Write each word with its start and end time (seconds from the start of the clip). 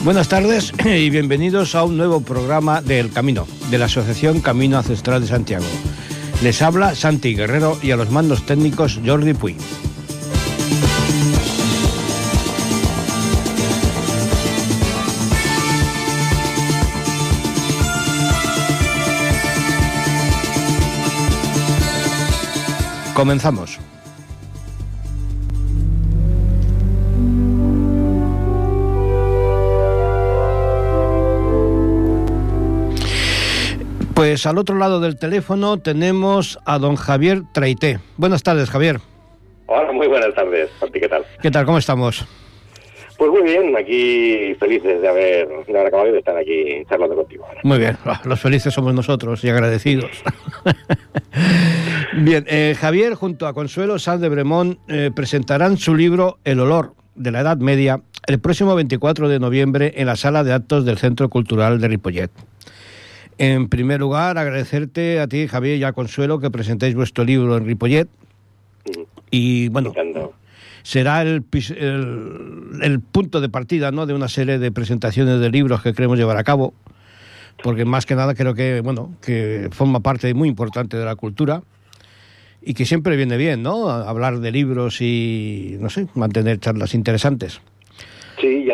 Buenas 0.00 0.28
tardes 0.28 0.72
y 0.86 1.10
bienvenidos 1.10 1.74
a 1.74 1.84
un 1.84 1.98
nuevo 1.98 2.22
programa 2.22 2.80
de 2.80 2.98
El 2.98 3.10
Camino, 3.10 3.46
de 3.70 3.76
la 3.76 3.84
Asociación 3.84 4.40
Camino 4.40 4.78
Ancestral 4.78 5.20
de 5.20 5.26
Santiago. 5.26 5.66
Les 6.42 6.62
habla 6.62 6.94
Santi 6.94 7.34
Guerrero 7.34 7.78
y 7.82 7.90
a 7.90 7.96
los 7.96 8.10
mandos 8.10 8.46
técnicos 8.46 8.98
Jordi 9.04 9.34
Puy. 9.34 9.56
Comenzamos. 23.14 23.78
Pues 34.14 34.46
al 34.46 34.58
otro 34.58 34.76
lado 34.76 35.00
del 35.00 35.16
teléfono 35.16 35.78
tenemos 35.78 36.58
a 36.64 36.78
don 36.78 36.96
Javier 36.96 37.42
Traité. 37.52 37.98
Buenas 38.16 38.42
tardes, 38.42 38.70
Javier. 38.70 39.00
Hola, 39.66 39.92
muy 39.92 40.08
buenas 40.08 40.34
tardes. 40.34 40.70
¿qué 40.92 41.08
tal? 41.08 41.24
¿Qué 41.40 41.50
tal? 41.50 41.64
¿Cómo 41.66 41.78
estamos? 41.78 42.24
Pues 43.16 43.30
muy 43.30 43.42
bien, 43.42 43.76
aquí 43.76 44.54
felices 44.58 45.00
de 45.00 45.08
haber, 45.08 45.48
de 45.48 45.72
haber 45.72 45.86
acabado 45.86 46.12
de 46.12 46.18
estar 46.18 46.36
aquí 46.36 46.84
charlando 46.88 47.14
contigo. 47.14 47.46
Muy 47.62 47.78
bien, 47.78 47.96
los 48.24 48.40
felices 48.40 48.74
somos 48.74 48.92
nosotros 48.92 49.44
y 49.44 49.48
agradecidos. 49.48 50.10
bien, 52.16 52.44
eh, 52.48 52.74
Javier 52.78 53.14
junto 53.14 53.46
a 53.46 53.54
Consuelo 53.54 53.98
Sanz 53.98 54.20
de 54.20 54.28
Bremont 54.28 54.78
eh, 54.88 55.10
presentarán 55.14 55.76
su 55.76 55.94
libro 55.94 56.38
El 56.44 56.60
olor 56.60 56.94
de 57.14 57.30
la 57.30 57.40
Edad 57.40 57.58
Media 57.58 58.00
el 58.26 58.40
próximo 58.40 58.74
24 58.74 59.28
de 59.28 59.38
noviembre 59.38 59.92
en 59.96 60.06
la 60.06 60.16
sala 60.16 60.44
de 60.44 60.52
actos 60.52 60.84
del 60.84 60.98
Centro 60.98 61.28
Cultural 61.28 61.80
de 61.80 61.88
Ripollet. 61.88 62.30
En 63.36 63.68
primer 63.68 64.00
lugar, 64.00 64.38
agradecerte 64.38 65.20
a 65.20 65.26
ti, 65.26 65.48
Javier, 65.48 65.78
y 65.78 65.84
a 65.84 65.92
Consuelo 65.92 66.38
que 66.38 66.50
presentéis 66.50 66.94
vuestro 66.94 67.24
libro 67.24 67.56
en 67.56 67.66
Ripollet. 67.66 68.08
Y 69.30 69.68
bueno, 69.70 69.92
será 70.84 71.22
el, 71.22 71.42
el, 72.82 73.00
punto 73.00 73.40
de 73.40 73.48
partida 73.48 73.90
¿no? 73.90 74.06
de 74.06 74.12
una 74.12 74.28
serie 74.28 74.58
de 74.58 74.70
presentaciones 74.70 75.40
de 75.40 75.50
libros 75.50 75.82
que 75.82 75.94
queremos 75.94 76.18
llevar 76.18 76.36
a 76.36 76.44
cabo, 76.44 76.74
porque 77.62 77.86
más 77.86 78.04
que 78.04 78.14
nada 78.14 78.34
creo 78.34 78.54
que, 78.54 78.82
bueno, 78.82 79.16
que 79.22 79.70
forma 79.72 80.00
parte 80.00 80.32
muy 80.34 80.48
importante 80.48 80.98
de 80.98 81.04
la 81.06 81.16
cultura 81.16 81.62
y 82.60 82.74
que 82.74 82.84
siempre 82.84 83.16
viene 83.16 83.38
bien, 83.38 83.62
¿no? 83.62 83.88
Hablar 83.88 84.40
de 84.40 84.52
libros 84.52 85.00
y, 85.00 85.76
no 85.80 85.88
sé, 85.88 86.06
mantener 86.14 86.60
charlas 86.60 86.94
interesantes. 86.94 87.62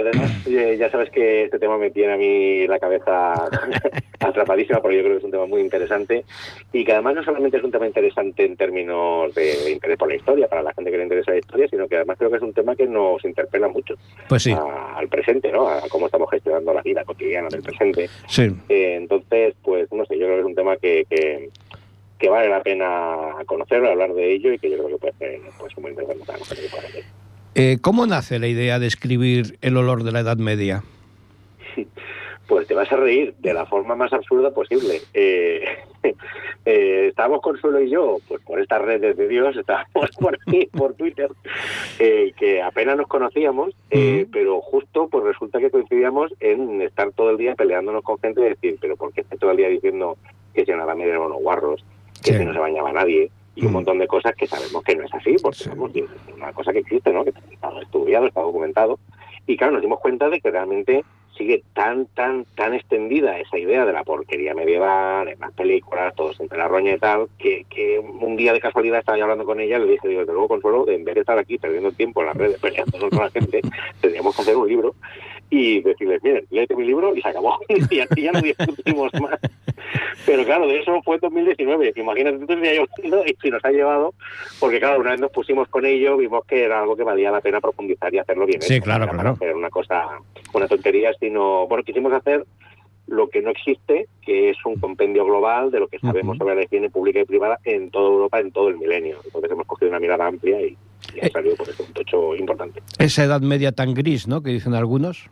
Además 0.00 0.44
ya 0.78 0.90
sabes 0.90 1.10
que 1.10 1.44
este 1.44 1.58
tema 1.58 1.78
me 1.78 1.90
tiene 1.90 2.12
a 2.12 2.16
mí 2.16 2.66
la 2.66 2.78
cabeza 2.78 3.34
atrapadísima 4.20 4.80
porque 4.80 4.98
yo 4.98 5.02
creo 5.02 5.14
que 5.14 5.18
es 5.18 5.24
un 5.24 5.30
tema 5.30 5.46
muy 5.46 5.60
interesante 5.60 6.24
y 6.72 6.84
que 6.84 6.92
además 6.92 7.14
no 7.16 7.24
solamente 7.24 7.56
es 7.56 7.64
un 7.64 7.70
tema 7.70 7.86
interesante 7.86 8.44
en 8.44 8.56
términos 8.56 9.34
de, 9.34 9.70
interés 9.70 9.96
por 9.96 10.08
la 10.08 10.16
historia, 10.16 10.48
para 10.48 10.62
la 10.62 10.74
gente 10.74 10.90
que 10.90 10.96
le 10.96 11.04
interesa 11.04 11.32
la 11.32 11.38
historia, 11.38 11.68
sino 11.68 11.88
que 11.88 11.96
además 11.96 12.18
creo 12.18 12.30
que 12.30 12.36
es 12.36 12.42
un 12.42 12.52
tema 12.52 12.76
que 12.76 12.86
nos 12.86 13.24
interpela 13.24 13.68
mucho 13.68 13.94
pues 14.28 14.42
sí. 14.42 14.52
al 14.52 15.08
presente, 15.08 15.50
¿no? 15.52 15.68
A 15.68 15.82
cómo 15.88 16.06
estamos 16.06 16.30
gestionando 16.30 16.72
la 16.74 16.82
vida 16.82 17.04
cotidiana 17.04 17.48
del 17.48 17.62
presente. 17.62 18.08
Sí. 18.28 18.50
Eh, 18.68 18.96
entonces, 18.96 19.54
pues 19.62 19.90
no 19.92 20.04
sé, 20.04 20.18
yo 20.18 20.26
creo 20.26 20.36
que 20.36 20.40
es 20.40 20.46
un 20.46 20.54
tema 20.54 20.76
que, 20.76 21.06
que 21.08 21.50
que 22.20 22.28
vale 22.28 22.50
la 22.50 22.62
pena 22.62 23.34
conocerlo, 23.46 23.88
hablar 23.88 24.12
de 24.12 24.34
ello 24.34 24.52
y 24.52 24.58
que 24.58 24.70
yo 24.70 24.76
creo 24.76 24.88
que 24.90 24.98
puede 24.98 25.12
ser 25.14 25.40
pues, 25.58 25.76
muy 25.78 25.90
interesante 25.90 26.24
para 26.26 26.38
nosotros. 26.38 26.70
Eh, 27.54 27.78
¿Cómo 27.80 28.06
nace 28.06 28.38
la 28.38 28.46
idea 28.46 28.78
de 28.78 28.86
escribir 28.86 29.58
el 29.60 29.76
olor 29.76 30.04
de 30.04 30.12
la 30.12 30.20
Edad 30.20 30.36
Media? 30.36 30.84
Pues 32.46 32.66
te 32.66 32.74
vas 32.74 32.90
a 32.92 32.96
reír 32.96 33.34
de 33.38 33.54
la 33.54 33.66
forma 33.66 33.94
más 33.94 34.12
absurda 34.12 34.50
posible. 34.50 35.00
Eh, 35.14 35.64
eh, 36.64 37.06
estábamos 37.08 37.42
Consuelo 37.42 37.80
y 37.80 37.90
yo, 37.90 38.18
pues 38.28 38.40
por 38.42 38.60
estas 38.60 38.82
redes 38.82 39.16
de 39.16 39.28
Dios, 39.28 39.56
estábamos 39.56 40.10
por 40.18 40.34
aquí, 40.34 40.66
por 40.72 40.94
Twitter, 40.94 41.30
que 41.98 42.62
apenas 42.62 42.96
nos 42.96 43.06
conocíamos, 43.08 43.74
pero 43.88 44.60
justo 44.60 45.08
pues 45.08 45.24
resulta 45.24 45.58
que 45.58 45.70
coincidíamos 45.70 46.32
en 46.40 46.82
estar 46.82 47.12
todo 47.12 47.30
el 47.30 47.36
día 47.36 47.54
peleándonos 47.54 48.02
con 48.02 48.18
gente 48.18 48.40
y 48.40 48.44
decir, 48.44 48.78
pero 48.80 48.96
¿por 48.96 49.12
qué 49.12 49.22
todo 49.38 49.50
el 49.50 49.56
día 49.56 49.68
diciendo 49.68 50.16
que 50.54 50.64
si 50.64 50.70
en 50.70 50.78
la 50.78 50.84
Edad 50.84 50.96
Media 50.96 51.14
eran 51.14 51.26
unos 51.26 51.42
guarros, 51.42 51.84
que 52.22 52.36
si 52.36 52.44
no 52.44 52.52
se 52.52 52.58
bañaba 52.58 52.92
nadie, 52.92 53.30
y 53.54 53.64
un 53.64 53.72
mm. 53.72 53.74
montón 53.74 53.98
de 53.98 54.06
cosas 54.06 54.34
que 54.34 54.46
sabemos 54.46 54.82
que 54.82 54.96
no 54.96 55.04
es 55.04 55.14
así, 55.14 55.36
porque 55.42 56.00
es 56.00 56.34
una 56.34 56.52
cosa 56.52 56.72
que 56.72 56.80
existe, 56.80 57.12
¿no? 57.12 57.24
que 57.24 57.30
está 57.30 57.70
estudiado, 57.80 58.26
está 58.26 58.40
documentado. 58.40 58.98
Y 59.46 59.56
claro, 59.56 59.72
nos 59.72 59.82
dimos 59.82 60.00
cuenta 60.00 60.28
de 60.28 60.40
que 60.40 60.50
realmente 60.50 61.04
sigue 61.36 61.62
tan, 61.72 62.06
tan, 62.06 62.44
tan 62.54 62.74
extendida 62.74 63.38
esa 63.38 63.58
idea 63.58 63.86
de 63.86 63.92
la 63.92 64.04
porquería 64.04 64.54
medieval, 64.54 65.28
en 65.28 65.40
las 65.40 65.52
películas, 65.52 66.14
todo 66.14 66.34
siempre 66.34 66.58
la 66.58 66.68
roña 66.68 66.92
y 66.92 66.98
tal, 66.98 67.28
que, 67.38 67.64
que 67.70 67.98
un 67.98 68.36
día 68.36 68.52
de 68.52 68.60
casualidad 68.60 68.98
estaba 68.98 69.16
yo 69.16 69.24
hablando 69.24 69.46
con 69.46 69.58
ella 69.58 69.78
y 69.78 69.80
le 69.80 69.92
dije, 69.92 70.08
digo, 70.08 70.22
luego 70.22 70.48
Consuelo, 70.48 70.88
en 70.88 71.04
vez 71.04 71.14
de 71.14 71.20
estar 71.22 71.38
aquí 71.38 71.56
perdiendo 71.56 71.88
el 71.88 71.96
tiempo 71.96 72.20
en 72.20 72.26
las 72.26 72.36
redes 72.36 72.60
peleando 72.60 73.08
con 73.08 73.18
la 73.18 73.30
gente, 73.30 73.62
tendríamos 74.00 74.36
que 74.36 74.42
hacer 74.42 74.56
un 74.56 74.68
libro 74.68 74.94
y 75.50 75.80
decirles, 75.82 76.22
miren, 76.22 76.46
léete 76.50 76.76
mi 76.76 76.84
libro 76.84 77.14
y 77.14 77.20
se 77.20 77.28
acabó. 77.28 77.58
y 77.90 78.00
así 78.00 78.22
ya 78.22 78.32
no 78.32 78.40
discutimos 78.40 79.12
más. 79.20 79.38
Pero 80.24 80.44
claro, 80.44 80.68
de 80.68 80.80
eso 80.80 81.00
fue 81.02 81.18
2019. 81.18 81.92
Imagínate 81.96 82.36
entonces 82.36 82.76
ya 82.76 83.22
y 83.26 83.36
si 83.42 83.50
nos 83.50 83.64
ha 83.64 83.70
llevado, 83.70 84.14
porque 84.60 84.78
claro, 84.78 85.00
una 85.00 85.12
vez 85.12 85.20
nos 85.20 85.32
pusimos 85.32 85.68
con 85.68 85.84
ello, 85.84 86.16
vimos 86.16 86.44
que 86.46 86.64
era 86.64 86.80
algo 86.80 86.96
que 86.96 87.02
valía 87.02 87.30
la 87.30 87.40
pena 87.40 87.60
profundizar 87.60 88.14
y 88.14 88.18
hacerlo 88.18 88.46
bien. 88.46 88.62
Sí, 88.62 88.80
claro, 88.80 89.08
claro. 89.08 89.36
Era 89.40 89.56
una 89.56 89.70
cosa, 89.70 90.06
una 90.52 90.68
tontería, 90.68 91.12
sino, 91.18 91.66
bueno, 91.66 91.82
quisimos 91.82 92.12
hacer 92.12 92.44
lo 93.10 93.28
que 93.28 93.42
no 93.42 93.50
existe, 93.50 94.06
que 94.22 94.50
es 94.50 94.56
un 94.64 94.76
compendio 94.76 95.24
global 95.24 95.72
de 95.72 95.80
lo 95.80 95.88
que 95.88 95.98
sabemos 95.98 96.38
sobre 96.38 96.54
la 96.54 96.62
higiene 96.62 96.90
pública 96.90 97.18
y 97.20 97.24
privada 97.24 97.58
en 97.64 97.90
toda 97.90 98.08
Europa 98.08 98.38
en 98.38 98.52
todo 98.52 98.68
el 98.68 98.78
milenio. 98.78 99.18
Entonces 99.24 99.50
hemos 99.50 99.66
cogido 99.66 99.90
una 99.90 99.98
mirada 99.98 100.28
amplia 100.28 100.60
y, 100.60 100.76
ha 101.20 101.26
eh, 101.26 101.30
salido 101.30 101.56
por 101.56 101.68
eso 101.68 101.82
un 101.82 101.92
tocho 101.92 102.36
importante. 102.36 102.80
Esa 102.98 103.24
edad 103.24 103.40
media 103.40 103.72
tan 103.72 103.94
gris, 103.94 104.28
¿no?, 104.28 104.42
que 104.42 104.50
dicen 104.50 104.74
algunos. 104.74 105.28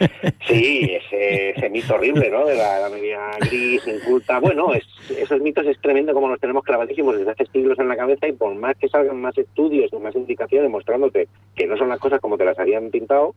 Sí, 0.46 0.96
ese, 1.10 1.68
mito 1.70 1.94
horrible, 1.94 2.30
¿no? 2.30 2.46
De 2.46 2.56
la, 2.56 2.88
media 2.90 3.18
gris, 3.40 3.86
inculta. 3.86 4.38
Bueno, 4.40 4.72
es, 4.72 4.84
esos 5.10 5.40
mitos 5.40 5.66
es 5.66 5.78
tremendo 5.80 6.14
como 6.14 6.28
los 6.28 6.40
tenemos 6.40 6.64
clavadísimos 6.64 7.18
desde 7.18 7.32
hace 7.32 7.46
siglos 7.46 7.78
en 7.78 7.88
la 7.88 7.96
cabeza 7.96 8.26
y 8.28 8.32
por 8.32 8.54
más 8.54 8.76
que 8.76 8.88
salgan 8.88 9.20
más 9.20 9.36
estudios 9.36 9.92
y 9.92 9.96
más 9.96 10.14
indicaciones 10.14 10.70
mostrándote 10.70 11.28
que 11.54 11.66
no 11.66 11.76
son 11.76 11.88
las 11.88 11.98
cosas 11.98 12.20
como 12.20 12.38
te 12.38 12.44
las 12.44 12.58
habían 12.58 12.90
pintado, 12.90 13.34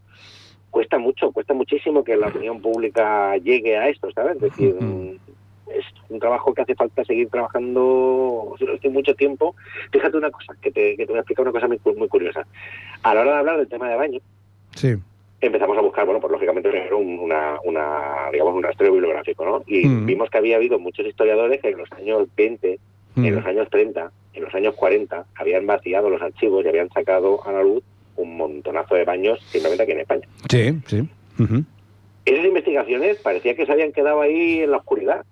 cuesta 0.70 0.98
mucho, 0.98 1.32
cuesta 1.32 1.54
muchísimo 1.54 2.04
que 2.04 2.16
la 2.16 2.28
opinión 2.28 2.62
pública 2.62 3.36
llegue 3.38 3.78
a 3.78 3.90
esto, 3.90 4.10
¿sabes? 4.12 4.36
Es 4.36 4.42
decir, 4.42 4.76
es 5.68 5.86
un 6.10 6.20
trabajo 6.20 6.54
que 6.54 6.62
hace 6.62 6.76
falta 6.76 7.04
seguir 7.04 7.30
trabajando 7.30 8.56
durante 8.60 8.90
mucho 8.90 9.16
tiempo. 9.16 9.56
Fíjate 9.92 10.18
una 10.18 10.32
cosa, 10.32 10.54
que 10.62 10.72
te, 10.72 10.96
que 10.96 11.06
te 11.06 11.12
voy 11.12 11.18
a 11.18 11.22
explicar 11.22 11.44
una 11.44 11.52
cosa 11.52 11.68
muy, 11.68 11.80
muy 11.96 12.08
curiosa. 12.08 12.46
A 13.04 13.14
la 13.14 13.22
hora 13.22 13.34
de 13.34 13.40
hablar 13.40 13.58
del 13.58 13.68
tema 13.68 13.90
de 13.90 13.96
baño, 13.96 14.20
sí 14.76 14.96
empezamos 15.42 15.78
a 15.78 15.82
buscar, 15.82 16.06
bueno, 16.06 16.22
pues 16.22 16.32
lógicamente 16.32 16.70
primero 16.70 17.00
una, 17.00 17.58
una, 17.64 18.30
digamos, 18.32 18.56
un 18.56 18.64
rastreo 18.64 18.94
bibliográfico, 18.94 19.44
¿no? 19.44 19.64
Y 19.66 19.86
mm. 19.88 20.06
vimos 20.06 20.30
que 20.30 20.38
había 20.38 20.58
habido 20.58 20.80
muchos 20.80 21.06
historiadores 21.06 21.60
que 21.62 21.70
en 21.70 21.78
los 21.80 21.92
años 21.94 22.28
20, 22.38 22.80
en 23.16 23.24
mm. 23.24 23.36
los 23.36 23.46
años 23.46 23.70
30, 23.70 24.12
en 24.34 24.44
los 24.44 24.54
años 24.54 24.76
40, 24.76 25.26
habían 25.36 25.66
vaciado 25.66 26.10
los 26.10 26.22
archivos 26.22 26.64
y 26.64 26.70
habían 26.70 26.90
sacado 26.90 27.46
a 27.46 27.52
la 27.52 27.64
luz 27.64 27.84
un 28.18 28.38
montonazo 28.38 28.96
de 28.96 29.04
baños 29.04 29.40
simplemente 29.50 29.84
aquí 29.84 29.92
en 29.94 30.00
España. 30.00 30.28
Sí, 30.50 30.80
sí. 30.86 31.10
Esas 32.26 32.46
investigaciones 32.46 33.18
parecía 33.18 33.56
que 33.56 33.66
se 33.66 33.72
habían 33.72 33.92
quedado 33.92 34.22
ahí 34.22 34.62
en 34.62 34.72
la 34.72 34.78
oscuridad. 34.78 35.26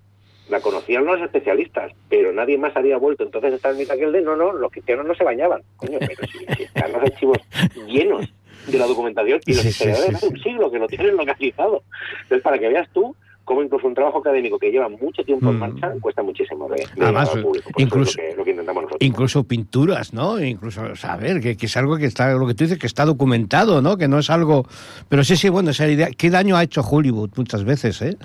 La 0.49 0.61
conocían 0.61 1.05
los 1.05 1.21
especialistas, 1.21 1.91
pero 2.09 2.33
nadie 2.33 2.57
más 2.57 2.75
había 2.75 2.97
vuelto. 2.97 3.23
Entonces 3.23 3.53
está 3.53 3.69
en 3.69 3.91
aquel 3.91 4.11
de, 4.11 4.21
no, 4.21 4.35
no, 4.35 4.51
los 4.51 4.71
cristianos 4.71 5.05
no 5.05 5.13
se 5.13 5.23
bañaban. 5.23 5.61
Coño, 5.75 5.99
pero 5.99 6.25
si 6.55 6.63
están 6.63 6.91
los 6.91 7.03
archivos 7.03 7.37
llenos 7.85 8.33
de 8.67 8.77
la 8.77 8.85
documentación 8.85 9.39
y 9.45 9.53
los 9.53 9.65
historiadores 9.65 10.15
hace 10.15 10.27
un 10.27 10.39
siglo 10.39 10.71
que 10.71 10.79
lo 10.79 10.87
tienen 10.87 11.15
localizado. 11.15 11.83
Entonces, 12.23 12.43
para 12.43 12.59
que 12.59 12.69
veas 12.69 12.89
tú 12.93 13.15
cómo 13.49 13.63
incluso 13.63 13.87
un 13.87 13.95
trabajo 13.95 14.19
académico 14.19 14.59
que 14.59 14.69
lleva 14.69 14.87
mucho 14.89 15.23
tiempo 15.23 15.49
en 15.49 15.55
mm. 15.55 15.59
marcha 15.59 15.93
cuesta 15.99 16.21
muchísimo 16.21 16.69
de, 16.69 16.85
Además, 17.01 17.31
incluso, 17.77 18.21
lo 18.37 18.43
que, 18.43 18.51
intentamos 18.51 18.83
nosotros. 18.83 19.07
Incluso 19.07 19.43
pinturas, 19.43 20.13
¿no? 20.13 20.39
Incluso 20.39 20.95
saber 20.95 21.41
que, 21.41 21.57
que, 21.57 21.65
es 21.65 21.75
algo 21.75 21.97
que 21.97 22.05
está, 22.05 22.31
lo 22.33 22.45
que 22.45 22.53
tú 22.53 22.65
dices, 22.65 22.77
que 22.77 22.85
está 22.85 23.05
documentado, 23.05 23.81
¿no? 23.81 23.97
Que 23.97 24.07
no 24.07 24.19
es 24.19 24.29
algo... 24.29 24.67
Pero 25.09 25.23
sí, 25.23 25.35
sí, 25.35 25.49
bueno, 25.49 25.71
esa 25.71 25.87
idea... 25.87 26.09
¿Qué 26.15 26.29
daño 26.29 26.57
ha 26.57 26.63
hecho 26.63 26.81
Hollywood 26.81 27.31
muchas 27.35 27.63
veces, 27.63 27.99
eh? 28.03 28.17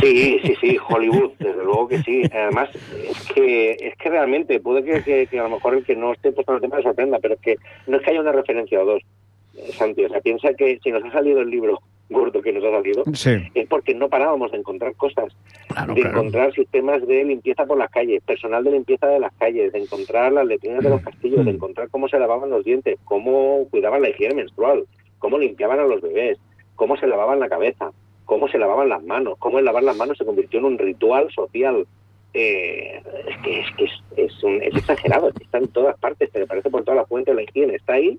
Sí, 0.00 0.38
sí, 0.44 0.54
sí, 0.60 0.76
Hollywood, 0.86 1.32
desde 1.38 1.64
luego 1.64 1.88
que 1.88 2.02
sí. 2.02 2.22
Además, 2.32 2.68
es 2.74 3.32
que, 3.32 3.70
es 3.72 3.96
que 3.96 4.10
realmente, 4.10 4.60
puede 4.60 4.84
que, 4.84 5.26
que, 5.26 5.40
a 5.40 5.44
lo 5.44 5.50
mejor 5.50 5.74
el 5.74 5.84
que 5.84 5.96
no 5.96 6.12
esté 6.12 6.32
puesto 6.32 6.52
en 6.52 6.56
el 6.56 6.62
tema 6.62 6.76
le 6.76 6.82
sorprenda, 6.82 7.18
pero 7.20 7.34
es 7.34 7.40
que 7.40 7.56
no 7.86 7.96
es 7.96 8.02
que 8.02 8.10
haya 8.10 8.20
una 8.20 8.32
referencia 8.32 8.80
o 8.82 8.84
dos. 8.84 9.02
Santi, 9.72 10.04
o 10.04 10.08
sea, 10.08 10.20
piensa 10.20 10.54
que 10.54 10.78
si 10.82 10.90
nos 10.90 11.04
ha 11.04 11.12
salido 11.12 11.40
el 11.40 11.50
libro 11.50 11.80
gordo 12.10 12.42
que 12.42 12.52
nos 12.52 12.62
ha 12.64 12.70
salido, 12.70 13.04
Sí. 13.14 13.30
es 13.54 13.66
porque 13.68 13.94
no 13.94 14.08
parábamos 14.08 14.52
de 14.52 14.58
encontrar 14.58 14.94
cosas, 14.96 15.34
Claro, 15.68 15.94
de 15.94 16.00
claro. 16.02 16.18
encontrar 16.18 16.52
sistemas 16.52 17.06
de 17.06 17.24
limpieza 17.24 17.64
por 17.64 17.78
las 17.78 17.90
calles, 17.90 18.22
personal 18.22 18.62
de 18.64 18.72
limpieza 18.72 19.06
de 19.08 19.18
las 19.20 19.32
calles, 19.34 19.72
de 19.72 19.78
encontrar 19.78 20.32
las 20.32 20.46
letrinas 20.46 20.82
de 20.82 20.90
los 20.90 21.00
castillos, 21.00 21.44
de 21.44 21.52
Mm. 21.52 21.56
encontrar 21.56 21.88
cómo 21.90 22.08
se 22.08 22.18
lavaban 22.18 22.50
los 22.50 22.64
dientes, 22.64 22.98
cómo 23.04 23.66
cuidaban 23.70 24.02
la 24.02 24.10
higiene 24.10 24.34
menstrual, 24.34 24.84
cómo 25.18 25.38
limpiaban 25.38 25.78
a 25.80 25.84
los 25.86 26.00
bebés, 26.02 26.38
cómo 26.76 26.96
se 26.98 27.06
lavaban 27.06 27.40
la 27.40 27.48
cabeza, 27.48 27.92
cómo 28.26 28.46
se 28.48 28.58
lavaban 28.58 28.88
las 28.90 29.02
manos, 29.04 29.38
cómo 29.38 29.58
el 29.58 29.64
lavar 29.64 29.82
las 29.82 29.96
manos 29.96 30.18
se 30.18 30.24
convirtió 30.26 30.58
en 30.58 30.66
un 30.66 30.78
ritual 30.78 31.30
social. 31.32 31.86
Eh, 32.34 33.00
es 33.28 33.36
que, 33.42 33.60
es, 33.60 33.66
que 33.76 33.84
es, 33.84 33.90
es, 34.16 34.42
un- 34.44 34.62
es 34.62 34.74
exagerado, 34.74 35.30
está 35.40 35.58
en 35.58 35.68
todas 35.68 35.98
partes, 35.98 36.30
te 36.30 36.42
aparece 36.42 36.70
por 36.70 36.82
todas 36.82 36.96
las 36.96 37.08
fuentes, 37.08 37.34
la 37.34 37.42
higiene 37.42 37.74
está 37.76 37.94
ahí, 37.94 38.18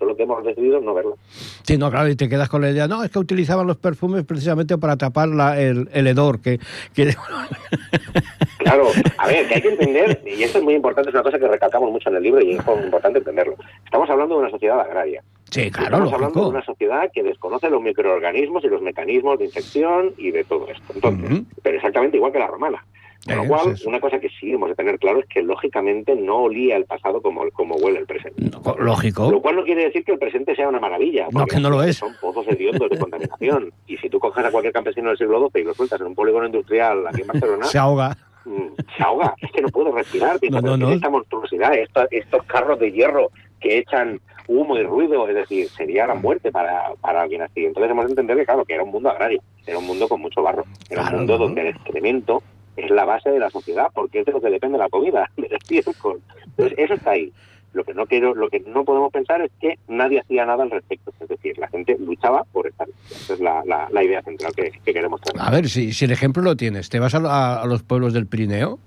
solo 0.00 0.16
que 0.16 0.24
hemos 0.24 0.42
decidido 0.44 0.80
no 0.80 0.94
verlo. 0.94 1.16
Sí, 1.62 1.78
no, 1.78 1.90
claro, 1.90 2.08
y 2.08 2.16
te 2.16 2.28
quedas 2.28 2.48
con 2.48 2.62
la 2.62 2.70
idea, 2.70 2.88
no, 2.88 3.04
es 3.04 3.10
que 3.12 3.18
utilizaban 3.20 3.68
los 3.68 3.76
perfumes 3.76 4.24
precisamente 4.24 4.76
para 4.78 4.96
tapar 4.96 5.28
la- 5.28 5.60
el, 5.60 5.88
el 5.92 6.06
hedor, 6.08 6.40
que, 6.40 6.58
que 6.94 7.14
Claro, 8.58 8.88
a 9.18 9.26
ver, 9.26 9.48
que 9.48 9.54
hay 9.54 9.62
que 9.62 9.68
entender, 9.68 10.22
y 10.26 10.42
esto 10.42 10.58
es 10.58 10.64
muy 10.64 10.74
importante, 10.74 11.10
es 11.10 11.14
una 11.14 11.22
cosa 11.22 11.38
que 11.38 11.48
recalcamos 11.48 11.90
mucho 11.90 12.08
en 12.10 12.16
el 12.16 12.22
libro 12.22 12.40
y 12.42 12.52
es 12.56 12.62
importante 12.84 13.18
entenderlo. 13.18 13.54
Estamos 13.84 14.08
hablando 14.10 14.34
de 14.36 14.40
una 14.42 14.50
sociedad 14.50 14.80
agraria. 14.80 15.22
Sí, 15.50 15.70
claro, 15.70 15.96
Estamos 15.96 16.12
hablando 16.12 16.42
de 16.44 16.48
una 16.50 16.64
sociedad 16.64 17.10
que 17.12 17.22
desconoce 17.22 17.70
los 17.70 17.82
microorganismos 17.82 18.62
y 18.64 18.68
los 18.68 18.82
mecanismos 18.82 19.38
de 19.38 19.46
infección 19.46 20.12
y 20.18 20.30
de 20.30 20.44
todo 20.44 20.68
esto. 20.68 20.92
Entonces, 20.94 21.42
pero 21.62 21.76
exactamente 21.76 22.16
igual 22.18 22.32
que 22.32 22.38
la 22.38 22.46
romana. 22.46 22.84
Con 23.24 23.34
Eh, 23.34 23.36
lo 23.36 23.44
cual, 23.46 23.76
sí, 23.76 23.82
sí. 23.82 23.88
una 23.88 24.00
cosa 24.00 24.18
que 24.18 24.28
sí 24.30 24.52
hemos 24.52 24.70
de 24.70 24.74
tener 24.74 24.98
claro 24.98 25.20
es 25.20 25.26
que 25.26 25.42
lógicamente 25.42 26.14
no 26.16 26.38
olía 26.44 26.76
el 26.76 26.86
pasado 26.86 27.20
como, 27.20 27.42
como 27.52 27.74
huele 27.76 27.98
el 27.98 28.06
presente. 28.06 28.42
No, 28.42 28.74
lógico. 28.78 29.30
Lo 29.30 29.42
cual 29.42 29.56
no 29.56 29.64
quiere 29.64 29.84
decir 29.84 30.04
que 30.04 30.12
el 30.12 30.18
presente 30.18 30.56
sea 30.56 30.68
una 30.68 30.80
maravilla. 30.80 31.28
No, 31.30 31.44
que 31.46 31.60
no 31.60 31.68
lo 31.68 31.82
es. 31.82 31.96
Son 31.98 32.14
pozos 32.20 32.46
hediondos 32.48 32.88
de 32.88 32.98
contaminación. 32.98 33.72
Y 33.86 33.96
si 33.98 34.08
tú 34.08 34.18
coges 34.20 34.44
a 34.44 34.50
cualquier 34.50 34.72
campesino 34.72 35.08
del 35.10 35.18
siglo 35.18 35.48
XII 35.52 35.60
y 35.62 35.64
lo 35.64 35.74
sueltas 35.74 36.00
en 36.00 36.06
un 36.06 36.14
polígono 36.14 36.46
industrial 36.46 37.06
aquí 37.06 37.20
en 37.22 37.26
Barcelona, 37.26 37.64
Se 37.66 37.78
ahoga. 37.78 38.16
mm, 38.46 38.68
se 38.96 39.02
ahoga. 39.02 39.34
Es 39.42 39.50
que 39.52 39.60
no 39.62 39.68
puede 39.68 39.92
respirar. 39.92 40.38
Piensa, 40.40 40.60
No, 40.62 40.68
no, 40.68 40.72
pero 40.72 40.78
¿qué 40.78 40.84
no. 40.84 40.90
es 40.90 40.96
esta 40.96 41.10
monstruosidad, 41.10 41.74
esta- 41.74 42.08
estos 42.10 42.42
carros 42.44 42.78
de 42.78 42.90
hierro 42.92 43.30
que 43.60 43.76
echan 43.78 44.18
humo 44.48 44.76
y 44.78 44.82
ruido, 44.82 45.28
es 45.28 45.34
decir, 45.34 45.68
sería 45.68 46.06
la 46.06 46.14
muerte 46.14 46.50
para, 46.50 46.94
para 47.02 47.22
alguien 47.22 47.42
así. 47.42 47.66
Entonces 47.66 47.90
hemos 47.90 48.06
de 48.06 48.12
entender 48.12 48.36
que, 48.38 48.44
claro, 48.46 48.64
que 48.64 48.74
era 48.74 48.82
un 48.82 48.90
mundo 48.90 49.10
agrario, 49.10 49.40
era 49.66 49.78
un 49.78 49.86
mundo 49.86 50.08
con 50.08 50.20
mucho 50.22 50.42
barro, 50.42 50.64
era 50.88 51.02
Claro, 51.02 51.10
un 51.10 51.16
mundo 51.26 51.38
donde 51.38 51.60
el 51.60 51.66
excremento 51.68 52.42
es 52.76 52.90
la 52.90 53.04
base 53.04 53.30
de 53.30 53.38
la 53.38 53.50
sociedad, 53.50 53.88
porque 53.94 54.20
es 54.20 54.26
de 54.26 54.32
lo 54.32 54.40
que 54.40 54.50
depende 54.50 54.78
la 54.78 54.88
comida, 54.88 55.30
del 55.36 55.52
estiércol. 55.52 56.20
Entonces, 56.46 56.78
eso 56.78 56.94
está 56.94 57.10
ahí. 57.12 57.32
Lo 57.72 57.84
que 57.84 57.94
no 57.94 58.04
quiero, 58.06 58.34
lo 58.34 58.48
que 58.48 58.58
no 58.60 58.84
podemos 58.84 59.12
pensar 59.12 59.40
es 59.42 59.50
que 59.60 59.78
nadie 59.86 60.18
hacía 60.20 60.44
nada 60.44 60.64
al 60.64 60.72
respecto. 60.72 61.12
Es 61.20 61.28
decir, 61.28 61.56
la 61.56 61.68
gente 61.68 61.96
luchaba 62.00 62.42
por 62.52 62.66
estar. 62.66 62.88
Esa 63.08 63.34
es 63.34 63.38
la, 63.40 63.62
la, 63.64 63.86
la 63.92 64.02
idea 64.02 64.22
central 64.22 64.52
que, 64.56 64.72
que 64.84 64.92
queremos 64.92 65.20
traer. 65.20 65.40
A 65.40 65.50
ver, 65.52 65.68
si, 65.68 65.92
si 65.92 66.04
el 66.06 66.10
ejemplo 66.10 66.42
lo 66.42 66.56
tienes, 66.56 66.88
te 66.88 66.98
vas 66.98 67.14
a, 67.14 67.18
a- 67.18 67.62
a 67.62 67.66
los 67.66 67.84
pueblos 67.84 68.12
del 68.12 68.26
Pirineo 68.26 68.80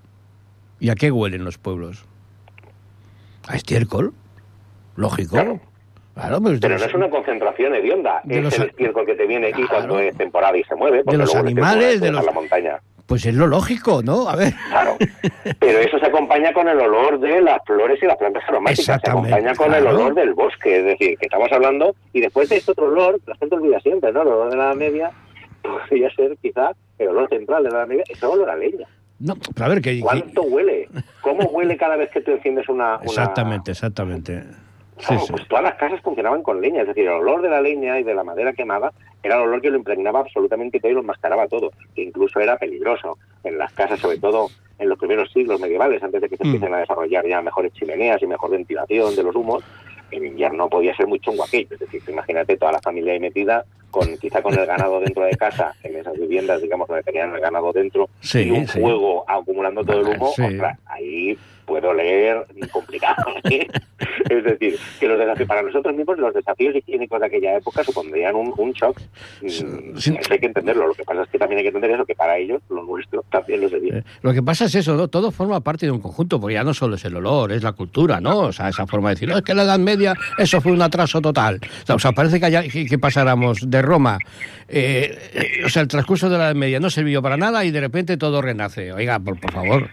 y 0.81 0.89
a 0.89 0.95
qué 0.95 1.11
huelen 1.11 1.45
los 1.45 1.57
pueblos. 1.57 2.03
A 3.47 3.55
estiércol, 3.55 4.13
lógico. 4.97 5.31
Claro. 5.35 5.59
Claro, 6.13 6.41
pues 6.41 6.59
Pero 6.59 6.75
de 6.75 6.79
no 6.81 6.85
es 6.85 6.93
una 6.93 7.09
concentración 7.09 7.73
hedionda, 7.73 8.21
de 8.25 8.37
es 8.37 8.43
los 8.43 8.59
el 8.59 8.67
estiércol 8.69 9.05
que 9.05 9.15
te 9.15 9.25
viene 9.25 9.49
y 9.49 9.53
Claro. 9.53 9.69
cuando 9.69 9.99
es 9.99 10.15
temporada 10.15 10.55
y 10.57 10.63
se 10.65 10.75
mueve. 10.75 11.03
porque 11.03 11.17
los 11.17 11.33
animales, 11.35 11.99
de 12.01 12.11
los- 12.11 12.23
la 12.25 12.31
montaña. 12.33 12.79
Pues 13.05 13.25
es 13.25 13.33
lo 13.35 13.47
lógico, 13.47 14.01
¿no? 14.01 14.29
A 14.29 14.35
ver. 14.35 14.53
Claro. 14.69 14.95
Pero 15.59 15.79
eso 15.79 15.99
se 15.99 16.05
acompaña 16.05 16.53
con 16.53 16.67
el 16.69 16.79
olor 16.79 17.19
de 17.19 17.41
las 17.41 17.59
flores 17.65 18.01
y 18.01 18.05
las 18.05 18.17
plantas 18.17 18.43
aromáticas. 18.47 18.85
Se 19.03 19.09
acompaña 19.09 19.53
con 19.55 19.73
el 19.73 19.85
olor 19.85 20.15
del 20.15 20.33
bosque. 20.33 20.77
Es 20.79 20.85
decir, 20.85 21.17
que 21.17 21.25
estamos 21.25 21.51
hablando. 21.51 21.95
Y 22.13 22.21
después 22.21 22.47
de 22.49 22.57
este 22.57 22.71
otro 22.71 22.85
olor, 22.85 23.19
la 23.27 23.35
gente 23.35 23.55
olvida 23.55 23.79
siempre, 23.81 24.11
¿no? 24.13 24.21
El 24.21 24.27
olor 24.29 24.49
de 24.51 24.57
la 24.57 24.73
Media 24.73 25.11
podría 25.61 26.09
ser 26.15 26.37
quizá 26.41 26.71
el 26.97 27.09
olor 27.09 27.27
central 27.29 27.63
de 27.63 27.71
la 27.71 27.85
Media. 27.85 28.03
Es 28.09 28.23
el 28.23 28.29
olor 28.29 28.49
a 28.49 28.55
leña. 28.55 28.87
No, 29.19 29.35
pero 29.53 29.65
a 29.65 29.69
ver, 29.69 29.81
que... 29.81 29.99
¿Cuánto 29.99 30.41
huele? 30.43 30.89
¿Cómo 31.21 31.43
huele 31.49 31.77
cada 31.77 31.95
vez 31.97 32.09
que 32.09 32.21
tú 32.21 32.31
enciendes 32.31 32.67
una. 32.69 32.95
una- 32.95 33.03
Exactamente, 33.05 33.71
exactamente. 33.71 34.43
Sí, 34.97 35.05
Claro, 35.07 35.21
sí. 35.21 35.31
pues 35.31 35.47
todas 35.47 35.63
las 35.63 35.75
casas 35.75 36.01
funcionaban 36.01 36.41
con 36.43 36.61
leña, 36.61 36.81
es 36.81 36.87
decir, 36.87 37.03
el 37.03 37.09
olor 37.13 37.41
de 37.41 37.49
la 37.49 37.61
leña 37.61 37.99
y 37.99 38.03
de 38.03 38.13
la 38.13 38.23
madera 38.23 38.53
quemada 38.53 38.91
era 39.23 39.35
el 39.37 39.41
olor 39.43 39.61
que 39.61 39.69
lo 39.69 39.77
impregnaba 39.77 40.19
absolutamente 40.19 40.79
todo 40.79 40.91
y 40.91 40.95
lo 40.95 40.99
enmascaraba 41.01 41.47
todo, 41.47 41.71
que 41.95 42.03
incluso 42.03 42.39
era 42.39 42.57
peligroso 42.57 43.17
en 43.43 43.57
las 43.57 43.71
casas, 43.73 43.99
sobre 43.99 44.17
todo 44.17 44.49
en 44.77 44.89
los 44.89 44.99
primeros 44.99 45.31
siglos 45.31 45.59
medievales, 45.61 46.03
antes 46.03 46.21
de 46.21 46.29
que 46.29 46.35
se 46.37 46.43
Mm. 46.43 46.47
empiecen 46.47 46.73
a 46.75 46.79
desarrollar 46.79 47.25
ya 47.25 47.41
mejores 47.41 47.71
chimeneas 47.73 48.21
y 48.21 48.27
mejor 48.27 48.51
ventilación 48.51 49.15
de 49.15 49.23
los 49.23 49.35
humos, 49.35 49.63
en 50.11 50.25
invierno 50.25 50.69
podía 50.69 50.95
ser 50.95 51.07
muy 51.07 51.19
chungo 51.19 51.43
aquello, 51.43 51.69
es 51.71 51.79
decir, 51.79 52.01
imagínate 52.07 52.57
toda 52.57 52.73
la 52.73 52.79
familia 52.81 53.13
ahí 53.13 53.19
metida, 53.19 53.63
con 53.89 54.17
quizá 54.17 54.41
con 54.41 54.53
el 54.57 54.65
ganado 54.65 54.99
dentro 54.99 55.23
de 55.23 55.35
casa, 55.37 55.73
en 55.83 55.95
esas 55.95 56.13
viviendas, 56.19 56.61
digamos, 56.61 56.87
donde 56.87 57.03
tenían 57.03 57.33
el 57.33 57.39
ganado 57.41 57.71
dentro, 57.71 58.09
Sí, 58.21 58.41
y 58.41 58.51
un 58.51 58.67
sí. 58.67 58.79
fuego 58.79 59.23
acumulando 59.27 59.83
todo 59.85 60.01
el 60.01 60.07
humo, 60.17 60.31
Sí. 60.35 60.41
ostras, 60.43 60.77
ahí 60.87 61.37
puedo 61.65 61.93
leer 61.93 62.45
complicado. 62.71 63.23
¿eh? 63.49 63.67
es 64.29 64.43
decir, 64.43 64.77
que 64.99 65.07
los 65.07 65.17
desafíos 65.19 65.47
para 65.47 65.61
nosotros 65.61 65.95
mismos, 65.95 66.17
los 66.17 66.33
desafíos 66.33 66.75
higiénicos 66.75 67.19
de 67.19 67.25
aquella 67.25 67.57
época 67.57 67.83
supondrían 67.83 68.35
un, 68.35 68.53
un 68.57 68.71
shock. 68.73 68.99
Mm, 69.41 69.47
sí. 69.97 70.15
Eso 70.19 70.33
hay 70.33 70.39
que 70.39 70.45
entenderlo. 70.47 70.87
Lo 70.87 70.93
que 70.93 71.03
pasa 71.03 71.23
es 71.23 71.29
que 71.29 71.37
también 71.39 71.57
hay 71.59 71.63
que 71.63 71.69
entender 71.69 71.91
eso, 71.91 72.05
que 72.05 72.15
para 72.15 72.37
ellos 72.37 72.61
lo 72.69 72.83
nuestro 72.83 73.23
también 73.31 73.61
lo 73.61 73.69
sería. 73.69 73.97
Eh, 73.97 74.03
Lo 74.21 74.33
que 74.33 74.41
pasa 74.43 74.65
es 74.65 74.75
eso, 74.75 74.95
¿no? 74.95 75.07
Todo 75.07 75.31
forma 75.31 75.59
parte 75.61 75.85
de 75.85 75.91
un 75.91 75.99
conjunto, 75.99 76.39
porque 76.39 76.55
ya 76.55 76.63
no 76.63 76.73
solo 76.73 76.95
es 76.95 77.05
el 77.05 77.15
olor, 77.15 77.51
es 77.51 77.63
la 77.63 77.73
cultura, 77.73 78.19
¿no? 78.21 78.39
O 78.39 78.51
sea, 78.51 78.69
esa 78.69 78.85
forma 78.87 79.09
de 79.09 79.15
decir, 79.15 79.29
"No, 79.29 79.37
es 79.37 79.43
que 79.43 79.53
la 79.53 79.63
Edad 79.63 79.79
Media 79.79 80.13
eso 80.37 80.61
fue 80.61 80.71
un 80.71 80.81
atraso 80.81 81.21
total. 81.21 81.59
O 81.89 81.99
sea, 81.99 82.11
parece 82.11 82.39
que, 82.39 82.87
que, 82.87 82.99
pasáramos 82.99 83.69
de 83.69 83.81
Roma, 83.81 84.17
eh, 84.67 85.61
o 85.65 85.69
sea, 85.69 85.81
el 85.81 85.87
transcurso 85.87 86.29
de 86.29 86.37
la 86.37 86.45
Edad 86.45 86.55
Media 86.55 86.79
no 86.79 86.89
sirvió 86.89 87.21
para 87.21 87.37
nada 87.37 87.63
y 87.65 87.71
de 87.71 87.79
repente 87.81 88.17
todo 88.17 88.41
renace. 88.41 88.91
Oiga, 88.91 89.19
por, 89.19 89.39
por 89.39 89.51
favor. 89.51 89.89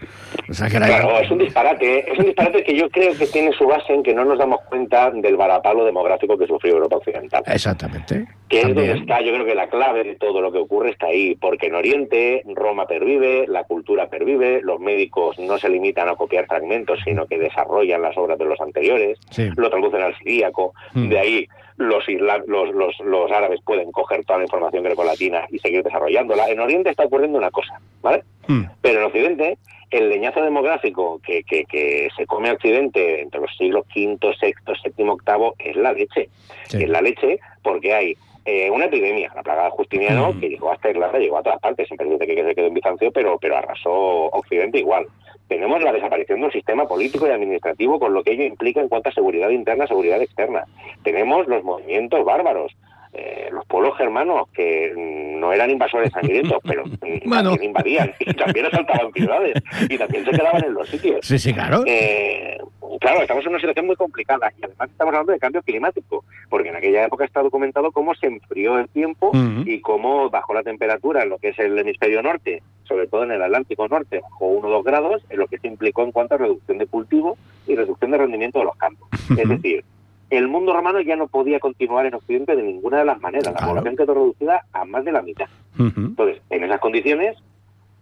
O 0.49 0.53
sea, 0.53 0.69
que 0.69 0.79
la- 0.79 0.87
Claro, 0.87 1.19
es 1.19 1.31
un 1.31 1.37
disparate. 1.61 2.11
Es 2.11 2.19
un 2.19 2.25
disparate 2.25 2.63
que 2.63 2.75
yo 2.75 2.89
creo 2.89 3.15
que 3.17 3.27
tiene 3.27 3.51
su 3.53 3.65
base 3.65 3.93
en 3.93 4.03
que 4.03 4.13
no 4.13 4.25
nos 4.25 4.37
damos 4.39 4.61
cuenta 4.69 5.11
del 5.11 5.37
varapalo 5.37 5.85
demográfico 5.85 6.37
que 6.37 6.47
sufrió 6.47 6.73
Europa 6.75 6.97
Occidental. 6.97 7.43
Exactamente. 7.47 8.25
que 8.49 8.59
es 8.59 8.67
donde 8.67 8.91
está, 8.91 9.21
yo 9.21 9.31
creo 9.33 9.45
que 9.45 9.55
la 9.55 9.69
clave 9.69 10.03
de 10.03 10.15
todo 10.15 10.41
lo 10.41 10.51
que 10.51 10.57
ocurre 10.57 10.89
está 10.89 11.07
ahí, 11.07 11.35
porque 11.35 11.67
en 11.67 11.75
Oriente 11.75 12.43
Roma 12.53 12.85
pervive, 12.85 13.45
la 13.47 13.63
cultura 13.63 14.09
pervive, 14.09 14.59
los 14.61 14.77
médicos 14.81 15.39
no 15.39 15.57
se 15.57 15.69
limitan 15.69 16.09
a 16.09 16.15
copiar 16.15 16.47
fragmentos, 16.47 16.99
sino 17.05 17.27
que 17.27 17.37
desarrollan 17.39 18.01
las 18.01 18.17
obras 18.17 18.37
de 18.37 18.43
los 18.45 18.59
anteriores, 18.59 19.17
Sí. 19.29 19.49
lo 19.55 19.69
traducen 19.69 20.01
al 20.01 20.17
siríaco, 20.17 20.73
Hmm. 20.93 21.07
de 21.07 21.19
ahí 21.19 21.47
los, 21.87 22.05
los, 22.47 22.73
los, 22.73 22.99
los 22.99 23.31
árabes 23.31 23.61
pueden 23.65 23.91
coger 23.91 24.23
toda 24.25 24.39
la 24.39 24.45
información 24.45 24.83
grecolatina 24.83 25.45
y 25.49 25.59
seguir 25.59 25.83
desarrollándola. 25.83 26.49
En 26.49 26.59
Oriente 26.59 26.89
está 26.89 27.05
ocurriendo 27.05 27.37
una 27.37 27.51
cosa, 27.51 27.79
¿vale? 28.01 28.23
Mm. 28.47 28.63
Pero 28.81 28.99
en 28.99 29.05
Occidente, 29.05 29.57
el 29.89 30.09
leñazo 30.09 30.41
demográfico 30.41 31.19
que, 31.25 31.43
que, 31.43 31.65
que 31.65 32.09
se 32.15 32.25
come 32.25 32.49
a 32.49 32.53
Occidente 32.53 33.21
entre 33.21 33.41
los 33.41 33.55
siglos 33.57 33.85
V, 33.95 34.17
VI, 34.21 34.53
VII, 34.65 35.03
VIII 35.03 35.51
es 35.59 35.75
la 35.75 35.93
leche. 35.93 36.29
Sí. 36.67 36.83
Es 36.83 36.89
la 36.89 37.01
leche 37.01 37.39
porque 37.61 37.93
hay 37.93 38.17
eh, 38.45 38.71
una 38.71 38.85
epidemia, 38.85 39.31
la 39.35 39.43
plaga 39.43 39.65
de 39.65 39.69
Justiniano, 39.71 40.33
Mm. 40.33 40.39
que 40.39 40.49
llegó 40.49 40.71
hasta 40.71 40.89
Irlanda, 40.89 41.19
llegó 41.19 41.37
a 41.37 41.43
todas 41.43 41.59
partes, 41.59 41.87
siempre 41.87 42.09
dice 42.09 42.25
que 42.25 42.43
se 42.43 42.55
quedó 42.55 42.67
en 42.67 42.73
Bizancio, 42.73 43.11
pero, 43.11 43.37
pero 43.39 43.57
arrasó 43.57 43.91
Occidente 43.91 44.79
igual. 44.79 45.05
Tenemos 45.51 45.83
la 45.83 45.91
desaparición 45.91 46.39
del 46.39 46.51
sistema 46.53 46.87
político 46.87 47.27
y 47.27 47.31
administrativo, 47.31 47.99
con 47.99 48.13
lo 48.13 48.23
que 48.23 48.31
ello 48.31 48.45
implica 48.45 48.79
en 48.79 48.87
cuanto 48.87 49.09
a 49.09 49.11
seguridad 49.11 49.49
interna, 49.49 49.85
seguridad 49.85 50.21
externa. 50.21 50.63
Tenemos 51.03 51.45
los 51.45 51.61
movimientos 51.61 52.23
bárbaros, 52.23 52.71
eh, 53.13 53.49
los 53.51 53.65
pueblos 53.65 53.97
germanos, 53.97 54.47
que 54.53 54.93
no 54.95 55.51
eran 55.51 55.69
invasores 55.69 56.11
sangrientos, 56.11 56.59
pero 56.63 56.83
Bueno. 57.25 57.49
también 57.51 57.63
invadían, 57.69 58.13
y 58.19 58.33
también 58.33 58.65
asaltaban 58.67 59.11
ciudades, 59.13 59.53
y 59.89 59.97
también 59.97 60.25
se 60.25 60.31
quedaban 60.31 60.63
en 60.63 60.73
los 60.73 60.87
sitios. 60.87 61.19
Sí, 61.25 61.37
sí, 61.37 61.53
claro. 61.53 61.83
Eh, 61.85 62.57
claro, 62.99 63.21
estamos 63.21 63.43
en 63.43 63.49
una 63.49 63.59
situación 63.59 63.87
muy 63.87 63.95
complicada 63.95 64.51
y 64.57 64.63
además 64.63 64.89
estamos 64.89 65.13
hablando 65.13 65.33
de 65.33 65.39
cambio 65.39 65.61
climático, 65.61 66.23
porque 66.49 66.69
en 66.69 66.75
aquella 66.75 67.05
época 67.05 67.25
está 67.25 67.41
documentado 67.41 67.91
cómo 67.91 68.13
se 68.15 68.27
enfrió 68.27 68.77
el 68.79 68.87
tiempo 68.89 69.31
y 69.65 69.81
cómo 69.81 70.29
bajó 70.29 70.53
la 70.53 70.63
temperatura 70.63 71.23
en 71.23 71.29
lo 71.29 71.37
que 71.37 71.49
es 71.49 71.59
el 71.59 71.77
hemisferio 71.77 72.21
norte, 72.21 72.61
sobre 72.83 73.07
todo 73.07 73.23
en 73.23 73.31
el 73.31 73.41
Atlántico 73.41 73.87
Norte, 73.87 74.19
bajó 74.21 74.45
1 74.47 74.67
o 74.67 74.71
2 74.71 74.83
grados, 74.83 75.23
en 75.29 75.39
lo 75.39 75.47
que 75.47 75.57
se 75.59 75.67
implicó 75.67 76.03
en 76.03 76.11
cuanto 76.11 76.35
a 76.35 76.37
reducción 76.37 76.77
de 76.77 76.85
cultivo 76.87 77.37
y 77.67 77.75
reducción 77.75 78.11
de 78.11 78.17
rendimiento 78.17 78.59
de 78.59 78.65
los 78.65 78.75
campos. 78.75 79.07
Es 79.37 79.47
decir, 79.49 79.83
el 80.31 80.47
mundo 80.47 80.73
romano 80.73 80.99
ya 81.01 81.15
no 81.15 81.27
podía 81.27 81.59
continuar 81.59 82.05
en 82.07 82.15
Occidente 82.15 82.55
de 82.55 82.63
ninguna 82.63 82.99
de 82.99 83.05
las 83.05 83.19
maneras. 83.21 83.53
La 83.53 83.67
población 83.67 83.95
quedó 83.95 84.13
reducida 84.15 84.65
a 84.73 84.85
más 84.85 85.05
de 85.05 85.11
la 85.11 85.21
mitad. 85.21 85.47
Entonces, 85.77 86.41
en 86.49 86.63
esas 86.63 86.79
condiciones, 86.79 87.37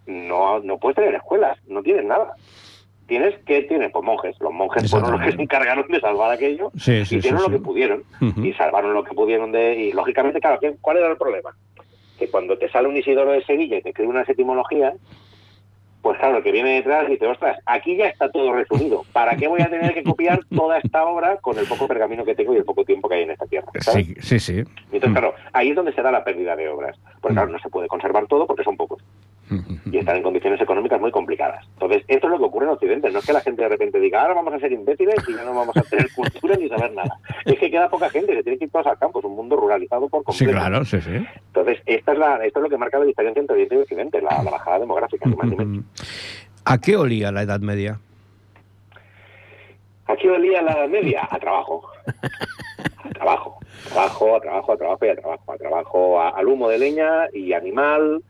no, 0.06 0.60
no 0.60 0.78
puedes 0.78 0.96
tener 0.96 1.14
escuelas, 1.14 1.58
no 1.68 1.82
tienes 1.82 2.04
nada. 2.04 2.34
Tienes 3.06 3.34
que 3.44 3.62
tienes 3.62 3.90
pues 3.92 4.04
monjes, 4.04 4.36
los 4.40 4.52
monjes 4.52 4.88
fueron 4.88 5.12
los 5.12 5.20
que 5.22 5.32
se 5.32 5.42
encargaron 5.42 5.84
de 5.88 5.98
salvar 6.00 6.30
aquello 6.30 6.70
Sí, 6.78 7.04
sí, 7.04 7.16
y 7.16 7.18
hicieron 7.18 7.40
sí. 7.40 7.50
lo 7.50 7.58
que 7.58 7.64
pudieron 7.64 8.04
y 8.44 8.52
salvaron 8.52 8.94
lo 8.94 9.02
que 9.02 9.14
pudieron 9.14 9.50
de 9.50 9.74
y 9.74 9.92
lógicamente 9.92 10.40
claro, 10.40 10.60
¿qué- 10.60 10.76
¿cuál 10.80 10.98
era 10.98 11.08
el 11.10 11.16
problema? 11.16 11.50
Que 12.20 12.28
cuando 12.30 12.56
te 12.56 12.68
sale 12.70 12.86
un 12.86 12.96
Isidoro 12.96 13.32
de 13.32 13.44
Sevilla 13.44 13.78
y 13.78 13.82
te 13.82 13.88
escribe 13.88 14.10
unas 14.10 14.28
etimologías, 14.28 14.94
Pues 16.02 16.18
claro, 16.18 16.38
el 16.38 16.42
que 16.42 16.52
viene 16.52 16.74
detrás 16.74 17.08
dice, 17.08 17.26
ostras, 17.26 17.58
aquí 17.66 17.96
ya 17.96 18.06
está 18.06 18.30
todo 18.30 18.52
resumido. 18.54 19.04
¿Para 19.12 19.36
qué 19.36 19.48
voy 19.48 19.60
a 19.60 19.68
tener 19.68 19.92
que 19.92 20.02
copiar 20.02 20.40
toda 20.56 20.78
esta 20.78 21.04
obra 21.04 21.36
con 21.36 21.58
el 21.58 21.66
poco 21.66 21.86
pergamino 21.86 22.24
que 22.24 22.34
tengo 22.34 22.54
y 22.54 22.58
el 22.58 22.64
poco 22.64 22.84
tiempo 22.84 23.08
que 23.08 23.16
hay 23.16 23.22
en 23.24 23.32
esta 23.32 23.46
tierra? 23.46 23.68
Sí, 23.80 24.14
sí, 24.20 24.40
sí. 24.40 24.64
Entonces, 24.92 25.10
claro, 25.10 25.34
ahí 25.52 25.70
es 25.70 25.76
donde 25.76 25.92
se 25.92 26.02
da 26.02 26.10
la 26.10 26.24
pérdida 26.24 26.56
de 26.56 26.68
obras. 26.68 26.96
Porque 27.20 27.34
claro, 27.34 27.50
no 27.50 27.58
se 27.58 27.68
puede 27.68 27.88
conservar 27.88 28.26
todo 28.26 28.46
porque 28.46 28.64
son 28.64 28.76
pocos 28.76 29.02
y 29.90 29.98
están 29.98 30.16
en 30.16 30.22
condiciones 30.22 30.60
económicas 30.60 31.00
muy 31.00 31.10
complicadas. 31.10 31.66
Entonces, 31.74 32.04
esto 32.08 32.26
es 32.26 32.30
lo 32.30 32.38
que 32.38 32.44
ocurre 32.44 32.66
en 32.66 32.72
Occidente. 32.72 33.10
No 33.10 33.18
es 33.18 33.26
que 33.26 33.32
la 33.32 33.40
gente 33.40 33.62
de 33.62 33.68
repente 33.68 33.98
diga, 33.98 34.22
ahora 34.22 34.34
vamos 34.34 34.54
a 34.54 34.58
ser 34.58 34.72
imbéciles 34.72 35.16
y 35.28 35.34
ya 35.34 35.44
no 35.44 35.54
vamos 35.54 35.76
a 35.76 35.82
tener 35.82 36.08
cultura 36.14 36.56
ni 36.56 36.68
saber 36.68 36.92
nada. 36.92 37.18
Es 37.44 37.58
que 37.58 37.70
queda 37.70 37.88
poca 37.88 38.08
gente, 38.10 38.34
se 38.34 38.42
tiene 38.42 38.58
que 38.58 38.64
ir 38.64 38.70
todos 38.70 38.86
al 38.86 38.98
campo, 38.98 39.18
es 39.18 39.24
un 39.24 39.36
mundo 39.36 39.56
ruralizado 39.56 40.08
por 40.08 40.22
completo. 40.22 40.52
Sí, 40.52 40.58
claro, 40.58 40.84
sí, 40.84 41.00
sí. 41.00 41.26
Entonces, 41.46 41.82
esta 41.86 42.12
es 42.12 42.18
la, 42.18 42.44
esto 42.44 42.60
es 42.60 42.62
lo 42.62 42.68
que 42.68 42.76
marca 42.76 42.98
la 42.98 43.04
diferencia 43.04 43.40
entre 43.40 43.54
Oriente 43.54 43.74
y 43.74 43.78
Occidente, 43.78 44.22
la, 44.22 44.42
la 44.42 44.50
bajada 44.50 44.78
demográfica. 44.78 45.28
¿A 46.64 46.78
qué 46.78 46.96
olía 46.96 47.32
la 47.32 47.42
Edad 47.42 47.60
Media? 47.60 47.98
¿A 50.06 50.16
qué 50.16 50.30
olía 50.30 50.62
la 50.62 50.72
Edad 50.72 50.88
Media? 50.88 51.28
A 51.30 51.38
trabajo. 51.38 51.88
A 53.04 53.08
trabajo. 53.10 53.58
Trabajo, 53.88 54.36
a 54.36 54.40
trabajo, 54.40 54.72
a 54.72 54.76
trabajo 54.76 55.06
y 55.06 55.08
a 55.08 55.16
trabajo. 55.16 55.52
A 55.52 55.56
trabajo, 55.56 56.22
al 56.22 56.46
humo 56.46 56.68
de 56.68 56.78
leña 56.78 57.28
y 57.32 57.52
animal 57.52 58.22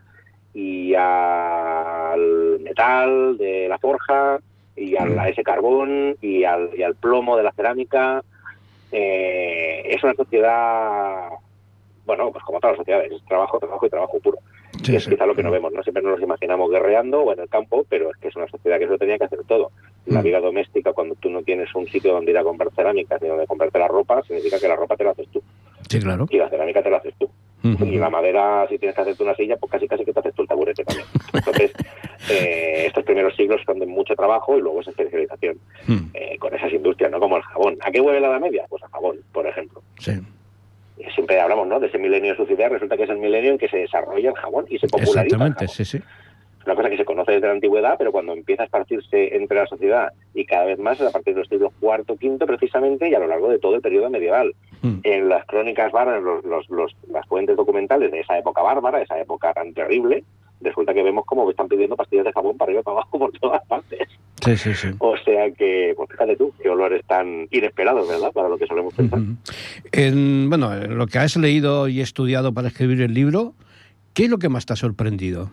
y 0.54 0.94
al 0.94 2.60
metal 2.60 3.38
de 3.38 3.68
la 3.68 3.78
forja 3.78 4.40
y 4.76 4.96
al, 4.96 5.18
a 5.18 5.28
ese 5.28 5.42
carbón 5.42 6.16
y 6.20 6.44
al, 6.44 6.70
y 6.76 6.82
al 6.82 6.94
plomo 6.94 7.36
de 7.36 7.42
la 7.42 7.52
cerámica. 7.52 8.22
Eh, 8.92 9.82
es 9.84 10.02
una 10.02 10.14
sociedad, 10.14 11.28
bueno, 12.04 12.32
pues 12.32 12.42
como 12.44 12.58
todas 12.58 12.76
las 12.76 12.78
sociedades, 12.78 13.12
es 13.12 13.24
trabajo, 13.26 13.58
trabajo 13.58 13.86
y 13.86 13.90
trabajo 13.90 14.18
puro. 14.20 14.38
y 14.84 14.96
es 14.96 15.06
quizá 15.06 15.26
lo 15.26 15.34
que 15.34 15.42
no 15.44 15.50
vemos, 15.50 15.72
¿no? 15.72 15.82
Siempre 15.82 16.02
nos 16.02 16.20
imaginamos 16.20 16.70
guerreando 16.70 17.20
o 17.20 17.32
en 17.32 17.40
el 17.40 17.48
campo, 17.48 17.84
pero 17.88 18.10
es 18.10 18.16
que 18.16 18.28
es 18.28 18.36
una 18.36 18.48
sociedad 18.48 18.78
que 18.78 18.84
eso 18.84 18.98
tenía 18.98 19.18
que 19.18 19.24
hacer 19.24 19.44
todo. 19.46 19.70
La 20.06 20.22
vida 20.22 20.40
doméstica, 20.40 20.92
cuando 20.92 21.14
tú 21.14 21.30
no 21.30 21.42
tienes 21.42 21.72
un 21.74 21.86
sitio 21.86 22.12
donde 22.12 22.32
ir 22.32 22.38
a 22.38 22.42
comprar 22.42 22.72
cerámicas 22.74 23.22
ni 23.22 23.28
donde 23.28 23.46
comprarte 23.46 23.78
la 23.78 23.86
ropa, 23.86 24.22
significa 24.22 24.58
que 24.58 24.66
la 24.68 24.76
ropa 24.76 24.96
te 24.96 25.04
la 25.04 25.10
haces 25.10 25.28
tú. 25.28 25.42
Sí, 25.88 26.00
claro. 26.00 26.26
Y 26.30 26.38
la 26.38 26.48
cerámica 26.48 26.82
te 26.82 26.90
la 26.90 26.96
haces 26.96 27.14
tú. 27.18 27.30
Y 27.62 27.98
la 27.98 28.10
madera, 28.10 28.66
si 28.68 28.78
tienes 28.78 28.94
que 28.94 29.02
hacerte 29.02 29.22
una 29.22 29.34
silla, 29.34 29.56
pues 29.56 29.70
casi 29.70 29.86
casi 29.86 30.04
que 30.04 30.12
te 30.12 30.20
haces 30.20 30.34
tú 30.34 30.42
el 30.42 30.48
taburete 30.48 30.84
también. 30.84 31.06
Entonces, 31.32 31.72
eh, 32.30 32.84
estos 32.86 33.04
primeros 33.04 33.36
siglos 33.36 33.60
son 33.66 33.78
de 33.78 33.86
mucho 33.86 34.14
trabajo 34.14 34.56
y 34.56 34.62
luego 34.62 34.80
esa 34.80 34.90
especialización 34.90 35.58
eh, 36.14 36.38
con 36.38 36.54
esas 36.54 36.72
industrias, 36.72 37.10
¿no? 37.10 37.20
Como 37.20 37.36
el 37.36 37.42
jabón. 37.42 37.76
¿A 37.82 37.90
qué 37.90 38.00
huele 38.00 38.20
la 38.20 38.28
Edad 38.28 38.40
Media? 38.40 38.64
Pues 38.68 38.82
a 38.82 38.88
jabón, 38.88 39.18
por 39.32 39.46
ejemplo. 39.46 39.82
Sí. 39.98 40.12
Siempre 41.14 41.40
hablamos, 41.40 41.66
¿no? 41.66 41.80
De 41.80 41.88
ese 41.88 41.98
milenio 41.98 42.32
de 42.32 42.36
suciedad. 42.36 42.70
Resulta 42.70 42.96
que 42.96 43.04
es 43.04 43.10
el 43.10 43.18
milenio 43.18 43.52
en 43.52 43.58
que 43.58 43.68
se 43.68 43.78
desarrolla 43.78 44.30
el 44.30 44.36
jabón 44.36 44.66
y 44.68 44.78
se 44.78 44.86
populariza. 44.86 45.22
Exactamente, 45.22 45.68
sí, 45.68 45.84
sí. 45.84 45.98
Es 45.98 46.66
una 46.66 46.74
cosa 46.74 46.90
que 46.90 46.98
se 46.98 47.06
conoce 47.06 47.32
desde 47.32 47.46
la 47.46 47.54
antigüedad, 47.54 47.96
pero 47.96 48.12
cuando 48.12 48.34
empieza 48.34 48.62
a 48.62 48.66
esparcirse 48.66 49.34
entre 49.34 49.56
la 49.58 49.66
sociedad 49.66 50.12
y 50.34 50.44
cada 50.44 50.66
vez 50.66 50.78
más 50.78 51.00
es 51.00 51.06
a 51.06 51.10
partir 51.10 51.34
de 51.34 51.40
los 51.40 51.48
siglos 51.48 51.72
IV, 51.80 52.04
V 52.06 52.46
precisamente 52.46 53.08
y 53.08 53.14
a 53.14 53.18
lo 53.18 53.28
largo 53.28 53.48
de 53.48 53.58
todo 53.58 53.76
el 53.76 53.80
periodo 53.80 54.10
medieval. 54.10 54.54
Mm. 54.82 55.00
En 55.02 55.28
las 55.28 55.44
crónicas 55.46 55.92
bárbaras, 55.92 56.22
los, 56.22 56.44
los, 56.44 56.70
los, 56.70 56.96
las 57.12 57.26
fuentes 57.26 57.56
documentales 57.56 58.10
de 58.10 58.20
esa 58.20 58.38
época 58.38 58.62
bárbara, 58.62 59.02
esa 59.02 59.18
época 59.20 59.52
tan 59.52 59.74
terrible, 59.74 60.24
resulta 60.60 60.94
que 60.94 61.02
vemos 61.02 61.24
cómo 61.26 61.48
están 61.50 61.68
pidiendo 61.68 61.96
pastillas 61.96 62.24
de 62.24 62.32
jabón 62.32 62.56
para 62.56 62.68
arriba 62.68 62.80
y 62.80 62.84
para 62.84 62.96
abajo 62.98 63.18
por 63.18 63.32
todas 63.32 63.66
partes. 63.66 64.08
Sí, 64.44 64.56
sí, 64.56 64.74
sí. 64.74 64.88
O 64.98 65.16
sea 65.18 65.50
que, 65.50 65.92
pues 65.96 66.08
fíjate 66.10 66.36
tú, 66.36 66.52
qué 66.62 66.70
olores 66.70 67.04
tan 67.06 67.46
inesperados, 67.50 68.08
¿verdad? 68.08 68.32
Para 68.32 68.48
lo 68.48 68.56
que 68.56 68.66
solemos 68.66 68.94
pensar. 68.94 69.18
Uh 69.18 69.22
-huh. 69.22 69.36
en, 69.92 70.48
bueno, 70.48 70.74
en 70.74 70.96
lo 70.96 71.06
que 71.06 71.18
has 71.18 71.36
leído 71.36 71.88
y 71.88 72.00
estudiado 72.00 72.52
para 72.54 72.68
escribir 72.68 73.02
el 73.02 73.12
libro, 73.12 73.52
¿qué 74.14 74.24
es 74.24 74.30
lo 74.30 74.38
que 74.38 74.48
más 74.48 74.64
te 74.64 74.72
ha 74.72 74.76
sorprendido? 74.76 75.50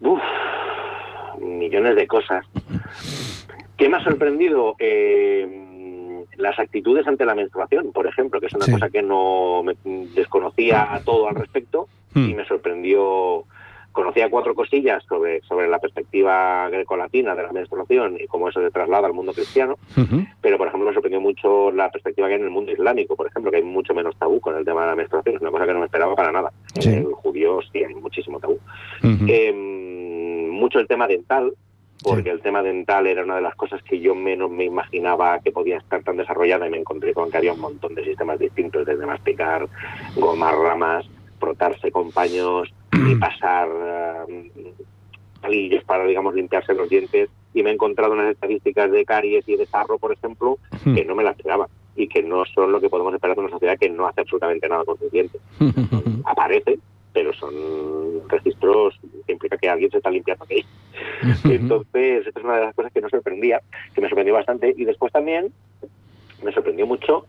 Uf, 0.00 0.20
millones 1.40 1.96
de 1.96 2.06
cosas. 2.06 2.44
¿Qué 3.78 3.88
me 3.88 3.96
ha 3.96 4.04
sorprendido? 4.04 4.74
Eh, 4.78 5.65
las 6.38 6.58
actitudes 6.58 7.06
ante 7.06 7.24
la 7.24 7.34
menstruación, 7.34 7.92
por 7.92 8.06
ejemplo, 8.06 8.40
que 8.40 8.46
es 8.46 8.54
una 8.54 8.64
sí. 8.66 8.72
cosa 8.72 8.90
que 8.90 9.02
no 9.02 9.62
me 9.62 9.74
desconocía 10.14 11.00
todo 11.04 11.28
al 11.28 11.34
respecto 11.34 11.88
mm. 12.14 12.30
y 12.30 12.34
me 12.34 12.44
sorprendió. 12.46 13.44
Conocía 13.92 14.28
cuatro 14.28 14.54
cosillas 14.54 15.02
sobre, 15.08 15.40
sobre 15.48 15.68
la 15.68 15.78
perspectiva 15.78 16.68
grecolatina 16.68 17.34
de 17.34 17.42
la 17.44 17.50
menstruación 17.50 18.18
y 18.20 18.26
cómo 18.26 18.50
eso 18.50 18.60
se 18.60 18.70
traslada 18.70 19.06
al 19.06 19.14
mundo 19.14 19.32
cristiano, 19.32 19.78
uh 19.96 20.00
-huh. 20.00 20.34
pero 20.42 20.58
por 20.58 20.68
ejemplo 20.68 20.86
me 20.86 20.92
sorprendió 20.92 21.18
mucho 21.18 21.70
la 21.70 21.90
perspectiva 21.90 22.28
que 22.28 22.34
hay 22.34 22.40
en 22.40 22.44
el 22.44 22.52
mundo 22.52 22.72
islámico, 22.72 23.16
por 23.16 23.26
ejemplo, 23.26 23.50
que 23.50 23.56
hay 23.56 23.62
mucho 23.62 23.94
menos 23.94 24.14
tabú 24.18 24.38
con 24.38 24.54
el 24.54 24.66
tema 24.66 24.82
de 24.82 24.88
la 24.88 24.96
menstruación, 24.96 25.36
es 25.36 25.40
una 25.40 25.50
cosa 25.50 25.64
que 25.64 25.72
no 25.72 25.78
me 25.78 25.86
esperaba 25.86 26.14
para 26.14 26.30
nada. 26.30 26.52
Sí. 26.78 26.90
En 26.90 26.94
el 27.06 27.12
judío 27.14 27.60
sí 27.72 27.84
hay 27.84 27.94
muchísimo 27.94 28.38
tabú. 28.38 28.58
Uh 29.02 29.06
-huh. 29.06 29.30
eh, 29.30 29.54
mucho 30.50 30.78
el 30.78 30.86
tema 30.86 31.06
dental, 31.06 31.54
porque 32.06 32.22
sí. 32.22 32.28
el 32.28 32.40
tema 32.40 32.62
dental 32.62 33.08
era 33.08 33.24
una 33.24 33.34
de 33.34 33.42
las 33.42 33.56
cosas 33.56 33.82
que 33.82 33.98
yo 33.98 34.14
menos 34.14 34.48
me 34.48 34.64
imaginaba 34.64 35.40
que 35.40 35.50
podía 35.50 35.78
estar 35.78 36.04
tan 36.04 36.16
desarrollada 36.16 36.68
y 36.68 36.70
me 36.70 36.78
encontré 36.78 37.12
con 37.12 37.32
que 37.32 37.38
había 37.38 37.52
un 37.52 37.60
montón 37.60 37.96
de 37.96 38.04
sistemas 38.04 38.38
distintos, 38.38 38.86
desde 38.86 39.04
masticar, 39.04 39.68
gomar 40.14 40.54
ramas, 40.54 41.04
frotarse 41.40 41.90
con 41.90 42.12
paños 42.12 42.72
y 42.92 43.14
pasar 43.20 43.68
uh, 43.68 45.40
palillos 45.40 45.82
para, 45.82 46.04
digamos, 46.04 46.32
limpiarse 46.36 46.74
los 46.74 46.88
dientes. 46.88 47.28
Y 47.52 47.64
me 47.64 47.70
he 47.70 47.72
encontrado 47.72 48.12
unas 48.12 48.30
estadísticas 48.30 48.92
de 48.92 49.04
caries 49.04 49.48
y 49.48 49.56
de 49.56 49.66
sarro, 49.66 49.98
por 49.98 50.12
ejemplo, 50.12 50.58
que 50.84 51.04
no 51.04 51.16
me 51.16 51.24
las 51.24 51.36
esperaba 51.36 51.68
y 51.96 52.06
que 52.06 52.22
no 52.22 52.44
son 52.44 52.70
lo 52.70 52.80
que 52.80 52.88
podemos 52.88 53.14
esperar 53.14 53.34
de 53.34 53.42
una 53.42 53.50
sociedad 53.50 53.78
que 53.78 53.88
no 53.88 54.06
hace 54.06 54.20
absolutamente 54.20 54.68
nada 54.68 54.84
con 54.84 54.96
sus 54.96 55.10
dientes. 55.10 55.40
Aparece, 56.24 56.78
pero 57.16 57.32
son 57.32 58.28
registros 58.28 59.00
que 59.26 59.32
implica 59.32 59.56
que 59.56 59.70
alguien 59.70 59.90
se 59.90 59.96
está 59.96 60.10
limpiando 60.10 60.44
aquí. 60.44 60.66
Entonces, 61.44 62.26
esta 62.26 62.40
es 62.40 62.44
una 62.44 62.56
de 62.56 62.66
las 62.66 62.74
cosas 62.74 62.92
que 62.92 63.00
nos 63.00 63.10
sorprendía, 63.10 63.62
que 63.94 64.02
me 64.02 64.08
sorprendió 64.10 64.34
bastante. 64.34 64.74
Y 64.76 64.84
después 64.84 65.10
también 65.14 65.50
me 66.44 66.52
sorprendió 66.52 66.86
mucho 66.86 67.24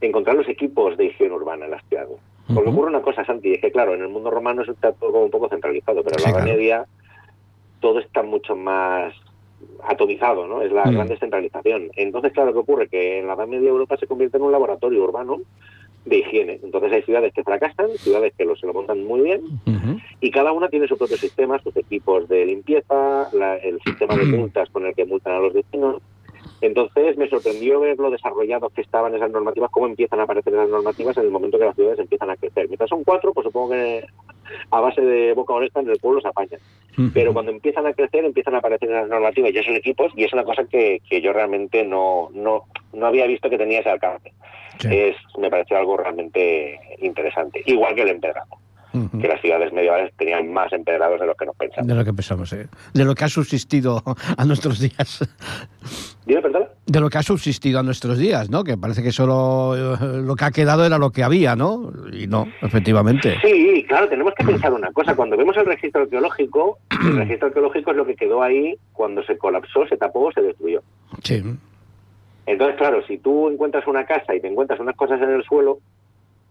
encontrar 0.00 0.36
los 0.36 0.48
equipos 0.48 0.96
de 0.96 1.06
higiene 1.06 1.34
urbana 1.34 1.64
en 1.64 1.72
las 1.72 1.84
ciudades. 1.88 2.18
Porque 2.54 2.70
ocurre 2.70 2.90
una 2.90 3.02
cosa, 3.02 3.24
Santi, 3.24 3.54
es 3.54 3.60
que 3.60 3.72
claro, 3.72 3.94
en 3.94 4.02
el 4.02 4.10
mundo 4.10 4.30
romano 4.30 4.62
eso 4.62 4.70
está 4.70 4.92
todo 4.92 5.10
como 5.10 5.24
un 5.24 5.30
poco 5.32 5.48
centralizado, 5.48 6.04
pero 6.04 6.18
en 6.18 6.22
la 6.22 6.30
Edad 6.30 6.44
claro. 6.44 6.56
Media 6.56 6.86
todo 7.80 7.98
está 7.98 8.22
mucho 8.22 8.54
más 8.54 9.12
atomizado, 9.88 10.46
¿no? 10.46 10.62
Es 10.62 10.70
la 10.70 10.84
mm. 10.84 10.94
gran 10.94 11.08
descentralización. 11.08 11.90
Entonces, 11.96 12.32
claro, 12.32 12.52
¿qué 12.52 12.60
ocurre? 12.60 12.88
Que 12.88 13.18
en 13.18 13.26
la 13.26 13.34
Edad 13.34 13.48
Media 13.48 13.70
Europa 13.70 13.96
se 13.96 14.06
convierte 14.06 14.36
en 14.36 14.44
un 14.44 14.52
laboratorio 14.52 15.02
urbano 15.02 15.40
de 16.04 16.18
higiene. 16.18 16.60
Entonces 16.62 16.92
hay 16.92 17.02
ciudades 17.02 17.32
que 17.32 17.44
fracasan, 17.44 17.90
ciudades 17.96 18.32
que 18.36 18.44
lo, 18.44 18.56
se 18.56 18.66
lo 18.66 18.74
montan 18.74 19.04
muy 19.04 19.20
bien, 19.20 19.40
uh 19.66 19.70
-huh. 19.70 20.02
y 20.20 20.30
cada 20.30 20.52
una 20.52 20.68
tiene 20.68 20.88
su 20.88 20.96
propio 20.96 21.16
sistema, 21.16 21.58
sus 21.60 21.76
equipos 21.76 22.28
de 22.28 22.44
limpieza, 22.46 23.28
la, 23.32 23.56
el 23.56 23.80
sistema 23.84 24.16
de 24.16 24.24
multas 24.24 24.68
con 24.70 24.86
el 24.86 24.94
que 24.94 25.04
multan 25.04 25.34
a 25.34 25.40
los 25.40 25.52
vecinos. 25.52 26.02
Entonces 26.60 27.16
me 27.16 27.28
sorprendió 27.28 27.80
ver 27.80 27.98
lo 27.98 28.10
desarrollados 28.10 28.72
que 28.72 28.82
estaban 28.82 29.14
esas 29.14 29.30
normativas, 29.30 29.70
cómo 29.70 29.86
empiezan 29.86 30.20
a 30.20 30.24
aparecer 30.24 30.54
esas 30.54 30.68
normativas 30.68 31.16
en 31.16 31.24
el 31.24 31.30
momento 31.30 31.58
que 31.58 31.64
las 31.64 31.74
ciudades 31.74 31.98
empiezan 31.98 32.30
a 32.30 32.36
crecer. 32.36 32.68
Mientras 32.68 32.88
son 32.88 33.02
cuatro, 33.02 33.32
pues 33.32 33.44
supongo 33.44 33.70
que 33.70 34.04
a 34.70 34.80
base 34.80 35.00
de 35.00 35.32
boca 35.34 35.54
honesta 35.54 35.80
en 35.80 35.90
el 35.90 35.98
pueblo 35.98 36.20
se 36.20 36.28
apañan. 36.28 36.60
Uh 36.96 37.02
-huh. 37.02 37.10
Pero 37.14 37.32
cuando 37.32 37.52
empiezan 37.52 37.86
a 37.86 37.92
crecer, 37.92 38.24
empiezan 38.24 38.54
a 38.54 38.58
aparecer 38.58 38.90
esas 38.90 39.08
normativas 39.08 39.52
y 39.52 39.58
esos 39.58 39.74
equipos, 39.74 40.12
y 40.16 40.24
es 40.24 40.32
una 40.32 40.44
cosa 40.44 40.64
que, 40.64 41.00
que 41.08 41.20
yo 41.20 41.32
realmente 41.32 41.84
no, 41.84 42.28
no, 42.32 42.64
no 42.92 43.06
había 43.06 43.26
visto 43.26 43.48
que 43.48 43.58
tenía 43.58 43.80
ese 43.80 43.90
alcance. 43.90 44.32
Sí. 44.78 44.88
Es, 44.90 45.16
me 45.38 45.50
pareció 45.50 45.78
algo 45.78 45.96
realmente 45.96 46.78
interesante. 47.00 47.62
Igual 47.66 47.94
que 47.94 48.02
el 48.02 48.08
empedrado. 48.08 48.61
Uh 48.94 48.98
-huh. 48.98 49.20
que 49.20 49.28
las 49.28 49.40
ciudades 49.40 49.72
medievales 49.72 50.12
tenían 50.16 50.52
más 50.52 50.72
empedrados 50.72 51.18
de 51.20 51.26
lo 51.26 51.34
que 51.34 51.46
nos 51.46 51.56
pensamos. 51.56 51.86
De 51.86 51.94
lo 51.94 52.04
que 52.04 52.12
pensamos, 52.12 52.52
eh. 52.52 52.68
de 52.92 53.04
lo 53.04 53.14
que 53.14 53.24
ha 53.24 53.28
subsistido 53.28 54.02
a 54.36 54.44
nuestros 54.44 54.80
días. 54.80 55.26
Dime, 56.26 56.42
perdón. 56.42 56.64
De 56.86 57.00
lo 57.00 57.08
que 57.10 57.18
ha 57.18 57.22
subsistido 57.22 57.80
a 57.80 57.82
nuestros 57.82 58.18
días, 58.18 58.50
¿no? 58.50 58.62
Que 58.64 58.76
parece 58.76 59.02
que 59.02 59.10
solo 59.12 59.74
eh, 59.76 60.22
lo 60.22 60.36
que 60.36 60.44
ha 60.44 60.50
quedado 60.50 60.84
era 60.84 60.98
lo 60.98 61.10
que 61.10 61.22
había, 61.22 61.56
¿no? 61.56 61.92
Y 62.12 62.26
no, 62.26 62.46
efectivamente. 62.60 63.38
Sí, 63.42 63.84
claro, 63.88 64.08
tenemos 64.08 64.34
que 64.34 64.44
pensar 64.44 64.72
una 64.72 64.92
cosa. 64.92 65.16
Cuando 65.16 65.36
vemos 65.36 65.56
el 65.56 65.66
registro 65.66 66.02
arqueológico, 66.02 66.78
el 66.90 67.16
registro 67.24 67.48
arqueológico 67.48 67.90
es 67.90 67.96
lo 67.96 68.06
que 68.06 68.14
quedó 68.14 68.42
ahí 68.42 68.76
cuando 68.92 69.22
se 69.24 69.36
colapsó, 69.38 69.86
se 69.88 69.96
tapó, 69.96 70.30
se 70.32 70.42
destruyó. 70.42 70.82
Sí. 71.24 71.42
Entonces, 72.46 72.76
claro, 72.76 73.04
si 73.06 73.18
tú 73.18 73.48
encuentras 73.48 73.86
una 73.86 74.04
casa 74.04 74.34
y 74.34 74.40
te 74.40 74.48
encuentras 74.48 74.80
unas 74.80 74.96
cosas 74.96 75.20
en 75.22 75.30
el 75.30 75.44
suelo, 75.44 75.78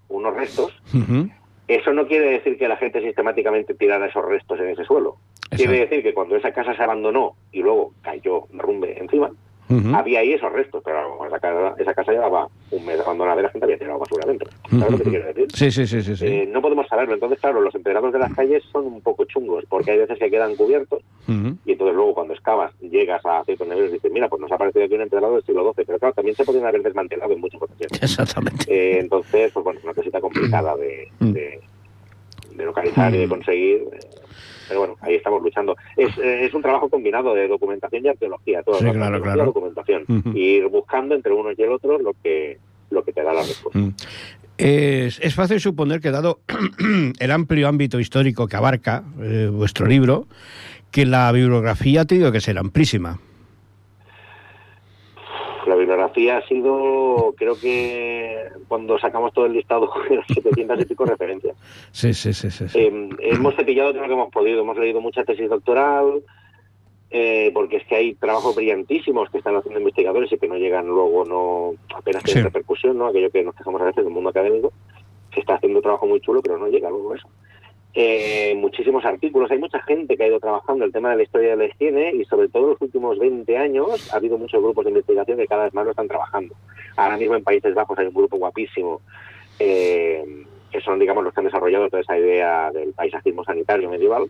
unos 0.09 0.33
restos, 0.35 0.71
uh 0.93 0.97
-huh. 0.97 1.31
Eso 1.75 1.93
no 1.93 2.07
quiere 2.07 2.31
decir 2.31 2.57
que 2.57 2.67
la 2.67 2.77
gente 2.77 3.01
sistemáticamente 3.01 3.73
tirara 3.73 4.07
esos 4.07 4.25
restos 4.25 4.59
en 4.59 4.69
ese 4.69 4.83
suelo. 4.83 5.17
Exacto. 5.45 5.57
Quiere 5.57 5.79
decir 5.79 6.03
que 6.03 6.13
cuando 6.13 6.35
esa 6.35 6.51
casa 6.51 6.75
se 6.75 6.83
abandonó 6.83 7.35
y 7.51 7.61
luego 7.61 7.93
cayó 8.01 8.47
derrumbe 8.51 8.97
encima, 8.97 9.31
Uh 9.71 9.75
-huh. 9.79 9.95
Había 9.97 10.19
ahí 10.19 10.33
esos 10.33 10.51
restos, 10.51 10.81
pero 10.83 11.25
esa 11.25 11.39
casa, 11.39 11.75
esa 11.79 11.93
casa 11.93 12.11
llevaba 12.11 12.47
un 12.71 12.85
mes 12.85 12.99
abandonada 12.99 13.39
y 13.39 13.43
la 13.43 13.49
gente 13.49 13.65
había 13.65 13.77
tirado 13.77 13.99
basura 13.99 14.25
dentro. 14.27 14.49
¿Sabes 14.69 14.73
uh 14.73 14.87
-huh. 14.87 14.91
lo 14.91 14.97
que 14.97 15.03
te 15.05 15.09
quiero 15.09 15.25
decir? 15.27 15.47
Sí, 15.53 15.71
sí, 15.71 15.87
sí. 15.87 16.01
sí, 16.03 16.15
sí. 16.15 16.27
Eh, 16.27 16.49
no 16.51 16.61
podemos 16.61 16.87
saberlo. 16.87 17.13
Entonces, 17.13 17.39
claro, 17.39 17.61
los 17.61 17.73
empedrados 17.73 18.11
de 18.11 18.19
las 18.19 18.33
calles 18.33 18.63
son 18.71 18.85
un 18.87 19.01
poco 19.01 19.23
chungos, 19.25 19.63
porque 19.69 19.91
hay 19.91 19.99
veces 19.99 20.19
que 20.19 20.29
quedan 20.29 20.55
cubiertos 20.55 21.01
uh 21.27 21.31
-huh. 21.31 21.57
y 21.65 21.71
entonces 21.71 21.95
luego 21.95 22.13
cuando 22.13 22.33
excavas 22.33 22.73
llegas 22.81 23.25
a 23.25 23.43
ciertos 23.45 23.67
niveles 23.67 23.91
y 23.91 23.93
dices, 23.93 24.11
mira, 24.11 24.27
pues 24.27 24.41
nos 24.41 24.51
ha 24.51 24.55
aparecido 24.55 24.85
aquí 24.85 24.95
un 24.95 25.01
empedrado 25.01 25.35
del 25.35 25.43
siglo 25.45 25.63
XII, 25.73 25.85
pero 25.85 25.99
claro, 25.99 26.13
también 26.13 26.35
se 26.35 26.43
podrían 26.43 26.67
haber 26.67 26.83
desmantelado 26.83 27.31
en 27.33 27.39
muchas 27.39 27.61
ocasiones. 27.61 28.03
Exactamente. 28.03 28.65
Eh, 28.67 28.99
entonces, 28.99 29.51
pues 29.53 29.63
bueno, 29.63 29.79
es 29.79 29.85
una 29.85 29.93
cosita 29.93 30.19
complicada 30.19 30.75
de, 30.75 31.07
de, 31.19 31.59
de 32.55 32.65
localizar 32.65 33.13
y 33.15 33.19
de 33.19 33.27
conseguir. 33.29 33.83
Pero 34.71 34.79
bueno, 34.79 34.95
ahí 35.01 35.15
estamos 35.15 35.43
luchando. 35.43 35.75
Es, 35.97 36.17
eh, 36.17 36.45
es 36.45 36.53
un 36.53 36.61
trabajo 36.61 36.87
combinado 36.87 37.33
de 37.33 37.45
documentación 37.49 38.05
y 38.05 38.07
arqueología, 38.07 38.63
todo 38.63 38.75
Sí, 38.75 38.85
claro, 38.85 39.21
claro. 39.21 39.43
documentación. 39.47 40.05
Ujú. 40.07 40.29
Y 40.29 40.59
ir 40.59 40.67
buscando 40.67 41.13
entre 41.13 41.33
uno 41.33 41.49
y 41.51 41.61
el 41.61 41.73
otro 41.73 41.99
lo 41.99 42.13
que 42.23 42.57
lo 42.89 43.03
que 43.03 43.11
te 43.11 43.21
da 43.21 43.33
la 43.33 43.41
respuesta. 43.41 43.77
Mm. 43.77 43.93
Es, 44.57 45.19
es 45.19 45.35
fácil 45.35 45.59
suponer 45.59 45.99
que, 45.99 46.11
dado 46.11 46.39
el 47.19 47.31
amplio 47.31 47.67
ámbito 47.67 47.99
histórico 47.99 48.47
que 48.47 48.55
abarca 48.55 49.03
eh, 49.21 49.49
vuestro 49.51 49.87
libro, 49.87 50.27
que 50.89 51.05
la 51.05 51.29
bibliografía 51.33 52.01
ha 52.01 52.05
tenido 52.05 52.31
que 52.31 52.39
ser 52.39 52.57
amplísima. 52.57 53.19
La 55.91 56.07
bibliografía 56.07 56.37
ha 56.37 56.47
sido, 56.47 57.33
creo 57.37 57.59
que 57.59 58.45
cuando 58.67 58.97
sacamos 58.97 59.33
todo 59.33 59.45
el 59.45 59.53
listado, 59.53 59.91
700 60.33 60.79
y 60.81 60.85
pico 60.85 61.05
referencias. 61.05 61.55
Sí, 61.91 62.13
sí, 62.13 62.33
sí. 62.33 62.49
sí, 62.49 62.67
sí. 62.69 62.79
Eh, 62.79 63.09
hemos 63.19 63.55
cepillado 63.55 63.91
todo 63.91 64.01
lo 64.03 64.07
que 64.07 64.13
hemos 64.13 64.31
podido. 64.31 64.61
Hemos 64.61 64.77
leído 64.77 65.01
mucha 65.01 65.23
tesis 65.25 65.49
doctoral, 65.49 66.23
eh, 67.09 67.51
porque 67.53 67.77
es 67.77 67.85
que 67.87 67.95
hay 67.95 68.13
trabajos 68.15 68.55
brillantísimos 68.55 69.29
que 69.29 69.39
están 69.39 69.55
haciendo 69.57 69.79
investigadores 69.79 70.31
y 70.31 70.37
que 70.37 70.47
no 70.47 70.55
llegan 70.55 70.87
luego, 70.87 71.25
no 71.25 71.73
apenas 71.95 72.23
tienen 72.23 72.43
Sí. 72.43 72.47
repercusión, 72.47 72.97
¿no? 72.97 73.07
Aquello 73.07 73.29
que 73.29 73.43
nos 73.43 73.53
quejamos 73.55 73.81
a 73.81 73.85
veces 73.85 74.05
del 74.05 74.13
mundo 74.13 74.29
académico, 74.29 74.71
que 75.29 75.41
está 75.41 75.55
haciendo 75.55 75.79
un 75.79 75.83
trabajo 75.83 76.07
muy 76.07 76.21
chulo, 76.21 76.41
pero 76.41 76.57
no 76.57 76.67
llega 76.67 76.89
luego 76.89 77.15
eso. 77.15 77.27
Eh, 77.93 78.53
muchísimos 78.55 79.03
artículos, 79.03 79.51
hay 79.51 79.57
mucha 79.57 79.81
gente 79.81 80.15
que 80.15 80.23
ha 80.23 80.27
ido 80.27 80.39
trabajando 80.39 80.85
el 80.85 80.93
tema 80.93 81.09
de 81.11 81.17
la 81.17 81.23
historia 81.23 81.51
de 81.51 81.55
la 81.57 81.65
higiene 81.65 82.13
y 82.13 82.23
sobre 82.23 82.47
todo 82.47 82.63
en 82.63 82.69
los 82.69 82.81
últimos 82.81 83.19
20 83.19 83.57
años 83.57 84.13
ha 84.13 84.17
habido 84.17 84.37
muchos 84.37 84.61
grupos 84.61 84.85
de 84.85 84.91
investigación 84.91 85.37
que 85.37 85.47
cada 85.47 85.65
vez 85.65 85.73
más 85.73 85.83
lo 85.83 85.91
están 85.91 86.07
trabajando. 86.07 86.55
Ahora 86.95 87.17
mismo 87.17 87.35
en 87.35 87.43
Países 87.43 87.75
Bajos 87.75 87.99
hay 87.99 88.07
un 88.07 88.13
grupo 88.13 88.37
guapísimo 88.37 89.01
eh, 89.59 90.45
que 90.71 90.79
son, 90.79 90.99
digamos, 90.99 91.23
los 91.23 91.33
que 91.33 91.41
han 91.41 91.45
desarrollado 91.47 91.89
toda 91.89 92.01
esa 92.01 92.17
idea 92.17 92.71
del 92.71 92.93
paisajismo 92.93 93.43
sanitario 93.43 93.89
medieval. 93.89 94.29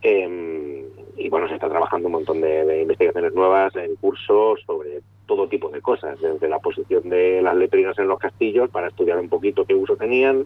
Eh, 0.00 0.88
y 1.18 1.28
bueno, 1.28 1.48
se 1.48 1.54
está 1.54 1.68
trabajando 1.68 2.06
un 2.08 2.12
montón 2.12 2.40
de, 2.40 2.64
de 2.64 2.82
investigaciones 2.82 3.34
nuevas 3.34 3.76
en 3.76 3.94
cursos 3.96 4.60
sobre 4.66 5.02
todo 5.26 5.48
tipo 5.48 5.68
de 5.70 5.80
cosas, 5.82 6.20
desde 6.20 6.48
la 6.48 6.58
posición 6.60 7.08
de 7.08 7.42
las 7.42 7.56
letrinas 7.56 7.98
en 7.98 8.08
los 8.08 8.18
castillos 8.18 8.70
para 8.70 8.88
estudiar 8.88 9.18
un 9.18 9.28
poquito 9.28 9.64
qué 9.64 9.74
uso 9.74 9.96
tenían, 9.96 10.44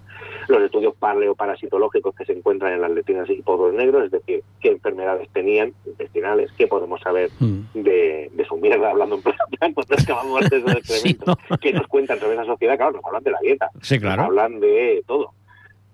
los 0.48 0.62
estudios 0.62 0.94
paleoparasitológicos 0.98 2.14
que 2.14 2.24
se 2.24 2.32
encuentran 2.32 2.72
en 2.72 2.80
las 2.80 2.90
letrinas 2.90 3.28
y 3.30 3.42
pozos 3.42 3.74
negros, 3.74 4.04
es 4.04 4.10
decir, 4.10 4.42
qué 4.60 4.68
enfermedades 4.70 5.28
tenían 5.32 5.72
intestinales, 5.86 6.50
qué 6.56 6.66
podemos 6.66 7.00
saber 7.00 7.30
Mm. 7.40 7.60
de, 7.74 8.30
de 8.32 8.44
su 8.46 8.56
mierda, 8.56 8.90
hablando 8.90 9.16
en 9.16 9.22
plan, 9.22 9.36
cuando 9.74 9.94
excavamos 9.94 10.48
de 10.50 10.56
esos 10.58 10.72
Sí, 10.84 11.18
¿no? 11.26 11.36
qué 11.60 11.72
nos 11.72 11.86
cuentan 11.86 12.18
sobre 12.18 12.34
esa 12.34 12.44
sociedad, 12.44 12.76
claro, 12.76 12.92
nos 12.92 13.04
hablan 13.04 13.22
de 13.22 13.30
la 13.30 13.38
dieta, 13.42 13.70
Sí, 13.82 13.94
nos 13.94 14.02
claro. 14.02 14.22
hablan 14.24 14.60
de 14.60 15.02
todo. 15.06 15.32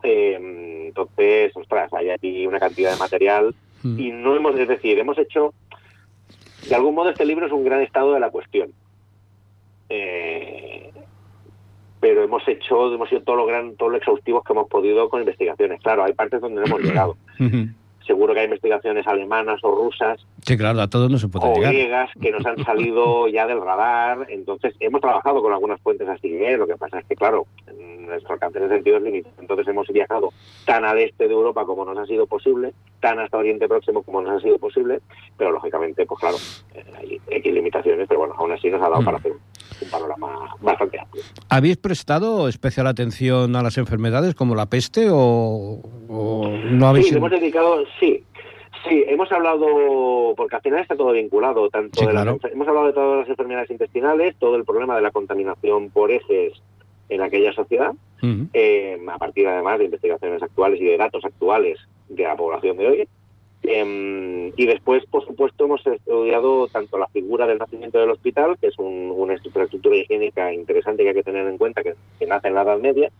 Eh, 0.02 0.86
entonces, 0.86 1.52
ostras, 1.56 1.92
hay 1.92 2.10
aquí 2.10 2.46
una 2.46 2.60
cantidad 2.60 2.92
de 2.92 2.98
material 2.98 3.54
Mm. 3.82 4.00
y 4.00 4.10
no 4.10 4.34
hemos, 4.34 4.58
es 4.58 4.68
decir, 4.68 4.98
hemos 4.98 5.18
hecho, 5.18 5.52
de 6.68 6.74
algún 6.74 6.94
modo 6.94 7.10
este 7.10 7.24
libro 7.24 7.46
es 7.46 7.52
un 7.52 7.64
gran 7.64 7.80
estado 7.82 8.12
de 8.12 8.20
la 8.20 8.30
cuestión. 8.30 8.72
Eh, 9.88 10.90
pero 12.00 12.22
hemos 12.22 12.46
hecho, 12.46 12.92
hemos 12.92 13.08
sido 13.08 13.22
todo 13.22 13.36
lo 13.36 13.46
gran, 13.46 13.76
todo 13.76 13.88
lo 13.88 13.96
exhaustivos 13.96 14.44
que 14.44 14.52
hemos 14.52 14.68
podido 14.68 15.08
con 15.08 15.20
investigaciones. 15.20 15.80
Claro, 15.80 16.04
hay 16.04 16.12
partes 16.12 16.40
donde 16.40 16.60
no 16.60 16.66
hemos 16.66 16.80
llegado. 16.82 17.16
Seguro 18.06 18.32
que 18.34 18.40
hay 18.40 18.44
investigaciones 18.46 19.06
alemanas 19.06 19.58
o 19.64 19.70
rusas 19.74 20.24
Sí, 20.44 20.56
claro, 20.56 20.80
a 20.80 20.88
todos 20.88 21.10
no 21.10 21.18
se 21.18 21.26
puede 21.28 21.46
o 21.46 21.54
llegar. 21.56 21.72
griegas 21.72 22.10
que 22.20 22.30
nos 22.30 22.46
han 22.46 22.62
salido 22.64 23.26
ya 23.28 23.46
del 23.46 23.60
radar. 23.60 24.26
Entonces, 24.28 24.74
hemos 24.80 25.00
trabajado 25.00 25.42
con 25.42 25.52
algunas 25.52 25.80
fuentes 25.80 26.08
así. 26.08 26.28
¿eh? 26.32 26.56
Lo 26.56 26.66
que 26.68 26.76
pasa 26.76 27.00
es 27.00 27.06
que, 27.06 27.16
claro, 27.16 27.46
nuestro 27.98 28.34
alcance 28.34 28.58
en 28.58 28.64
ese 28.66 28.74
sentido 28.74 28.98
es 28.98 29.02
limitado. 29.02 29.34
Entonces, 29.40 29.66
hemos 29.66 29.88
viajado 29.88 30.28
tan 30.64 30.84
al 30.84 30.98
este 30.98 31.26
de 31.26 31.34
Europa 31.34 31.64
como 31.66 31.84
nos 31.84 31.98
ha 31.98 32.06
sido 32.06 32.26
posible, 32.28 32.72
tan 33.00 33.18
hasta 33.18 33.38
Oriente 33.38 33.66
Próximo 33.68 34.02
como 34.04 34.22
nos 34.22 34.36
ha 34.38 34.40
sido 34.40 34.58
posible. 34.58 35.00
Pero, 35.36 35.50
lógicamente, 35.50 36.06
pues 36.06 36.20
claro, 36.20 36.36
eh, 36.74 36.84
hay 36.98 37.20
X 37.28 37.52
limitaciones, 37.52 38.06
pero 38.06 38.20
bueno, 38.20 38.34
aún 38.38 38.52
así 38.52 38.70
nos 38.70 38.80
ha 38.82 38.88
dado 38.88 39.02
Mm. 39.02 39.04
para 39.04 39.16
hacer 39.18 39.32
un, 39.82 39.90
panorama 39.90 40.56
bastante 40.60 41.00
amplio. 41.00 41.22
¿Habéis 41.48 41.76
prestado 41.76 42.48
especial 42.48 42.86
atención 42.86 43.56
a 43.56 43.62
las 43.62 43.78
enfermedades 43.78 44.34
como 44.34 44.54
la 44.54 44.66
peste 44.66 45.08
o, 45.10 45.80
o 46.08 46.48
no 46.48 46.88
habéis 46.88 47.08
Sí, 47.08 47.16
hemos 47.16 47.30
dedicado, 47.30 47.84
sí. 48.00 48.24
Sí, 48.88 49.04
hemos 49.08 49.30
hablado, 49.32 50.34
porque 50.36 50.56
al 50.56 50.62
final 50.62 50.80
está 50.80 50.94
todo 50.96 51.12
vinculado, 51.12 51.68
tanto 51.70 52.00
Sí, 52.00 52.06
de 52.06 52.12
claro. 52.12 52.38
hemos 52.52 52.68
hablado 52.68 52.86
de 52.86 52.92
todas 52.92 53.20
las 53.20 53.28
enfermedades 53.28 53.70
intestinales, 53.70 54.36
todo 54.36 54.54
el 54.56 54.64
problema 54.64 54.94
de 54.94 55.02
la 55.02 55.10
contaminación 55.10 55.90
por 55.90 56.12
heces 56.12 56.52
en 57.08 57.22
aquella 57.22 57.52
sociedad, 57.52 57.92
eh, 58.52 58.98
a 59.08 59.18
partir 59.18 59.46
además 59.46 59.78
de 59.78 59.86
investigaciones 59.86 60.42
actuales 60.42 60.80
y 60.80 60.84
de 60.84 60.96
datos 60.96 61.24
actuales 61.24 61.78
de 62.08 62.24
la 62.24 62.36
población 62.36 62.76
de 62.76 62.86
hoy. 62.86 63.08
Eh, 63.62 64.52
y 64.56 64.66
después, 64.66 65.04
por 65.06 65.24
supuesto, 65.26 65.64
hemos 65.64 65.84
estudiado 65.86 66.68
tanto 66.68 66.98
la 66.98 67.08
figura 67.08 67.46
del 67.46 67.58
nacimiento 67.58 67.98
del 67.98 68.10
hospital, 68.10 68.56
que 68.60 68.68
es 68.68 68.78
un- 68.78 69.12
una 69.16 69.34
infraestructura 69.34 69.96
higiénica 69.96 70.52
interesante 70.52 71.02
que 71.02 71.08
hay 71.10 71.14
que 71.14 71.22
tener 71.22 71.46
en 71.46 71.58
cuenta, 71.58 71.82
que, 71.82 71.94
que 72.18 72.26
nace 72.26 72.48
en 72.48 72.54
la 72.54 72.62
Edad 72.62 72.78
Media, 72.78 73.10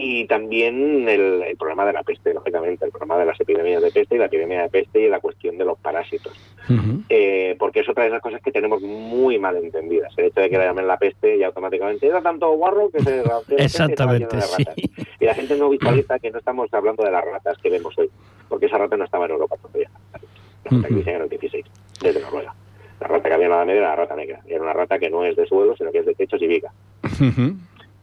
y 0.00 0.26
también 0.26 1.08
el, 1.08 1.42
el 1.42 1.56
problema 1.56 1.84
de 1.84 1.92
la 1.92 2.04
peste, 2.04 2.32
lógicamente, 2.32 2.84
el 2.84 2.92
problema 2.92 3.18
de 3.18 3.26
las 3.26 3.40
epidemias 3.40 3.82
de 3.82 3.90
peste 3.90 4.14
y 4.14 4.18
la 4.18 4.26
epidemia 4.26 4.62
de 4.62 4.68
peste 4.68 5.00
y 5.00 5.08
la 5.08 5.18
cuestión 5.18 5.58
de 5.58 5.64
los 5.64 5.76
parásitos. 5.78 6.32
Eh, 7.08 7.56
porque 7.58 7.80
es 7.80 7.88
otra 7.88 8.04
de 8.04 8.10
esas 8.10 8.22
cosas 8.22 8.40
que 8.42 8.52
tenemos 8.52 8.80
muy 8.82 9.38
mal 9.38 9.56
entendidas. 9.56 10.12
El 10.16 10.26
hecho 10.26 10.40
de 10.40 10.50
que 10.50 10.58
la 10.58 10.66
llamen 10.66 10.86
la 10.86 10.98
peste 10.98 11.36
y 11.36 11.42
automáticamente 11.42 12.06
era 12.06 12.20
tanto 12.22 12.48
guarro 12.52 12.90
que 12.90 13.00
se... 13.00 13.22
Exactamente, 13.64 14.36
de 14.36 14.42
sí. 14.42 14.64
Y 15.18 15.24
la 15.24 15.34
gente 15.34 15.56
no 15.56 15.68
visualiza 15.68 16.18
que 16.20 16.30
no 16.30 16.38
estamos 16.38 16.72
hablando 16.72 17.02
de 17.02 17.10
las 17.10 17.24
ratas 17.24 17.58
que 17.58 17.70
vemos 17.70 17.96
hoy, 17.98 18.08
porque 18.48 18.66
esa 18.66 18.78
rata 18.78 18.96
no 18.96 19.04
estaba 19.04 19.26
en 19.26 19.32
Europa 19.32 19.56
todavía. 19.56 19.90
La 20.64 20.70
rata 20.76 20.88
que 20.88 20.94
dicen 20.94 21.14
en 21.16 21.22
el 21.22 21.28
16, 21.28 21.64
desde 22.02 22.20
Noruega. 22.20 22.54
La 23.00 23.06
rata 23.06 23.28
que 23.28 23.34
había 23.34 23.46
en 23.46 23.52
la 23.52 23.64
Media 23.64 23.80
era 23.80 23.88
la 23.90 23.96
rata 23.96 24.16
negra. 24.16 24.40
Era 24.46 24.62
una 24.62 24.72
rata 24.72 24.98
que 24.98 25.10
no 25.10 25.24
es 25.24 25.36
de 25.36 25.46
suelo, 25.46 25.76
sino 25.76 25.92
que 25.92 25.98
es 25.98 26.06
de 26.06 26.14
techos 26.14 26.42
y 26.42 26.46
viga. 26.46 26.72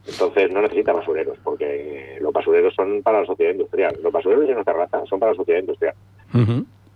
Entonces 0.06 0.52
no 0.52 0.62
necesita 0.62 0.92
basureros, 0.92 1.36
porque 1.42 2.18
los 2.20 2.32
basureros 2.32 2.74
son 2.74 3.02
para 3.02 3.20
la 3.20 3.26
sociedad 3.26 3.52
industrial. 3.52 3.96
Los 4.02 4.12
basureros 4.12 4.46
de 4.46 4.72
ratas 4.72 5.08
son 5.08 5.18
para 5.18 5.32
la 5.32 5.36
sociedad 5.36 5.60
industrial. 5.60 5.94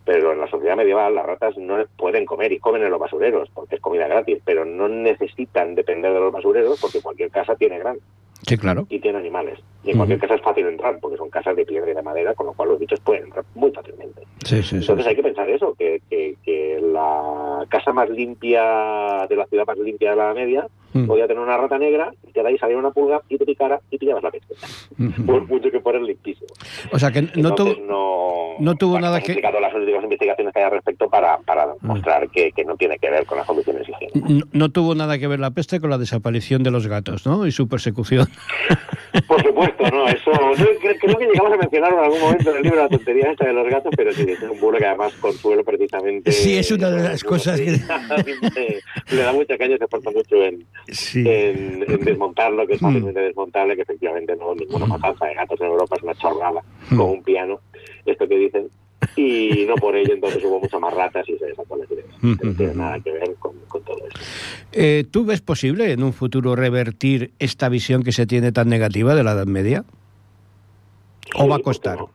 Pero 0.05 0.33
en 0.33 0.41
la 0.41 0.49
sociedad 0.49 0.77
medieval 0.77 1.15
las 1.15 1.27
ratas 1.27 1.57
no 1.59 1.77
pueden 1.97 2.25
comer 2.25 2.53
y 2.53 2.59
comen 2.59 2.83
en 2.83 2.91
los 2.91 2.99
basureros, 2.99 3.51
porque 3.53 3.77
es 3.77 3.81
comida 3.81 4.09
gratis, 4.09 4.39
pero 4.45 4.65
no 4.65 4.89
necesitan 4.89 5.75
depender 5.75 6.13
de 6.13 6.21
los 6.21 6.33
basureros 6.33 6.81
porque 6.81 7.03
cualquier 7.03 7.31
casa 7.31 7.55
tiene 7.55 7.79
gran 7.79 7.99
Sí, 8.47 8.57
claro. 8.57 8.87
y 8.89 8.99
tiene 9.01 9.19
animales. 9.19 9.59
Y 9.83 9.91
en 9.93 9.97
cualquier 9.97 10.19
casa 10.21 10.35
es 10.35 10.43
fácil 10.43 10.67
entrar, 10.67 10.99
porque 11.01 11.17
son 11.17 11.31
casas 11.31 11.57
de 11.57 11.65
piedra 11.65 11.91
y 11.91 11.95
de 11.95 12.03
madera, 12.03 12.35
con 12.35 12.47
lo 12.47 12.53
cual 12.53 12.69
los 12.71 12.79
bichos 12.79 13.01
pueden 13.01 13.25
entrar 13.25 13.45
muy 13.55 13.71
fácilmente. 13.71 14.23
Sí, 14.45 14.57
sí, 14.63 14.69
sí. 14.69 14.77
Entonces 14.77 15.07
hay 15.07 15.17
que 15.17 15.23
pensar 15.23 15.49
eso, 15.49 15.75
que, 15.79 16.03
que, 16.11 16.37
que 16.45 16.81
la 16.93 17.65
casa 17.69 17.93
más 17.93 18.11
limpia 18.11 19.27
de 19.29 19.37
la 19.37 19.47
ciudad 19.47 19.67
más 19.67 19.79
limpia 19.79 20.11
de 20.11 20.17
la 20.17 20.35
media 20.35 20.67
Mm. 20.93 21.07
podía 21.07 21.29
tener 21.29 21.41
una 21.41 21.57
rata 21.57 21.79
negra 21.79 22.13
y 22.29 22.33
te 22.33 22.43
da 22.43 22.49
ahí 22.49 22.59
salía 22.59 22.77
una 22.77 22.91
pulga 22.91 23.21
y 23.29 23.39
te 23.39 23.47
picara 23.47 23.79
y 23.93 23.97
pillabas 23.99 24.25
la 24.25 24.33
peste. 24.33 24.55
Ujú. 24.99 25.25
Por 25.25 25.47
mucho 25.47 25.71
que 25.71 25.79
fuera 25.79 26.01
limpísimo. 26.01 26.49
O 26.91 26.99
sea 26.99 27.13
que 27.13 27.23
no 27.37 27.55
tuvo... 27.55 27.77
No, 27.87 28.57
no 28.59 28.75
tuvo 28.75 28.91
bueno, 28.95 29.07
nada 29.07 29.21
que- 29.21 29.41
las 29.41 29.73
últimas 29.73 30.03
investigaciones 30.03 30.53
que 30.53 30.59
hay 30.59 30.65
al 30.65 30.73
respecto 30.73 31.09
para, 31.09 31.39
para 31.47 31.69
mostrar 31.83 32.29
que, 32.31 32.51
que 32.51 32.65
no 32.65 32.75
tiene 32.77 32.99
que 32.99 33.09
ver 33.09 33.25
con 33.25 33.39
las 33.39 33.47
condiciones 33.47 33.89
higiénicas. 33.89 34.21
No, 34.33 34.41
no 34.53 34.69
tuvo 34.71 34.97
nada 34.97 35.17
que 35.21 35.29
ver 35.29 35.39
la 35.39 35.53
peste 35.53 35.79
con 35.79 35.91
la 35.91 35.97
desaparición 35.99 36.65
de 36.65 36.73
los 36.73 36.89
gatos, 36.89 37.25
¿no? 37.25 37.47
Y 37.47 37.53
su 37.53 37.69
persecución. 37.69 38.27
Por 39.29 39.41
supuesto, 39.45 39.70
no, 39.93 40.07
eso 40.09 40.31
no, 40.33 40.53
creo, 40.55 40.97
creo 41.01 41.17
que 41.19 41.27
llegamos 41.27 41.53
a 41.53 41.57
mencionarlo 41.57 41.99
en 41.99 42.05
algún 42.05 42.21
momento 42.21 42.51
en 42.51 42.57
el 42.59 42.63
libro 42.63 42.79
la 42.81 42.89
tontería 42.89 43.31
esta 43.31 43.47
de 43.47 43.53
los 43.53 43.69
gatos, 43.69 43.93
pero 43.97 44.13
sí, 44.13 44.27
es 44.29 44.43
un 44.43 44.61
bulo 44.61 44.79
que 44.79 44.87
además 44.87 45.13
Consuelo 45.15 45.65
precisamente... 45.65 46.33
Sí, 46.33 46.59
es 46.59 46.71
una 46.71 46.91
de 46.91 47.03
las 47.03 47.25
no, 47.25 47.29
cosas 47.31 47.59
sí, 47.59 47.65
que- 47.67 48.81
le 49.17 49.23
da 49.23 49.33
mucha 49.33 49.57
caña 49.59 49.77
se 49.79 49.85
esfuerza 49.85 50.11
mucho 50.11 50.37
en, 50.45 50.67
Sí. 50.89 51.21
en, 51.27 51.85
en 51.89 52.01
desmontarlo, 52.05 52.67
que 52.67 52.75
es 52.75 52.83
Mm. 52.83 52.87
fácilmente 52.87 53.21
desmontable, 53.21 53.77
que 53.77 53.83
efectivamente 53.83 54.35
no 54.37 54.55
ninguna 54.55 54.87
matanza 54.87 55.27
de 55.27 55.35
gatos 55.35 55.61
en 55.61 55.67
Europa 55.69 55.97
es 55.97 56.03
una 56.03 56.15
chorrada, 56.15 56.63
Mm. 56.91 56.97
con 56.97 57.11
un 57.11 57.23
piano, 57.23 57.61
esto 58.07 58.27
que 58.29 58.37
dicen, 58.37 58.69
y 59.17 59.65
no 59.67 59.75
por 59.77 59.97
ello 59.97 60.15
entonces 60.15 60.43
hubo 60.45 60.61
muchas 60.61 60.81
más 60.81 60.93
ratas 60.95 61.29
y 61.29 61.37
se 61.39 61.47
desató 61.47 61.77
la. 61.77 61.85
Mm, 62.23 62.37
No 62.43 62.55
tiene 62.55 62.75
mm, 62.75 62.79
nada 62.79 63.01
que 63.01 63.13
ver 63.13 63.35
con, 63.39 63.53
con 63.69 63.83
todo 63.83 63.97
eso. 63.99 64.19
Eh, 64.73 65.05
¿Tú 65.11 65.25
ves 65.25 65.41
posible 65.41 65.93
en 65.93 66.03
un 66.03 66.13
futuro 66.13 66.55
revertir 66.57 67.33
esta 67.39 67.69
visión 67.69 68.03
que 68.03 68.13
se 68.13 68.27
tiene 68.27 68.53
tan 68.53 68.69
negativa 68.69 69.15
de 69.15 69.25
la 69.25 69.33
Edad 69.33 69.47
Media? 69.47 69.85
¿O 71.37 71.43
Sí, 71.45 71.49
va 71.49 71.57
a 71.57 71.59
¿por 71.59 71.59
qué 71.59 71.63
costar? 71.65 71.99
no? 71.99 72.11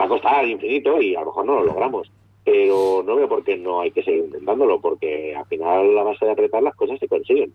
Va 0.00 0.04
a 0.06 0.08
costar 0.08 0.46
infinito 0.48 1.00
y 1.00 1.14
a 1.14 1.20
lo 1.20 1.26
mejor 1.26 1.46
no 1.46 1.54
lo 1.56 1.64
logramos. 1.64 2.10
Pero 2.44 3.04
no 3.06 3.14
veo 3.14 3.28
por 3.28 3.44
qué 3.44 3.56
no 3.56 3.80
hay 3.82 3.92
que 3.92 4.02
seguir 4.02 4.24
intentándolo, 4.24 4.80
porque 4.80 5.34
al 5.36 5.46
final 5.46 5.96
a 5.96 6.02
base 6.02 6.24
de 6.24 6.32
apretar 6.32 6.62
las 6.62 6.74
cosas 6.74 6.98
se 6.98 7.06
consiguen. 7.06 7.52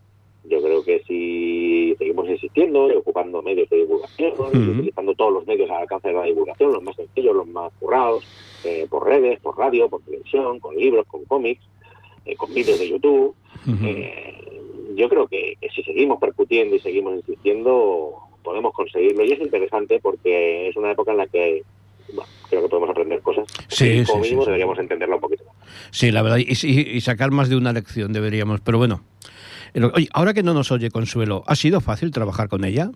Yo 0.49 0.61
creo 0.61 0.83
que 0.83 1.03
si 1.07 1.93
seguimos 1.97 2.29
insistiendo 2.29 2.89
y 2.91 2.95
ocupando 2.95 3.41
medios 3.41 3.69
de 3.69 3.77
divulgación, 3.77 4.33
y 4.53 4.57
utilizando 4.69 5.13
todos 5.15 5.33
los 5.33 5.47
medios 5.47 5.69
al 5.69 5.81
alcance 5.81 6.07
de 6.07 6.13
la 6.13 6.23
divulgación, 6.23 6.71
los 6.73 6.83
más 6.83 6.95
sencillos, 6.95 7.35
los 7.35 7.47
más 7.47 7.71
currados, 7.79 8.23
eh, 8.63 8.87
por 8.89 9.05
redes, 9.05 9.39
por 9.41 9.57
radio, 9.57 9.89
por 9.89 10.01
televisión, 10.03 10.59
con 10.59 10.75
libros, 10.75 11.05
con 11.07 11.25
cómics, 11.25 11.61
eh, 12.25 12.35
con 12.35 12.53
vídeos 12.53 12.79
de 12.79 12.89
YouTube, 12.89 13.35
eh, 13.83 14.33
yo 14.95 15.09
creo 15.09 15.27
que, 15.27 15.55
que 15.59 15.69
si 15.69 15.83
seguimos 15.83 16.19
percutiendo 16.19 16.75
y 16.75 16.79
seguimos 16.79 17.15
insistiendo, 17.15 18.13
podemos 18.43 18.73
conseguirlo. 18.73 19.25
Y 19.25 19.33
es 19.33 19.39
interesante 19.41 19.99
porque 20.01 20.69
es 20.69 20.75
una 20.77 20.91
época 20.91 21.11
en 21.11 21.17
la 21.17 21.27
que 21.27 21.63
bueno, 22.13 22.29
creo 22.49 22.61
que 22.61 22.69
podemos 22.69 22.89
aprender 22.89 23.19
cosas. 23.21 23.45
Sí, 23.67 24.03
como 24.05 24.23
sí, 24.23 24.29
mínimo 24.29 24.43
sí, 24.43 24.47
deberíamos 24.47 24.79
entenderla 24.79 25.15
un 25.15 25.21
poquito. 25.21 25.43
Sí, 25.91 26.09
la 26.11 26.21
verdad, 26.21 26.37
y, 26.37 26.43
y- 26.49 26.95
y 26.97 27.01
sacar 27.01 27.31
más 27.31 27.49
de 27.49 27.57
una 27.57 27.73
lección 27.73 28.13
deberíamos, 28.13 28.61
pero 28.61 28.77
bueno. 28.77 29.01
Oye, 29.93 30.07
ahora 30.13 30.33
que 30.33 30.43
no 30.43 30.53
nos 30.53 30.71
oye 30.71 30.89
Consuelo, 30.91 31.43
¿ha 31.47 31.55
sido 31.55 31.81
fácil 31.81 32.11
trabajar 32.11 32.49
con 32.49 32.63
ella? 32.65 32.89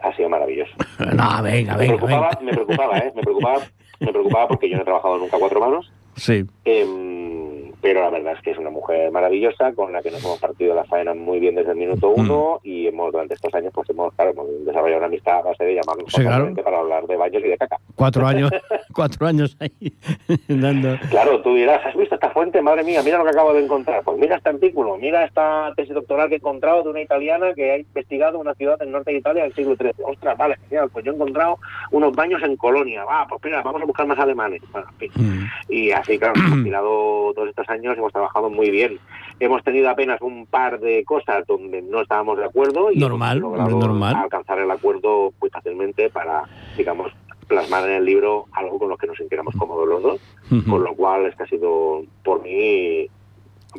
Ha 0.00 0.14
sido 0.16 0.28
maravilloso. 0.28 0.72
No, 0.98 1.42
venga, 1.42 1.72
me 1.76 1.78
venga, 1.78 1.96
preocupaba, 1.96 2.28
venga. 2.30 2.40
me 2.42 2.52
preocupaba, 2.52 2.98
¿eh? 2.98 3.12
Me 3.14 3.22
preocupaba, 3.22 3.60
me 4.00 4.12
preocupaba 4.12 4.48
porque 4.48 4.68
yo 4.70 4.76
no 4.76 4.82
he 4.82 4.84
trabajado 4.84 5.18
nunca 5.18 5.36
a 5.36 5.40
cuatro 5.40 5.60
manos. 5.60 5.92
Sí, 6.16 6.44
Em, 6.64 7.72
pero 7.82 8.00
la 8.00 8.10
verdad 8.10 8.32
es 8.34 8.42
que 8.42 8.50
es 8.52 8.58
una 8.58 8.70
mujer 8.70 9.10
maravillosa 9.12 9.72
con 9.74 9.92
la 9.92 10.02
que 10.02 10.10
nos 10.10 10.24
hemos 10.24 10.38
partido 10.40 10.74
la 10.74 10.84
faena 10.84 11.12
muy 11.14 11.38
bien 11.40 11.54
desde 11.54 11.72
el 11.72 11.76
minuto 11.76 12.08
Mm. 12.16 12.20
uno 12.20 12.60
y 12.64 12.86
hemos 12.86 13.12
durante 13.12 13.34
estos 13.34 13.52
años 13.54 13.70
pues 13.74 13.88
hemos, 13.90 14.12
claro, 14.14 14.30
hemos 14.30 14.46
desarrollado 14.64 14.98
una 14.98 15.06
amistad 15.06 15.38
a 15.38 15.42
base 15.42 15.64
de 15.64 15.74
llamarnos 15.74 16.10
Sí, 16.12 16.22
claro. 16.22 16.54
para 16.64 16.78
hablar 16.78 17.06
de 17.06 17.16
baños 17.16 17.42
y 17.44 17.48
de 17.48 17.58
caca. 17.58 17.76
cuatro 17.94 18.26
años, 18.26 18.50
cuatro 18.96 19.26
años 19.26 19.56
ahí 19.60 19.92
dando. 20.48 20.96
Claro, 21.10 21.42
tú 21.42 21.54
dirás, 21.54 21.84
¿has 21.84 21.94
visto 21.96 22.14
esta 22.14 22.30
fuente? 22.30 22.60
Madre 22.62 22.82
mía, 22.82 23.02
mira 23.04 23.18
lo 23.18 23.24
que 23.24 23.30
acabo 23.30 23.52
de 23.52 23.62
encontrar. 23.64 24.02
Pues 24.02 24.18
mira 24.18 24.36
este 24.36 24.48
artículo, 24.48 24.96
mira 24.96 25.24
esta 25.24 25.72
tesis 25.76 25.94
doctoral 25.94 26.28
que 26.28 26.34
he 26.36 26.38
encontrado 26.38 26.82
de 26.82 26.90
una 26.90 27.02
italiana 27.02 27.52
que 27.54 27.70
ha 27.72 27.78
investigado 27.78 28.38
una 28.38 28.54
ciudad 28.54 28.78
del 28.78 28.90
norte 28.90 29.12
de 29.12 29.18
Italia 29.18 29.42
del 29.44 29.54
siglo 29.54 29.76
XIII. 29.76 29.92
Ostras, 30.04 30.36
vale, 30.38 30.56
genial, 30.68 30.88
pues 30.92 31.04
yo 31.04 31.12
he 31.12 31.14
encontrado 31.14 31.58
unos 31.90 32.12
baños 32.16 32.42
en 32.42 32.56
Colonia. 32.56 33.04
Va, 33.04 33.26
pues 33.28 33.40
mira, 33.44 33.62
vamos 33.62 33.82
a 33.82 33.84
buscar 33.84 34.06
más 34.06 34.18
alemanes. 34.18 34.62
Bueno, 34.72 34.88
en 34.98 35.10
fin. 35.10 35.10
Mm. 35.14 35.46
Y 35.68 35.90
así, 35.92 36.18
claro, 36.18 36.34
hemos 36.36 36.64
tirado 36.64 37.32
todos 37.34 37.48
estos 37.50 37.68
años, 37.68 37.96
hemos 37.98 38.12
trabajado 38.12 38.48
muy 38.50 38.70
bien. 38.70 38.98
Hemos 39.38 39.62
tenido 39.62 39.90
apenas 39.90 40.20
un 40.22 40.46
par 40.46 40.80
de 40.80 41.04
cosas 41.04 41.46
donde 41.46 41.82
no 41.82 42.00
estábamos 42.00 42.38
de 42.38 42.44
acuerdo 42.46 42.90
y 42.90 42.96
Normal, 42.98 43.38
hemos 43.38 43.50
logrado 43.58 43.78
normal. 43.78 44.16
alcanzar 44.16 44.58
el 44.60 44.70
acuerdo 44.70 45.32
muy 45.40 45.50
fácilmente 45.50 46.08
para, 46.08 46.44
digamos, 46.76 47.12
plasmar 47.48 47.88
en 47.88 47.96
el 47.96 48.04
libro 48.04 48.46
algo 48.52 48.78
con 48.78 48.88
lo 48.88 48.96
que 48.96 49.06
nos 49.06 49.16
sintiéramos 49.16 49.54
cómodos 49.56 49.88
los 49.88 50.02
dos. 50.02 50.20
Ujú. 50.50 50.70
Con 50.70 50.84
lo 50.84 50.94
cual, 50.94 51.26
es 51.26 51.34
que 51.36 51.42
ha 51.44 51.46
sido, 51.46 52.02
por 52.24 52.42
mí, 52.42 53.06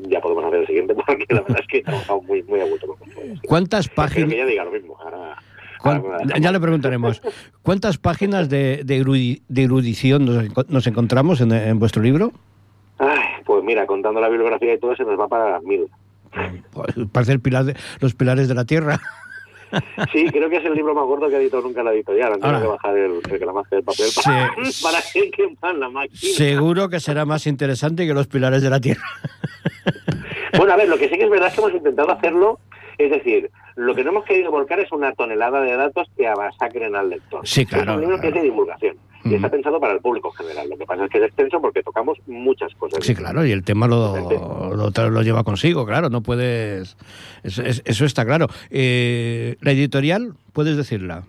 ya 0.09 0.21
podemos 0.21 0.45
hacer 0.45 0.59
el 0.61 0.67
siguiente, 0.67 0.95
porque 1.07 1.25
la 1.29 1.41
verdad 1.41 1.59
es 1.61 1.67
que 1.67 1.77
he 1.79 1.83
trabajado 1.83 2.21
muy, 2.21 2.43
muy 2.43 2.59
a 2.61 2.65
gusto 2.65 2.87
con. 2.87 2.97
¿Cuántas 3.47 3.87
páginas? 3.89 4.29
que 4.29 4.35
ella 4.35 4.45
diga 4.45 4.63
lo 4.65 4.71
mismo. 4.71 4.97
Ahora, 5.01 5.37
cuán- 5.81 5.97
ahora 5.97 6.01
me 6.01 6.09
la 6.09 6.17
dejamos. 6.25 6.41
ya 6.43 6.51
le 6.51 6.59
preguntaremos. 6.59 7.21
¿Cuántas 7.61 7.97
páginas 7.97 8.49
de, 8.49 8.83
de, 8.85 9.41
de 9.47 9.63
erudición 9.63 10.25
nos, 10.25 10.69
nos 10.69 10.87
encontramos 10.87 11.41
en, 11.41 11.51
en 11.51 11.79
vuestro 11.79 12.01
libro? 12.01 12.31
Ay, 12.99 13.43
pues 13.45 13.63
mira, 13.63 13.85
contando 13.85 14.19
la 14.21 14.29
bibliografía 14.29 14.73
y 14.73 14.79
todo, 14.79 14.95
se 14.95 15.03
nos 15.03 15.19
va 15.19 15.27
para 15.27 15.51
las 15.51 15.63
mil. 15.63 15.87
Pues, 16.71 16.95
Parece 17.11 17.31
el 17.33 17.39
pilar 17.39 17.63
de- 17.65 17.75
los 17.99 18.13
pilares 18.15 18.47
de 18.47 18.53
la 18.55 18.65
tierra. 18.65 18.99
Sí, 20.11 20.25
creo 20.31 20.49
que 20.49 20.57
es 20.57 20.65
el 20.65 20.73
libro 20.73 20.93
más 20.95 21.05
gordo 21.05 21.29
que 21.29 21.35
ha 21.35 21.39
editado 21.39 21.63
nunca 21.63 21.83
la 21.83 21.93
editorial. 21.93 22.33
Han 22.33 22.39
tenido 22.41 22.61
que 22.61 22.67
bajar 22.67 22.97
el, 22.97 23.19
el 23.29 23.39
gramaje 23.39 23.75
del 23.75 23.83
papel 23.83 24.05
Sí. 24.05 24.21
para, 24.23 24.53
para 24.81 25.03
que 25.13 25.31
quepan 25.31 25.79
la 25.79 25.89
máquina. 25.89 26.19
Seguro 26.19 26.89
que 26.89 26.99
será 26.99 27.25
más 27.25 27.47
interesante 27.47 28.07
que 28.07 28.13
los 28.13 28.27
pilares 28.27 28.61
de 28.61 28.69
la 28.69 28.79
tierra. 28.79 29.03
Bueno, 30.57 30.73
a 30.73 30.75
ver, 30.77 30.87
lo 30.89 30.97
que 30.97 31.09
sí 31.09 31.17
que 31.17 31.25
es 31.25 31.29
verdad 31.29 31.49
es 31.49 31.53
que 31.55 31.59
hemos 31.61 31.73
intentado 31.73 32.11
hacerlo, 32.11 32.59
es 32.97 33.11
decir, 33.11 33.51
lo 33.77 33.95
que 33.95 34.03
no 34.03 34.09
hemos 34.09 34.25
querido 34.25 34.51
volcar 34.51 34.79
es 34.79 34.91
una 34.91 35.13
tonelada 35.13 35.61
de 35.61 35.75
datos 35.77 36.07
que 36.17 36.27
amasacren 36.27 36.95
al 36.95 37.09
lector. 37.09 37.47
Sí, 37.47 37.65
claro, 37.65 37.91
Es 37.91 37.95
un 37.97 38.01
libro 38.01 38.19
que 38.19 38.27
es 38.29 38.33
de 38.33 38.41
divulgación 38.41 38.97
y 39.23 39.27
Ujú. 39.29 39.35
está 39.37 39.49
pensado 39.49 39.79
para 39.79 39.93
el 39.93 39.99
público 39.99 40.29
en 40.33 40.45
general. 40.45 40.69
Lo 40.69 40.77
que 40.77 40.85
pasa 40.85 41.05
es 41.05 41.09
que 41.11 41.17
es 41.19 41.23
extenso 41.25 41.61
porque 41.61 41.83
tocamos 41.83 42.17
muchas 42.27 42.73
cosas. 42.75 43.03
Sí, 43.05 43.13
claro, 43.15 43.45
y 43.45 43.51
el 43.51 43.63
tema 43.63 43.87
lo, 43.87 44.15
lo, 44.75 45.21
lleva 45.21 45.43
consigo, 45.43 45.85
claro, 45.85 46.09
no 46.09 46.21
puedes... 46.21 46.97
Eso, 47.43 47.61
es- 47.63 47.81
eso 47.85 48.05
está 48.05 48.25
claro. 48.25 48.47
Eh, 48.69 49.55
la 49.61 49.71
editorial, 49.71 50.33
puedes 50.53 50.75
decirla. 50.75 51.23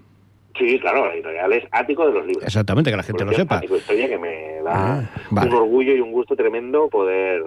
Sí, 0.59 0.79
claro, 0.81 1.07
la 1.07 1.15
editorial 1.15 1.53
es 1.53 1.65
ático 1.71 2.07
de 2.07 2.13
los 2.15 2.27
libros. 2.27 2.45
Exactamente, 2.45 2.91
que 2.91 2.97
la 2.97 3.03
gente 3.05 3.25
lo 3.25 3.31
Porque 3.31 3.43
sepa. 3.43 3.57
Ático 3.59 3.77
Historia 3.77 4.09
que 4.09 4.19
me 4.19 4.63
da 4.65 4.99
Ah, 5.01 5.11
vale. 5.31 5.51
un 5.51 5.55
orgullo 5.57 5.95
y 5.95 6.01
un 6.01 6.11
gusto 6.13 6.35
tremendo 6.35 6.89
poder 6.89 7.43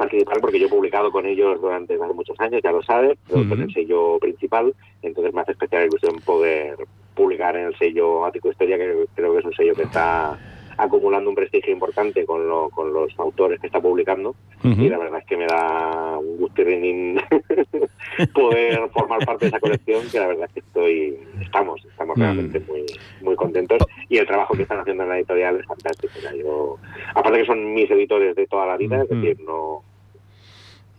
participar 0.00 0.40
porque 0.40 0.58
yo 0.58 0.66
he 0.66 0.70
publicado 0.70 1.12
con 1.12 1.26
ellos 1.26 1.60
durante 1.60 1.94
hace 1.94 2.14
muchos 2.14 2.40
años, 2.40 2.62
ya 2.64 2.72
lo 2.72 2.82
sabes, 2.82 3.18
pero 3.28 3.46
con 3.46 3.60
el 3.60 3.70
sello 3.70 4.18
principal, 4.18 4.74
entonces 5.02 5.34
me 5.34 5.42
hace 5.42 5.52
especial 5.52 5.86
ilusión 5.86 6.18
poder 6.24 6.76
publicar 7.14 7.54
en 7.54 7.66
el 7.66 7.76
sello 7.76 8.24
Ático 8.24 8.50
Historia, 8.50 8.78
que 8.78 9.06
creo 9.14 9.32
que 9.34 9.38
es 9.40 9.44
un 9.44 9.52
sello 9.52 9.74
que 9.74 9.82
está 9.82 10.38
acumulando 10.82 11.28
un 11.30 11.36
prestigio 11.36 11.72
importante 11.72 12.24
con, 12.24 12.48
lo- 12.48 12.70
con 12.70 12.92
los 12.92 13.18
autores 13.18 13.60
que 13.60 13.66
está 13.66 13.80
publicando. 13.80 14.34
Y 14.62 14.88
la 14.88 14.98
verdad 14.98 15.20
es 15.20 15.26
que 15.26 15.36
me 15.36 15.46
da 15.46 16.18
un 16.18 16.36
gusto 16.38 16.62
poder 18.34 18.80
formar 18.92 19.24
parte 19.24 19.44
de 19.46 19.48
esa 19.48 19.60
colección 19.60 20.02
que 20.10 20.18
la 20.20 20.26
verdad 20.26 20.44
es 20.48 20.52
que 20.54 20.60
estoy 20.60 21.18
estamos 21.40 21.84
estamos 21.84 22.16
Mm. 22.16 22.20
realmente 22.20 22.60
muy 22.60 22.84
muy 23.22 23.36
contentos. 23.36 23.78
Y 24.08 24.18
el 24.18 24.26
trabajo 24.26 24.54
que 24.54 24.62
están 24.62 24.80
haciendo 24.80 25.02
en 25.04 25.08
la 25.10 25.16
editorial 25.18 25.56
es 25.60 25.66
fantástico. 25.66 26.12
Yo 26.36 26.76
aparte 27.14 27.38
que 27.40 27.46
son 27.46 27.72
mis 27.74 27.90
editores 27.90 28.34
de 28.36 28.46
toda 28.46 28.66
la 28.66 28.76
vida 28.76 29.02
es 29.02 29.08
decir 29.08 29.38
no 29.46 29.82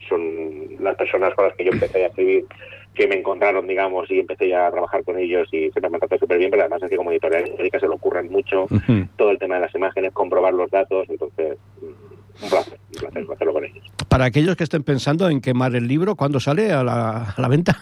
son 0.10 0.84
las 0.84 0.96
personas 0.96 1.34
con 1.36 1.46
las 1.46 1.56
que 1.56 1.66
yo 1.66 1.72
empecé 1.72 2.04
a 2.04 2.08
escribir 2.08 2.46
que 2.94 3.08
me 3.08 3.16
encontraron, 3.16 3.68
digamos, 3.68 4.10
y 4.12 4.20
empecé 4.20 4.50
ya 4.50 4.68
a 4.68 4.72
trabajar 4.72 5.04
con 5.04 5.18
ellos 5.18 5.48
y 5.52 5.72
siempre 5.72 5.90
me 5.90 5.96
han 5.96 6.02
tratado 6.02 6.20
súper 6.20 6.38
bien, 6.38 6.52
pero 6.52 6.64
además 6.64 6.84
es 6.84 6.90
que 6.90 6.98
como 6.98 7.12
editorial 7.12 7.50
se 7.58 7.88
lo 7.88 7.96
ocurren 7.96 8.30
mucho, 8.30 8.68
todo 9.16 9.32
el 9.32 9.40
tema 9.40 9.56
de 9.56 9.62
las 9.62 9.76
imágenes, 9.76 10.12
comprobar 10.12 10.54
los 10.54 10.70
datos, 10.70 11.10
entonces 11.10 11.58
mm, 11.82 12.31
un 12.42 12.50
placer, 12.50 12.80
un 12.94 13.00
placer 13.00 13.26
hacerlo 13.34 13.54
con 13.54 13.66
ellos. 13.66 13.84
Para 14.08 14.26
aquellos 14.26 14.56
que 14.56 14.64
estén 14.64 14.84
pensando 14.84 15.30
en 15.30 15.42
quemar 15.42 15.76
el 15.76 15.88
libro, 15.88 16.16
¿cuándo 16.16 16.40
sale 16.40 16.72
a 16.72 16.84
la, 16.84 17.34
a 17.36 17.42
la 17.42 17.48
venta? 17.48 17.78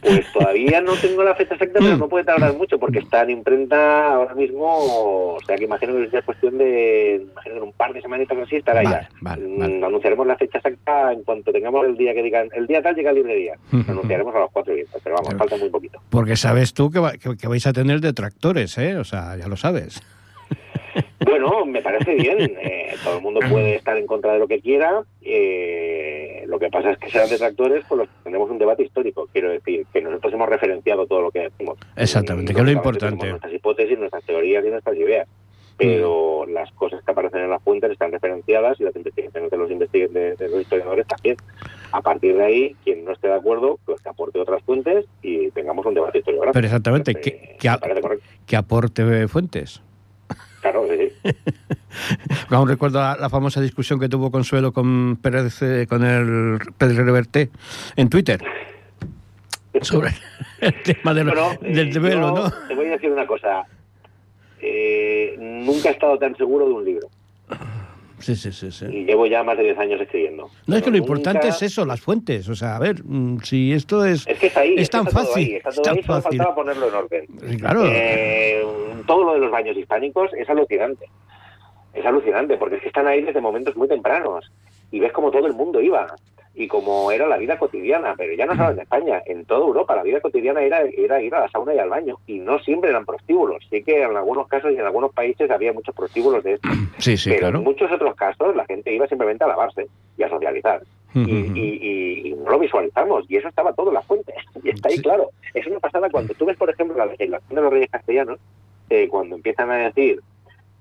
Pues 0.00 0.24
todavía 0.32 0.80
no 0.80 0.92
tengo 0.94 1.22
la 1.22 1.34
fecha 1.34 1.54
exacta, 1.54 1.78
pero 1.80 1.96
Mm. 1.96 2.00
no 2.00 2.08
puede 2.08 2.24
tardar 2.24 2.54
mucho 2.54 2.78
porque 2.78 3.00
está 3.00 3.22
en 3.22 3.30
imprenta 3.30 4.14
ahora 4.14 4.34
mismo, 4.34 4.64
o 4.66 5.38
sea 5.46 5.56
que 5.56 5.64
imagino 5.64 5.94
que 5.94 6.16
es 6.18 6.24
cuestión 6.24 6.58
de, 6.58 7.26
imagino 7.32 7.56
en 7.56 7.62
un 7.62 7.72
par 7.72 7.92
de 7.92 8.02
semanitas 8.02 8.36
así 8.38 8.56
estará 8.56 8.82
Vale, 8.82 8.90
ya. 9.02 9.08
vale, 9.20 9.46
Mm, 9.46 9.58
vale. 9.60 9.84
Anunciaremos 9.86 10.26
la 10.26 10.36
fecha 10.36 10.58
exacta 10.58 11.12
en 11.12 11.22
cuanto 11.24 11.52
tengamos 11.52 11.86
el 11.86 11.96
día 11.96 12.14
que 12.14 12.22
digan, 12.22 12.48
el 12.54 12.66
día 12.66 12.82
tal 12.82 12.94
llega 12.94 13.10
a 13.10 13.14
librería. 13.14 13.54
Anunciaremos 13.88 14.34
a 14.34 14.40
los 14.40 14.50
cuatro 14.52 14.74
vientos, 14.74 15.00
pero 15.02 15.16
vamos, 15.16 15.34
falta 15.36 15.56
muy 15.56 15.68
poquito. 15.70 16.00
Porque 16.10 16.36
sabes 16.36 16.72
tú 16.74 16.90
que, 16.90 16.98
va- 16.98 17.12
que- 17.16 17.36
que 17.36 17.48
vais 17.48 17.66
a 17.66 17.72
tener 17.72 18.00
detractores, 18.00 18.76
¿eh? 18.78 18.96
O 18.96 19.04
sea, 19.04 19.36
ya 19.36 19.46
lo 19.48 19.56
sabes. 19.56 20.00
Bueno, 21.24 21.64
me 21.66 21.82
parece 21.82 22.14
bien. 22.14 22.38
eh, 22.60 22.94
todo 23.02 23.16
el 23.16 23.22
mundo 23.22 23.40
puede 23.50 23.74
estar 23.76 23.96
en 23.96 24.06
contra 24.06 24.32
de 24.32 24.38
lo 24.38 24.46
que 24.48 24.60
quiera. 24.60 25.02
eh, 25.22 26.44
lo 26.46 26.58
que 26.58 26.68
pasa 26.70 26.92
es 26.92 26.98
que 26.98 27.10
serán 27.10 27.28
detractores 27.28 27.84
con 27.86 27.98
los 27.98 28.08
que 28.08 28.14
tendremos 28.22 28.50
un 28.50 28.58
debate 28.58 28.82
histórico. 28.84 29.28
Quiero 29.32 29.50
decir 29.50 29.84
que 29.92 30.00
nosotros 30.00 30.32
hemos 30.32 30.48
referenciado 30.48 31.06
todo 31.06 31.22
lo 31.22 31.30
que 31.30 31.40
decimos. 31.40 31.76
Exactamente, 31.96 32.54
que 32.54 32.60
es 32.60 32.64
lo 32.64 32.70
importante. 32.70 33.06
tenemos 33.16 33.30
Nuestras 33.30 33.52
hipótesis, 33.54 33.98
nuestras 33.98 34.24
teorías 34.24 34.64
y 34.64 34.68
nuestras 34.70 34.96
ideas. 34.96 35.28
Pero 35.78 36.46
las 36.46 36.70
cosas 36.72 37.04
que 37.04 37.10
aparecen 37.10 37.40
en 37.42 37.50
las 37.50 37.62
fuentes 37.62 37.90
están 37.90 38.10
referenciadas 38.10 38.80
y 38.80 38.84
las 38.84 38.96
investigaciones 38.96 39.50
de 39.50 39.56
los, 39.58 39.70
investi- 39.70 40.08
de, 40.08 40.34
de 40.34 40.48
los 40.48 40.62
historiadores 40.62 41.06
también. 41.06 41.36
A 41.92 42.00
partir 42.00 42.34
de 42.36 42.44
ahí, 42.44 42.76
quien 42.82 43.04
no 43.04 43.12
esté 43.12 43.28
de 43.28 43.34
acuerdo, 43.34 43.78
pues 43.84 44.00
que 44.00 44.08
aporte 44.08 44.38
otras 44.38 44.62
fuentes 44.62 45.04
y 45.20 45.50
tengamos 45.50 45.84
un 45.84 45.92
debate 45.92 46.18
historiográfico. 46.20 46.54
Pero 46.54 46.66
exactamente, 46.66 47.10
Entonces, 47.10 47.32
que, 47.58 47.68
a- 47.68 47.78
que 48.46 48.56
aporte 48.56 49.28
fuentes. 49.28 49.82
Claro, 50.66 50.88
sí. 50.88 51.32
Aún 52.50 52.68
recuerdo 52.68 52.98
la, 52.98 53.16
la 53.16 53.30
famosa 53.30 53.60
discusión 53.60 54.00
que 54.00 54.08
tuvo 54.08 54.32
Consuelo 54.32 54.72
con 54.72 55.16
Pérez, 55.16 55.62
eh, 55.62 55.86
con 55.88 56.04
el 56.04 56.58
Pérez 56.76 56.96
Reverte 56.96 57.50
en 57.94 58.08
Twitter 58.08 58.42
sobre 59.82 60.10
el 60.60 60.82
tema 60.82 61.14
del, 61.14 61.28
Bueno, 61.28 61.50
del 61.60 61.92
develo, 61.92 62.32
¿no? 62.32 62.50
Te 62.66 62.74
voy 62.74 62.86
a 62.86 62.90
decir 62.90 63.12
una 63.12 63.26
cosa. 63.26 63.64
Eh, 64.60 65.36
nunca 65.38 65.90
he 65.90 65.92
estado 65.92 66.18
tan 66.18 66.36
seguro 66.36 66.66
de 66.66 66.72
un 66.72 66.84
libro. 66.84 67.08
Sí, 68.26 68.34
sí, 68.34 68.50
sí, 68.50 68.72
sí. 68.72 68.86
Y 68.86 69.04
llevo 69.04 69.24
ya 69.28 69.44
más 69.44 69.56
de 69.56 69.62
10 69.62 69.78
años 69.78 70.00
escribiendo. 70.00 70.50
No, 70.66 70.76
es 70.76 70.82
que 70.82 70.90
lo 70.90 70.96
importante 70.96 71.46
es 71.46 71.62
eso, 71.62 71.86
las 71.86 72.00
fuentes. 72.00 72.48
O 72.48 72.56
sea, 72.56 72.74
a 72.74 72.80
ver, 72.80 73.04
mm, 73.04 73.38
si 73.44 73.72
esto 73.72 74.04
es... 74.04 74.26
Es 74.26 74.36
que 74.40 74.48
está 74.48 74.62
ahí. 74.62 74.74
Es 74.76 74.90
tan 74.90 75.06
está 75.06 75.20
todo 75.20 75.26
fácil, 75.28 75.44
ahí, 75.44 75.54
está 75.54 75.68
es 75.68 75.74
todo 75.76 75.84
tan 75.84 75.96
ahí, 75.96 76.02
solo 76.02 76.22
faltaba 76.22 76.54
ponerlo 76.56 76.88
en 76.88 76.94
orden. 76.94 77.26
Sí, 77.48 77.56
claro. 77.56 77.84
Eh, 77.86 78.66
todo 79.06 79.26
lo 79.26 79.34
de 79.34 79.38
los 79.38 79.52
baños 79.52 79.76
hispánicos 79.76 80.32
es 80.36 80.50
alucinante. 80.50 81.06
Es 81.94 82.04
alucinante, 82.04 82.56
porque 82.56 82.74
es 82.76 82.82
que 82.82 82.88
están 82.88 83.06
ahí 83.06 83.22
desde 83.22 83.40
momentos 83.40 83.76
muy 83.76 83.86
tempranos. 83.86 84.50
Y 84.90 84.98
ves 84.98 85.12
como 85.12 85.30
todo 85.30 85.46
el 85.46 85.52
mundo 85.52 85.80
iba. 85.80 86.12
Y 86.58 86.68
como 86.68 87.10
era 87.12 87.28
la 87.28 87.36
vida 87.36 87.58
cotidiana, 87.58 88.14
pero 88.16 88.32
ya 88.32 88.46
no 88.46 88.56
solo 88.56 88.70
en 88.70 88.80
España, 88.80 89.22
en 89.26 89.44
toda 89.44 89.60
Europa 89.66 89.94
la 89.94 90.02
vida 90.02 90.20
cotidiana 90.22 90.62
era, 90.62 90.80
era 90.80 91.20
ir 91.20 91.34
a 91.34 91.40
la 91.40 91.48
sauna 91.50 91.74
y 91.74 91.78
al 91.78 91.90
baño. 91.90 92.16
Y 92.26 92.38
no 92.38 92.58
siempre 92.60 92.88
eran 92.90 93.04
prostíbulos. 93.04 93.62
Sí 93.70 93.82
que 93.82 94.02
en 94.02 94.16
algunos 94.16 94.48
casos 94.48 94.72
y 94.72 94.76
en 94.76 94.80
algunos 94.86 95.12
países 95.12 95.50
había 95.50 95.72
muchos 95.74 95.94
prostíbulos 95.94 96.42
de 96.44 96.54
estos. 96.54 96.70
Sí, 96.98 97.16
sí, 97.18 97.28
pero 97.28 97.40
claro. 97.40 97.58
en 97.58 97.64
muchos 97.64 97.92
otros 97.92 98.14
casos 98.16 98.56
la 98.56 98.64
gente 98.64 98.90
iba 98.92 99.06
simplemente 99.06 99.44
a 99.44 99.48
lavarse 99.48 99.86
y 100.16 100.22
a 100.22 100.30
socializar. 100.30 100.80
Y, 101.14 101.20
y- 101.20 101.78
y- 101.82 102.28
y 102.28 102.34
no 102.34 102.50
lo 102.50 102.58
visualizamos. 102.58 103.24
Y 103.30 103.36
eso 103.36 103.48
estaba 103.48 103.72
todo 103.74 103.88
en 103.88 103.94
la 103.94 104.02
fuente. 104.02 104.32
Y 104.64 104.70
está 104.70 104.88
ahí 104.88 104.96
Sí. 104.96 105.02
claro. 105.02 105.28
Es 105.52 105.66
una 105.66 105.78
pasada 105.78 106.08
cuando 106.10 106.32
tú 106.34 106.46
ves, 106.46 106.56
por 106.56 106.70
ejemplo, 106.70 106.96
la 106.96 107.06
legislación 107.06 107.54
de 107.54 107.60
los 107.62 107.70
reyes 107.72 107.90
castellanos, 107.90 108.38
eh, 108.90 109.08
cuando 109.08 109.36
empiezan 109.36 109.70
a 109.70 109.76
decir, 109.76 110.20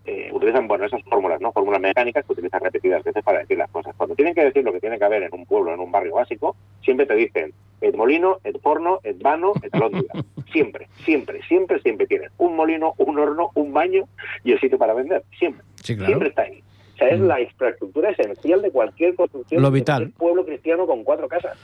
eh, 0.06 0.30
utilizan, 0.32 0.68
bueno, 0.68 0.86
esas 0.86 1.02
fórmulas, 1.04 1.42
¿no? 1.42 1.52
Fórmulas 1.52 1.82
mecánicas 1.82 2.26
que 2.26 2.34
utilizan 2.34 2.62
repetidas 2.62 3.04
veces 3.04 3.24
para 3.24 3.40
decir 3.40 3.58
las 3.58 3.70
cosas. 3.72 3.96
Cuando 3.96 4.16
tienen 4.16 4.36
que 4.36 4.44
decir 4.44 4.64
lo 4.64 4.72
que 4.72 4.80
tiene 4.80 5.00
que 5.00 5.06
haber 5.06 5.24
en 5.24 5.34
un 5.34 5.46
pueblo, 5.46 5.74
en 5.74 5.80
un 5.80 5.92
barrio 5.92 6.16
básico, 6.16 6.56
siempre 6.84 7.06
te 7.06 7.16
dicen, 7.16 7.54
el 7.82 7.94
molino, 7.96 8.38
el 8.44 8.60
forno, 8.60 9.00
el 9.04 9.16
vano, 9.16 9.54
el 9.62 9.70
alóndiga. 9.72 10.14
Siempre, 10.54 10.88
siempre, 11.04 11.42
siempre, 11.50 11.82
siempre 11.82 12.08
tienen 12.08 12.30
un 12.38 12.56
molino, 12.56 12.94
un 12.98 13.20
horno, 13.20 13.50
un 13.56 13.74
baño 13.74 14.08
y 14.46 14.54
el 14.54 14.60
sitio 14.62 14.78
para 14.78 14.94
vender. 14.94 15.22
Siempre. 15.38 15.66
Siempre 15.84 16.30
está 16.30 16.44
ahí. 16.44 16.64
O 16.94 16.98
sea, 16.98 17.10
es 17.10 17.20
mm. 17.20 17.26
la 17.26 17.42
infraestructura 17.42 18.12
esencial 18.12 18.62
de 18.62 18.72
cualquier 18.72 19.16
construcción. 19.16 19.62
Lo 19.62 19.70
vital. 19.70 20.06
De 20.06 20.12
pueblo 20.12 20.46
cristiano 20.46 20.88
con 20.88 21.04
cuatro 21.04 21.28
casas. 21.28 21.58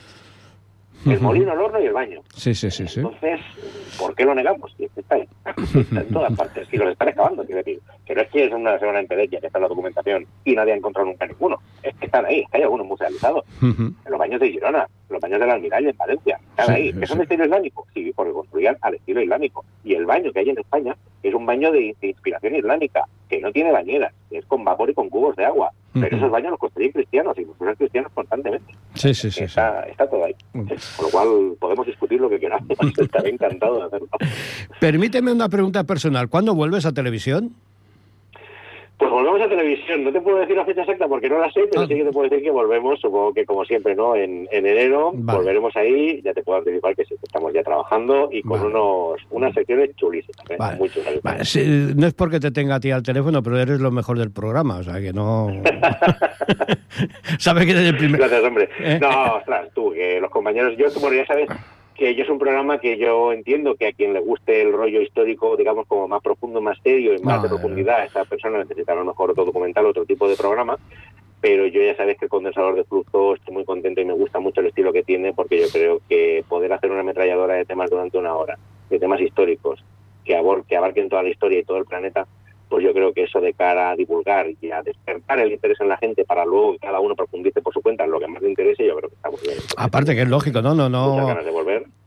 El 1.05 1.19
molino, 1.19 1.53
el 1.53 1.59
horno 1.59 1.79
y 1.79 1.85
el 1.85 1.93
baño. 1.93 2.21
Sí, 2.35 2.53
sí, 2.53 2.69
sí. 2.69 2.85
Entonces, 2.95 3.39
¿por 3.97 4.15
qué 4.15 4.25
lo 4.25 4.35
negamos? 4.35 4.75
Está, 4.77 5.15
ahí. 5.15 5.27
está 5.45 6.01
en 6.01 6.07
todas 6.09 6.33
partes. 6.33 6.67
Y 6.71 6.77
los 6.77 6.89
están 6.89 7.09
excavando, 7.09 7.43
quiero 7.43 7.57
decir. 7.63 7.79
Que 8.05 8.15
no 8.15 8.21
es 8.21 8.29
que 8.29 8.45
es 8.45 8.53
una 8.53 8.77
semana 8.77 8.99
en 8.99 9.07
Pedequia, 9.07 9.39
que 9.39 9.47
está 9.47 9.57
en 9.57 9.63
la 9.63 9.67
documentación 9.69 10.27
y 10.43 10.55
nadie 10.55 10.73
ha 10.73 10.75
encontrado 10.75 11.07
nunca 11.07 11.25
ninguno. 11.25 11.59
Es 11.81 11.95
que 11.95 12.05
están 12.05 12.25
ahí, 12.25 12.43
hay 12.51 12.61
algunos 12.61 12.85
musealizados. 12.85 13.45
En 13.61 13.95
los 14.09 14.19
baños 14.19 14.39
de 14.39 14.51
Girona, 14.51 14.87
los 15.09 15.21
baños 15.21 15.39
de 15.39 15.47
la 15.47 15.53
Almiralla 15.53 15.89
en 15.89 15.97
Valencia, 15.97 16.39
están 16.49 16.71
ahí. 16.71 16.93
¿Es 17.01 17.11
un 17.11 17.21
estilo 17.21 17.45
islámico? 17.45 17.87
Sí, 17.93 18.11
porque 18.15 18.33
construían 18.33 18.77
al 18.81 18.95
estilo 18.95 19.21
islámico. 19.21 19.65
Y 19.83 19.95
el 19.95 20.05
baño 20.05 20.31
que 20.31 20.39
hay 20.39 20.49
en 20.49 20.59
España 20.59 20.95
es 21.23 21.33
un 21.33 21.45
baño 21.45 21.71
de, 21.71 21.95
inspiración 22.01 22.55
islámica, 22.55 23.05
que 23.29 23.39
no 23.39 23.51
tiene 23.51 23.71
bañera, 23.71 24.11
es 24.29 24.45
con 24.45 24.63
vapor 24.63 24.89
y 24.89 24.93
con 24.93 25.09
cubos 25.09 25.35
de 25.35 25.45
agua. 25.45 25.71
Pero 25.93 26.17
esos 26.17 26.32
baños 26.32 26.51
los 26.51 26.60
construyen 26.60 26.91
cristianos 26.91 27.38
y 27.38 27.45
los 27.45 27.77
cristianos 27.77 28.12
constantemente. 28.13 28.73
Sí, 28.95 29.13
sí, 29.13 29.30
sí. 29.30 29.43
Está, 29.43 29.82
está 29.84 30.10
todo 30.10 30.23
ahí. 30.23 30.36
Con 30.54 30.65
lo 30.67 31.10
cual 31.12 31.27
podemos 31.60 31.86
discutir 31.86 32.21
lo 32.21 32.30
que 32.30 32.39
queramos. 32.39 32.69
Estaré 32.97 33.30
encantado 33.30 33.77
de 33.77 33.84
hacerlo. 33.84 34.08
Permíteme 34.80 35.32
una 35.32 35.49
pregunta 35.49 35.84
personal. 35.84 36.30
¿Cuándo 36.30 36.56
vuelves 36.56 36.86
a 36.86 36.93
televisión? 36.93 37.56
Pues 39.01 39.09
volvemos 39.09 39.41
a 39.41 39.49
televisión. 39.49 40.03
No 40.03 40.11
te 40.11 40.21
puedo 40.21 40.37
decir 40.37 40.55
la 40.55 40.63
fecha 40.63 40.81
exacta 40.81 41.07
porque 41.07 41.27
no 41.27 41.39
la 41.39 41.51
sé, 41.51 41.61
pero 41.71 41.81
ah. 41.81 41.87
sí 41.87 41.95
que 41.95 42.03
te 42.03 42.11
puedo 42.11 42.29
decir 42.29 42.43
que 42.43 42.51
volvemos, 42.51 42.99
supongo 42.99 43.33
que 43.33 43.47
como 43.47 43.65
siempre, 43.65 43.95
¿no? 43.95 44.15
En, 44.15 44.47
enero 44.51 45.11
volveremos 45.11 45.75
ahí. 45.75 46.21
Ya 46.21 46.35
te 46.35 46.43
puedo 46.43 46.59
anticipar 46.59 46.95
que 46.95 47.05
sí, 47.05 47.15
estamos 47.19 47.51
ya 47.51 47.63
trabajando 47.63 48.29
y 48.31 48.43
con 48.43 48.61
unos 48.61 49.19
unas 49.31 49.55
secciones 49.55 49.95
chulísimas. 49.95 50.45
¿eh? 50.51 50.55
Vale. 51.23 51.95
no 51.95 52.05
es 52.05 52.13
porque 52.13 52.39
te 52.39 52.51
tenga 52.51 52.75
a 52.75 52.79
ti 52.79 52.91
al 52.91 53.01
teléfono, 53.01 53.41
pero 53.41 53.57
eres 53.57 53.79
lo 53.79 53.89
mejor 53.89 54.19
del 54.19 54.29
programa, 54.29 54.77
o 54.77 54.83
sea 54.83 55.01
que 55.01 55.11
no. 55.11 55.47
¿Sabes 57.39 57.65
que 57.65 57.71
eres 57.71 57.89
el 57.89 57.97
primero? 57.97 58.19
Gracias, 58.19 58.43
hombre. 58.43 58.69
¿Eh? 58.81 58.99
No, 59.01 59.37
ostras, 59.37 59.67
tú, 59.73 59.93
que 59.93 60.21
los 60.21 60.29
compañeros, 60.29 60.77
yo, 60.77 60.93
como 60.93 61.11
ya 61.11 61.25
sabes 61.25 61.49
que 61.95 62.15
yo 62.15 62.23
es 62.23 62.30
un 62.30 62.39
programa 62.39 62.80
que 62.80 62.97
yo 62.97 63.34
entiendo 63.34 63.75
que 63.75 63.88
a 63.88 63.93
quien 63.93 64.13
le 64.13 64.19
guste 64.19 64.62
el 64.62 64.73
rollo 64.73 65.01
histórico, 65.01 65.56
digamos, 65.56 65.88
como 65.88 66.08
más 66.08 66.21
profundo, 66.21 66.62
más 66.62 66.77
serio 66.84 67.13
y 67.13 67.19
más 67.21 67.41
de 67.43 67.49
profundidad, 67.49 68.04
esa 68.04 68.25
persona 68.25 68.60
necesita 68.60 68.93
a 68.93 68.95
lo 68.95 69.06
mejor 69.06 69.32
otro 69.32 69.45
documental, 69.45 69.86
otro 69.86 70.06
tipo 70.06 70.27
de 70.27 70.36
programa, 70.36 70.77
pero 71.41 71.65
yo 71.67 71.82
ya 71.82 71.95
sabes 71.95 72.17
que 72.17 72.25
el 72.25 72.30
condensador 72.30 72.75
de 72.75 72.84
flujo 72.84 73.36
estoy 73.36 73.54
muy 73.54 73.65
contento 73.65 74.01
y 74.01 74.06
me 74.06 74.13
gusta 74.13 74.39
mucho 74.39 74.62
el 74.62 74.67
estilo 74.67 74.93
que 74.93 75.04
tiene 75.04 75.34
porque 75.34 75.60
yo 75.60 75.67
creo 75.69 76.01
que 76.08 76.43
poder 76.47 76.73
hacer 76.73 76.91
una 76.91 77.01
ametralladora 77.01 77.56
de 77.56 77.65
temas 77.65 77.89
durante 77.89 78.17
una 78.17 78.36
hora, 78.36 78.58
de 78.89 78.99
temas 78.99 79.19
históricos, 79.19 79.84
que, 80.23 80.39
que 80.67 80.77
abarquen 80.77 81.10
toda 81.10 81.23
la 81.23 81.30
historia 81.30 81.60
y 81.60 81.63
todo 81.63 81.77
el 81.77 81.86
planeta, 81.86 82.27
pues 82.71 82.86
yo 82.86 82.93
creo 82.93 83.12
que 83.12 83.23
eso 83.23 83.41
de 83.41 83.53
cara 83.53 83.91
a 83.91 83.95
divulgar 83.97 84.47
y 84.62 84.71
a 84.71 84.81
despertar 84.81 85.39
el 85.39 85.51
interés 85.51 85.77
en 85.81 85.89
la 85.89 85.97
gente 85.97 86.23
para 86.23 86.45
luego 86.45 86.71
que 86.71 86.79
cada 86.79 87.01
uno 87.01 87.15
profundice 87.15 87.62
por 87.62 87.73
su 87.73 87.81
cuenta 87.81 88.05
en 88.05 88.12
lo 88.12 88.19
que 88.19 88.27
más 88.27 88.41
le 88.41 88.47
interese, 88.47 88.88
yo 88.88 88.95
creo 88.95 89.10
que 89.10 89.15
está 89.15 89.29
muy 89.29 89.39
bien. 89.41 89.57
Aparte 89.75 90.15
que 90.15 90.21
es 90.21 90.29
lógico, 90.29 90.62
¿no? 90.62 90.73
No, 90.73 90.88
no, 90.88 91.36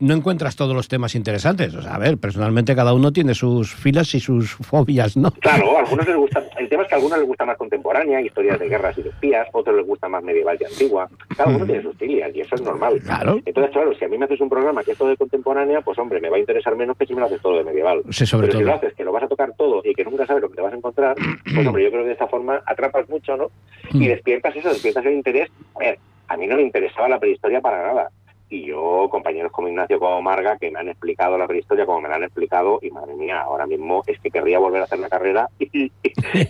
no 0.00 0.14
encuentras 0.14 0.57
todos 0.57 0.74
los 0.74 0.88
temas 0.88 1.14
interesantes. 1.14 1.74
O 1.74 1.83
sea, 1.83 1.96
a 1.96 1.98
ver, 1.98 2.16
personalmente 2.16 2.74
cada 2.74 2.94
uno 2.94 3.12
tiene 3.12 3.35
sus 3.35 3.74
filas 3.74 4.14
y 4.14 4.20
sus 4.20 4.53
fobias, 4.53 5.18
¿no? 5.18 5.33
Claro, 5.33 5.77
a 5.77 5.81
algunos 5.81 6.09
les 6.09 6.16
gusta, 6.16 6.42
el 6.64 6.70
tema 6.70 6.83
es 6.83 6.88
que 6.88 6.94
a 6.94 6.98
algunos 6.98 7.18
les 7.18 7.27
gusta 7.27 7.44
más 7.44 7.57
contemporánea, 7.57 8.20
historias 8.20 8.59
de 8.59 8.68
guerras 8.68 8.96
y 8.98 9.03
de 9.03 9.11
espías, 9.11 9.46
otros 9.53 9.77
les 9.77 9.87
gusta 9.87 10.09
más 10.09 10.22
medieval 10.22 10.57
y 10.61 10.64
antigua. 10.64 11.09
Cada 11.37 11.55
uno 11.55 11.66
tiene 11.66 11.83
sus 11.83 11.96
filias 11.96 12.35
y 12.35 12.40
eso 12.40 12.55
es 12.55 12.62
normal. 12.62 13.00
Claro. 13.05 13.38
Entonces, 13.44 13.72
claro, 13.72 13.94
si 13.94 14.05
a 14.05 14.09
mí 14.09 14.18
me 14.18 14.24
haces 14.24 14.40
un 14.40 14.48
programa 14.48 14.83
que 14.83 14.92
es 14.92 14.98
todo 14.98 15.09
de 15.09 15.16
contemporánea, 15.16 15.83
pues 15.83 15.98
hombre, 15.98 16.20
me 16.20 16.31
va 16.31 16.37
a 16.37 16.40
interesar 16.40 16.74
menos 16.77 16.96
que 16.96 17.07
si 17.07 17.14
me 17.14 17.20
lo 17.20 17.27
haces 17.27 17.40
todo 17.40 17.59
de 17.59 17.64
medieval. 17.64 18.03
Sí, 18.11 18.27
sobre 18.27 18.48
Pero 18.48 18.59
si 18.59 18.64
lo 18.64 18.74
haces 18.74 18.94
que 18.94 19.05
lo 19.05 19.12
vas 19.12 19.22
a 19.22 19.29
tocar 19.29 19.53
todo 19.57 19.83
y 19.85 19.94
que 19.94 20.05
nunca 20.05 20.27
sabes 20.27 20.42
lo 20.42 20.48
que 20.48 20.57
te 20.57 20.62
vas 20.62 20.72
a 20.72 20.77
encontrar, 20.77 21.16
pues 21.55 21.66
hombre, 21.66 21.85
yo 21.85 21.90
creo 21.90 22.03
que 22.03 22.09
de 22.09 22.12
esta 22.12 22.27
forma 22.29 22.62
atrapas 22.64 23.09
mucho, 23.09 23.37
¿no? 23.37 23.50
Y 23.92 23.98
mm. 23.98 24.09
despiertas 24.09 24.57
eso, 24.57 24.70
despiertas 24.70 25.05
el 25.05 25.14
interés. 25.14 25.50
A 25.77 25.79
ver, 25.79 25.98
a 26.29 26.37
mí 26.37 26.46
no 26.46 26.57
me 26.57 26.62
interesaba 26.62 27.09
la 27.09 27.20
prehistoria 27.20 27.61
para 27.61 27.87
nada. 27.87 28.11
Y 28.50 28.66
yo, 28.66 29.09
compañeros 29.11 29.50
como 29.50 29.68
Ignacio, 29.68 29.98
como 29.98 30.20
Marga, 30.22 30.59
que 30.59 30.70
me 30.70 30.78
han 30.78 30.88
explicado 30.88 31.38
la 31.38 31.46
prehistoria 31.46 31.87
como 31.87 32.02
me 32.02 32.09
la 32.09 32.16
han 32.16 32.24
explicado, 32.24 32.78
y 32.83 32.90
madre 32.90 33.14
mía, 33.14 33.40
ahora 33.40 33.66
mismo 33.66 34.02
es 34.07 34.20
que 34.20 34.30
querría 34.30 34.59
volver 34.59 34.83
a 34.83 34.85
hacer 34.85 34.98
la 34.98 35.09
carrera 35.09 35.48
y, 35.59 35.90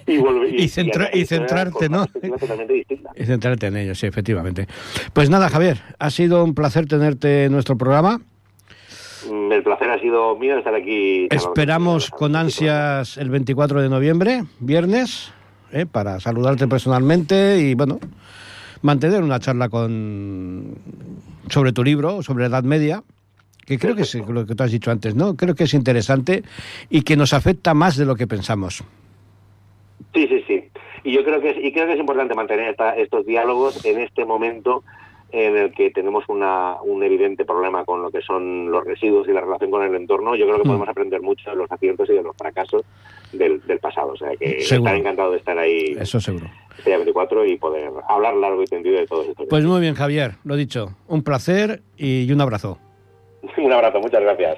y, 0.07 0.18
volver, 0.18 0.54
y, 0.61 0.68
centrarte, 0.68 1.88
¿no? 1.88 2.07
Y 3.16 3.24
centrarte 3.24 3.68
en 3.68 3.76
ello, 3.76 3.94
sí, 3.94 4.07
efectivamente. 4.07 4.66
Pues 5.12 5.30
nada, 5.30 5.48
Javier, 5.48 5.78
ha 5.98 6.11
sido 6.11 6.42
un 6.42 6.54
placer 6.54 6.87
tenerte 6.87 7.44
en 7.44 7.52
nuestro 7.52 7.76
programa. 7.78 8.20
Mm, 9.30 9.52
el 9.52 9.62
placer 9.62 9.90
ha 9.90 9.98
sido 10.00 10.37
mío 10.37 10.59
estar 10.59 10.74
aquí. 10.74 11.28
Esperamos 11.30 12.11
con 12.11 12.37
ansias 12.37 13.16
el 13.16 13.30
24 13.30 13.80
de 13.83 13.88
noviembre, 13.88 14.44
viernes, 14.59 15.33
¿eh? 15.72 15.87
para 15.87 16.20
saludarte 16.20 16.66
personalmente 16.68 17.59
y, 17.61 17.74
bueno, 17.74 17.98
mantener 18.85 19.23
una 19.23 19.40
charla 19.40 19.70
con 19.70 20.77
sobre 21.49 21.73
tu 21.73 21.83
libro, 21.83 22.23
sobre 22.23 22.42
la 22.42 22.59
Edad 22.59 22.64
Media, 22.64 23.03
que 23.66 23.79
creo 23.79 23.97
que 23.97 24.03
es 24.03 24.14
lo 24.14 24.47
que 24.47 24.55
tú 24.55 24.62
has 24.62 24.70
dicho 24.70 24.90
antes, 24.90 25.14
¿no? 25.14 25.37
Creo 25.37 25.55
que 25.55 25.64
es 25.64 25.73
interesante 25.73 26.42
y 26.90 27.03
que 27.03 27.16
nos 27.16 27.33
afecta 27.33 27.73
más 27.73 27.97
de 27.97 28.05
lo 28.05 28.14
que 28.14 28.27
pensamos. 28.27 28.85
Sí, 30.12 30.29
sí, 30.29 30.44
sí. 30.47 30.64
Y 31.03 31.12
yo 31.12 31.25
creo 31.25 31.40
que 31.40 31.51
es, 31.51 31.57
y 31.57 31.73
creo 31.73 31.87
que 31.87 31.94
es 31.94 31.99
importante 31.99 32.35
mantener 32.35 32.77
estos 32.99 33.25
diálogos 33.25 33.85
en 33.87 34.01
este 34.01 34.27
momento 34.27 34.85
en 35.33 35.57
el 35.57 35.73
que 35.73 35.90
tenemos 35.90 36.25
una, 36.29 36.77
un 36.83 37.03
evidente 37.03 37.44
problema 37.44 37.85
con 37.85 38.03
lo 38.03 38.11
que 38.11 38.20
son 38.20 38.70
los 38.70 38.85
residuos 38.85 39.27
y 39.27 39.33
la 39.33 39.40
relación 39.40 39.70
con 39.70 39.83
el 39.83 39.94
entorno, 39.94 40.37
yo 40.37 40.44
creo 40.44 40.59
que 40.59 40.64
mm. 40.64 40.68
podemos 40.68 40.88
aprender 40.88 41.23
mucho 41.23 41.51
de 41.51 41.57
los 41.57 41.73
aciertos 41.73 42.09
y 42.11 42.12
de 42.12 42.23
los 42.23 42.37
fracasos 42.37 42.83
del, 43.33 43.61
pasado. 43.81 44.12
O 44.12 44.16
sea, 44.16 44.37
que 44.37 44.59
estar 44.59 44.94
encantado 44.94 45.33
de 45.33 45.38
estar 45.38 45.59
ahí. 45.59 45.97
Eso 45.99 46.20
seguro. 46.20 46.47
Este 46.78 46.90
día 46.90 46.96
24 46.98 47.44
y 47.46 47.56
poder 47.56 47.90
hablar 48.08 48.34
largo 48.34 48.62
y 48.62 48.66
tendido 48.66 48.98
de 48.98 49.06
todo 49.06 49.22
esto. 49.22 49.44
Pues 49.48 49.64
muy 49.64 49.80
bien, 49.80 49.94
Javier, 49.94 50.32
lo 50.44 50.56
dicho. 50.56 50.96
Un 51.06 51.22
placer 51.22 51.82
y 51.96 52.30
un 52.32 52.40
abrazo. 52.40 52.78
un 53.56 53.72
abrazo, 53.72 54.00
muchas 54.00 54.22
gracias. 54.22 54.56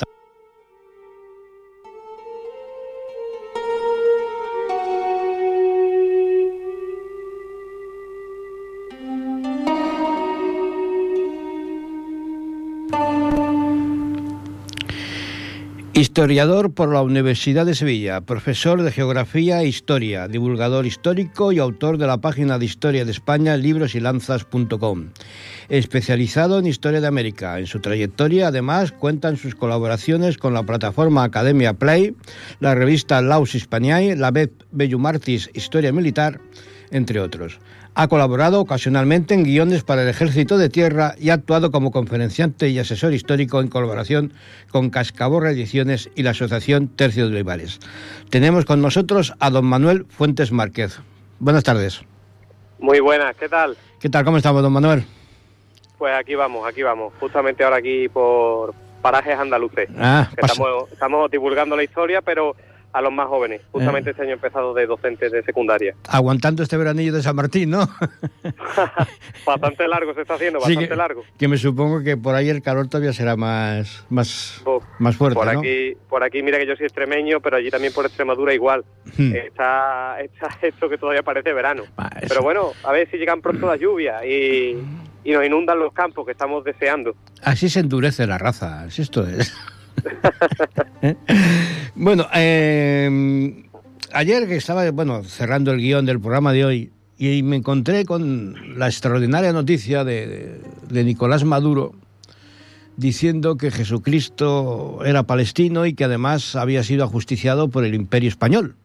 Historiador 15.96 16.74
por 16.74 16.92
la 16.92 17.00
Universidad 17.00 17.64
de 17.64 17.74
Sevilla, 17.74 18.20
profesor 18.20 18.82
de 18.82 18.92
Geografía 18.92 19.62
e 19.62 19.66
Historia, 19.66 20.28
divulgador 20.28 20.84
histórico 20.84 21.52
y 21.52 21.58
autor 21.58 21.96
de 21.96 22.06
la 22.06 22.18
página 22.18 22.58
de 22.58 22.66
Historia 22.66 23.06
de 23.06 23.12
España 23.12 23.56
librosylanzas.com. 23.56 25.06
Especializado 25.70 26.58
en 26.58 26.66
Historia 26.66 27.00
de 27.00 27.06
América. 27.06 27.58
En 27.58 27.66
su 27.66 27.80
trayectoria, 27.80 28.48
además, 28.48 28.92
cuentan 28.92 29.38
sus 29.38 29.54
colaboraciones 29.54 30.36
con 30.36 30.52
la 30.52 30.64
plataforma 30.64 31.24
Academia 31.24 31.72
Play, 31.72 32.14
la 32.60 32.74
revista 32.74 33.22
Laus 33.22 33.54
Hispaniae, 33.54 34.16
la 34.16 34.28
web 34.28 34.52
Bellumartis 34.72 35.48
Historia 35.54 35.94
Militar, 35.94 36.42
entre 36.90 37.20
otros. 37.20 37.58
Ha 37.94 38.08
colaborado 38.08 38.60
ocasionalmente 38.60 39.32
en 39.32 39.44
guiones 39.44 39.82
para 39.82 40.02
el 40.02 40.08
Ejército 40.08 40.58
de 40.58 40.68
Tierra 40.68 41.14
y 41.18 41.30
ha 41.30 41.34
actuado 41.34 41.70
como 41.70 41.90
conferenciante 41.90 42.68
y 42.68 42.78
asesor 42.78 43.14
histórico 43.14 43.60
en 43.60 43.68
colaboración 43.68 44.34
con 44.70 44.90
Cascaborra 44.90 45.50
Ediciones 45.50 46.10
y 46.14 46.22
la 46.22 46.32
Asociación 46.32 46.88
Tercio 46.88 47.26
de 47.26 47.32
Olivares. 47.32 47.80
Tenemos 48.28 48.66
con 48.66 48.82
nosotros 48.82 49.32
a 49.40 49.48
don 49.48 49.64
Manuel 49.64 50.04
Fuentes 50.10 50.52
Márquez. 50.52 51.00
Buenas 51.38 51.64
tardes. 51.64 52.02
Muy 52.78 53.00
buenas, 53.00 53.34
¿qué 53.36 53.48
tal? 53.48 53.76
¿Qué 53.98 54.10
tal? 54.10 54.24
¿Cómo 54.24 54.36
estamos, 54.36 54.62
don 54.62 54.72
Manuel? 54.72 55.04
Pues 55.96 56.14
aquí 56.14 56.34
vamos, 56.34 56.68
aquí 56.68 56.82
vamos. 56.82 57.14
Justamente 57.18 57.64
ahora 57.64 57.76
aquí 57.76 58.08
por 58.08 58.74
parajes 59.00 59.38
andaluces. 59.38 59.88
Ah, 59.98 60.28
estamos, 60.36 60.92
estamos 60.92 61.30
divulgando 61.30 61.76
la 61.76 61.84
historia, 61.84 62.20
pero 62.20 62.54
a 62.96 63.02
los 63.02 63.12
más 63.12 63.28
jóvenes. 63.28 63.60
Justamente 63.72 64.08
eh. 64.08 64.12
este 64.12 64.22
año 64.22 64.30
he 64.30 64.34
empezado 64.34 64.72
de 64.72 64.86
docente 64.86 65.28
de 65.28 65.42
secundaria. 65.42 65.94
Aguantando 66.08 66.62
este 66.62 66.78
veranillo 66.78 67.12
de 67.12 67.22
San 67.22 67.36
Martín, 67.36 67.68
¿no? 67.68 67.86
bastante 69.46 69.86
largo 69.86 70.14
se 70.14 70.22
está 70.22 70.34
haciendo, 70.34 70.60
bastante 70.60 70.96
largo. 70.96 71.22
Que 71.38 71.46
me 71.46 71.58
supongo 71.58 72.02
que 72.02 72.16
por 72.16 72.34
ahí 72.34 72.48
el 72.48 72.62
calor 72.62 72.88
todavía 72.88 73.12
será 73.12 73.36
más, 73.36 74.06
más, 74.08 74.64
más 74.98 75.14
fuerte, 75.14 75.34
por 75.34 75.46
Aquí, 75.46 75.94
por 76.08 76.24
aquí, 76.24 76.42
mira 76.42 76.58
que 76.58 76.66
yo 76.66 76.74
soy 76.74 76.86
extremeño, 76.86 77.40
pero 77.40 77.58
allí 77.58 77.70
también 77.70 77.92
por 77.92 78.06
Extremadura 78.06 78.54
igual. 78.54 78.82
Hmm. 79.18 79.34
Está, 79.34 80.18
está 80.22 80.56
esto 80.62 80.88
que 80.88 80.96
todavía 80.96 81.22
parece 81.22 81.52
verano. 81.52 81.82
pero 82.26 82.40
bueno, 82.42 82.72
a 82.82 82.92
ver 82.92 83.10
si 83.10 83.18
llegan 83.18 83.42
pronto 83.42 83.66
las 83.66 83.78
lluvias 83.78 84.24
y, 84.24 84.74
y 85.22 85.32
nos 85.32 85.44
inundan 85.44 85.78
los 85.78 85.92
campos 85.92 86.24
que 86.24 86.32
estamos 86.32 86.64
deseando. 86.64 87.14
Así 87.42 87.68
se 87.68 87.80
endurece 87.80 88.26
la 88.26 88.38
raza, 88.38 88.84
así 88.84 89.02
esto 89.02 89.26
es. 89.26 89.54
bueno, 91.96 92.26
eh, 92.34 93.64
ayer 94.12 94.46
que 94.46 94.56
estaba 94.56 94.90
bueno, 94.90 95.24
cerrando 95.24 95.72
el 95.72 95.78
guion 95.78 96.06
del 96.06 96.20
programa 96.20 96.52
de 96.52 96.64
hoy 96.64 96.92
y 97.18 97.42
me 97.42 97.56
encontré 97.56 98.04
con 98.04 98.78
la 98.78 98.86
extraordinaria 98.86 99.52
noticia 99.52 100.04
de, 100.04 100.60
Nicolás 100.90 101.44
Maduro 101.44 101.94
diciendo 102.96 103.56
que 103.56 103.70
Jesucristo 103.70 105.00
era 105.04 105.22
palestino 105.22 105.86
y 105.86 105.94
que 105.94 106.04
además 106.04 106.56
había 106.56 106.82
sido 106.82 107.04
ajusticiado 107.04 107.68
por 107.68 107.84
el 107.84 107.94
imperio 107.94 108.28
español. 108.28 108.76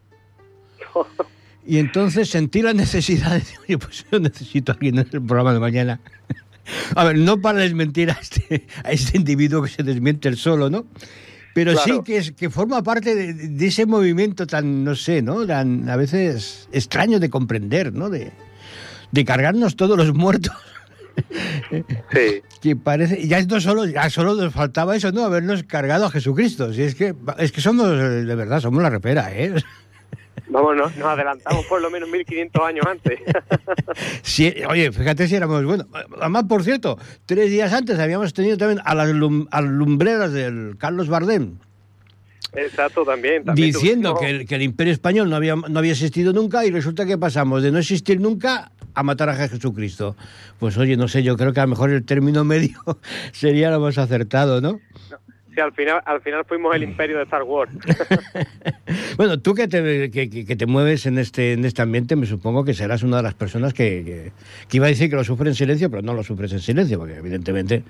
Y 1.63 1.78
entonces 1.78 2.28
sentí 2.28 2.63
la 2.63 2.74
necesidad 2.74 3.36
de 3.36 3.43
oye, 3.63 3.78
pues 3.78 4.04
yo 4.12 4.19
necesito 4.19 4.71
a 4.71 4.76
alguien 4.76 4.97
en 4.97 5.08
el 5.12 5.21
programa 5.21 5.54
de 5.54 5.60
mañana. 5.60 6.02
A 6.95 7.04
ver, 7.04 7.19
no 7.19 7.39
para 7.39 7.60
desmentir 7.60 8.10
a 8.10 8.17
este, 8.19 8.65
a 8.84 8.91
este 8.91 9.17
individuo 9.17 9.62
que 9.62 9.69
se 9.69 9.84
desmiente 9.84 10.28
el 10.28 10.38
solo, 10.38 10.71
¿no? 10.71 10.86
Pero 11.53 11.77
sí 11.77 11.99
que, 12.05 12.17
es, 12.17 12.31
que 12.31 12.49
forma 12.49 12.81
parte 12.81 13.15
de, 13.15 13.67
ese 13.67 13.85
movimiento 13.85 14.47
tan, 14.47 14.83
no 14.83 14.95
sé, 14.95 15.21
¿no? 15.21 15.45
Tan, 15.45 15.89
a 15.89 15.95
veces 15.95 16.69
extraño 16.71 17.19
de 17.19 17.29
comprender, 17.29 17.93
¿no? 17.93 18.09
De, 18.09 18.31
de 19.11 19.25
cargarnos 19.25 19.75
todos 19.75 19.97
los 19.97 20.13
muertos. 20.13 20.55
Sí. 22.13 22.41
que 22.61 22.75
parece, 22.75 23.27
ya 23.27 23.37
esto 23.39 23.59
solo, 23.59 23.85
ya 23.85 24.09
solo 24.09 24.35
nos 24.35 24.53
faltaba 24.53 24.95
eso, 24.95 25.11
¿no? 25.11 25.23
Habernos 25.23 25.63
cargado 25.63 26.05
a 26.05 26.11
Jesucristo. 26.11 26.73
Si 26.73 26.83
es 26.83 26.95
que, 26.95 27.13
es 27.37 27.51
que 27.51 27.61
somos, 27.61 27.89
de 27.89 28.35
verdad, 28.35 28.61
somos 28.61 28.81
la 28.81 28.89
repera, 28.89 29.31
¿eh? 29.33 29.53
Vamos, 30.51 30.75
nos, 30.75 30.97
adelantamos 30.97 31.65
por 31.65 31.81
lo 31.81 31.89
menos 31.89 32.09
1500 32.09 32.61
años 32.61 32.85
antes. 32.85 33.19
sí, 34.21 34.53
oye, 34.67 34.91
fíjate 34.91 35.25
si 35.27 35.35
éramos 35.35 35.63
bueno. 35.63 35.87
Además, 36.19 36.43
por 36.43 36.63
cierto, 36.63 36.97
tres 37.25 37.49
días 37.49 37.71
antes 37.71 37.97
habíamos 37.99 38.33
tenido 38.33 38.57
también 38.57 38.81
a 38.83 38.93
las, 38.93 39.09
lumbreras 39.09 40.33
del 40.33 40.75
Carlos 40.77 41.07
Bardem. 41.07 41.57
Exacto, 42.53 43.05
también. 43.05 43.43
diciendo 43.55 44.17
que 44.19 44.29
el, 44.29 44.45
que 44.45 44.55
el, 44.55 44.63
imperio 44.63 44.91
español 44.91 45.29
no 45.29 45.37
había, 45.37 45.55
no 45.55 45.79
había 45.79 45.93
existido 45.93 46.33
nunca 46.33 46.65
y 46.65 46.71
resulta 46.71 47.05
que 47.05 47.17
pasamos 47.17 47.63
de 47.63 47.71
no 47.71 47.79
existir 47.79 48.19
nunca 48.19 48.73
a 48.93 49.03
matar 49.03 49.29
a 49.29 49.35
Jesucristo. 49.35 50.17
Pues 50.59 50.77
oye, 50.77 50.97
no 50.97 51.07
sé, 51.07 51.23
yo 51.23 51.37
creo 51.37 51.53
que 51.53 51.61
a 51.61 51.63
lo 51.63 51.69
mejor 51.69 51.91
el 51.91 52.03
término 52.03 52.43
medio 52.43 52.77
sería 53.31 53.71
lo 53.71 53.79
más 53.79 53.97
acertado, 53.97 54.59
¿no? 54.59 54.81
Sí, 55.53 55.59
al 55.59 55.73
final, 55.73 56.01
al 56.05 56.21
final 56.21 56.45
fuimos 56.45 56.73
el 56.73 56.83
imperio 56.83 57.17
de 57.17 57.23
Star 57.23 57.43
Wars. 57.43 57.71
bueno, 59.17 59.39
tú 59.39 59.53
que 59.53 59.67
te, 59.67 60.09
que, 60.09 60.55
te 60.55 60.65
mueves 60.65 61.05
en 61.05 61.17
este, 61.17 61.53
en 61.53 61.65
este 61.65 61.81
ambiente, 61.81 62.15
me 62.15 62.25
supongo 62.25 62.63
que 62.63 62.73
serás 62.73 63.03
una 63.03 63.17
de 63.17 63.23
las 63.23 63.33
personas 63.33 63.73
que, 63.73 64.31
que, 64.69 64.77
iba 64.77 64.85
a 64.85 64.89
decir 64.89 65.09
que 65.09 65.17
lo 65.17 65.25
sufre 65.25 65.49
en 65.49 65.55
silencio, 65.55 65.89
pero 65.89 66.01
no 66.03 66.13
lo 66.13 66.23
sufres 66.23 66.53
en 66.53 66.61
silencio, 66.61 66.97
porque 66.99 67.15
evidentemente 67.15 67.83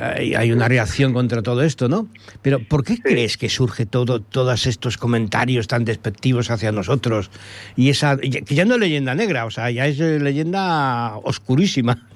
hay, 0.00 0.34
hay 0.34 0.50
una 0.50 0.66
reacción 0.66 1.12
contra 1.12 1.42
todo 1.42 1.62
esto, 1.62 1.90
¿no? 1.90 2.08
Pero 2.40 2.58
¿por 2.60 2.84
qué 2.84 2.98
crees 2.98 3.36
que 3.36 3.50
surge 3.50 3.84
todo, 3.84 4.22
todos 4.22 4.66
estos 4.66 4.96
comentarios 4.96 5.68
tan 5.68 5.84
despectivos 5.84 6.50
hacia 6.50 6.72
nosotros? 6.72 7.30
Y 7.76 7.90
esa, 7.90 8.16
que 8.16 8.54
ya 8.54 8.64
no 8.64 8.74
es 8.74 8.80
leyenda 8.80 9.14
negra, 9.14 9.44
o 9.44 9.50
sea, 9.50 9.70
ya 9.70 9.86
es 9.86 9.98
leyenda 9.98 11.16
oscurísima. 11.18 12.08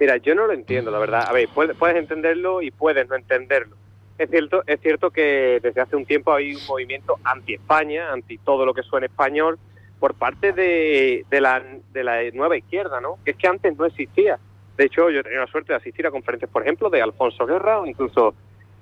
Mira, 0.00 0.16
yo 0.18 0.34
no 0.34 0.46
lo 0.46 0.52
entiendo, 0.52 0.90
la 0.90 0.98
verdad. 0.98 1.24
A 1.28 1.32
ver, 1.32 1.48
puedes, 1.52 1.96
entenderlo 1.96 2.62
y 2.62 2.70
puedes 2.70 3.08
no 3.08 3.16
entenderlo. 3.16 3.76
Es 4.16 4.30
cierto, 4.30 4.62
es 4.66 4.80
cierto 4.80 5.10
que 5.10 5.60
desde 5.62 5.80
hace 5.80 5.96
un 5.96 6.04
tiempo 6.04 6.32
hay 6.32 6.54
un 6.54 6.66
movimiento 6.66 7.16
anti-España, 7.24 8.12
anti 8.12 8.38
todo 8.38 8.66
lo 8.66 8.74
que 8.74 8.82
suena 8.82 9.06
español, 9.06 9.58
por 10.00 10.14
parte 10.14 10.52
de, 10.52 11.24
la, 11.30 11.62
de 11.92 12.04
la 12.04 12.22
nueva 12.32 12.56
izquierda, 12.56 13.00
¿no? 13.00 13.18
Que 13.24 13.32
es 13.32 13.36
que 13.36 13.48
antes 13.48 13.76
no 13.76 13.84
existía. 13.84 14.38
De 14.76 14.84
hecho, 14.84 15.10
yo 15.10 15.20
he 15.20 15.22
tenido 15.22 15.42
la 15.44 15.50
suerte 15.50 15.72
de 15.72 15.76
asistir 15.76 16.06
a 16.06 16.10
conferencias, 16.10 16.50
por 16.50 16.62
ejemplo, 16.62 16.88
de 16.88 17.02
Alfonso 17.02 17.46
Guerra 17.46 17.80
o 17.80 17.86
incluso 17.86 18.34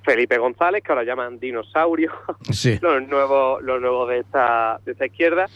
Felipe 0.03 0.39
González, 0.39 0.83
que 0.83 0.93
ahora 0.93 1.05
llaman 1.05 1.39
dinosaurio, 1.39 2.13
los 2.83 3.09
nuevos 3.09 3.63
los 3.63 3.81
nuevos 3.81 4.09
de 4.09 4.19
esta, 4.19 4.79
de 4.85 4.93
esta 4.93 5.07
izquierda. 5.07 5.47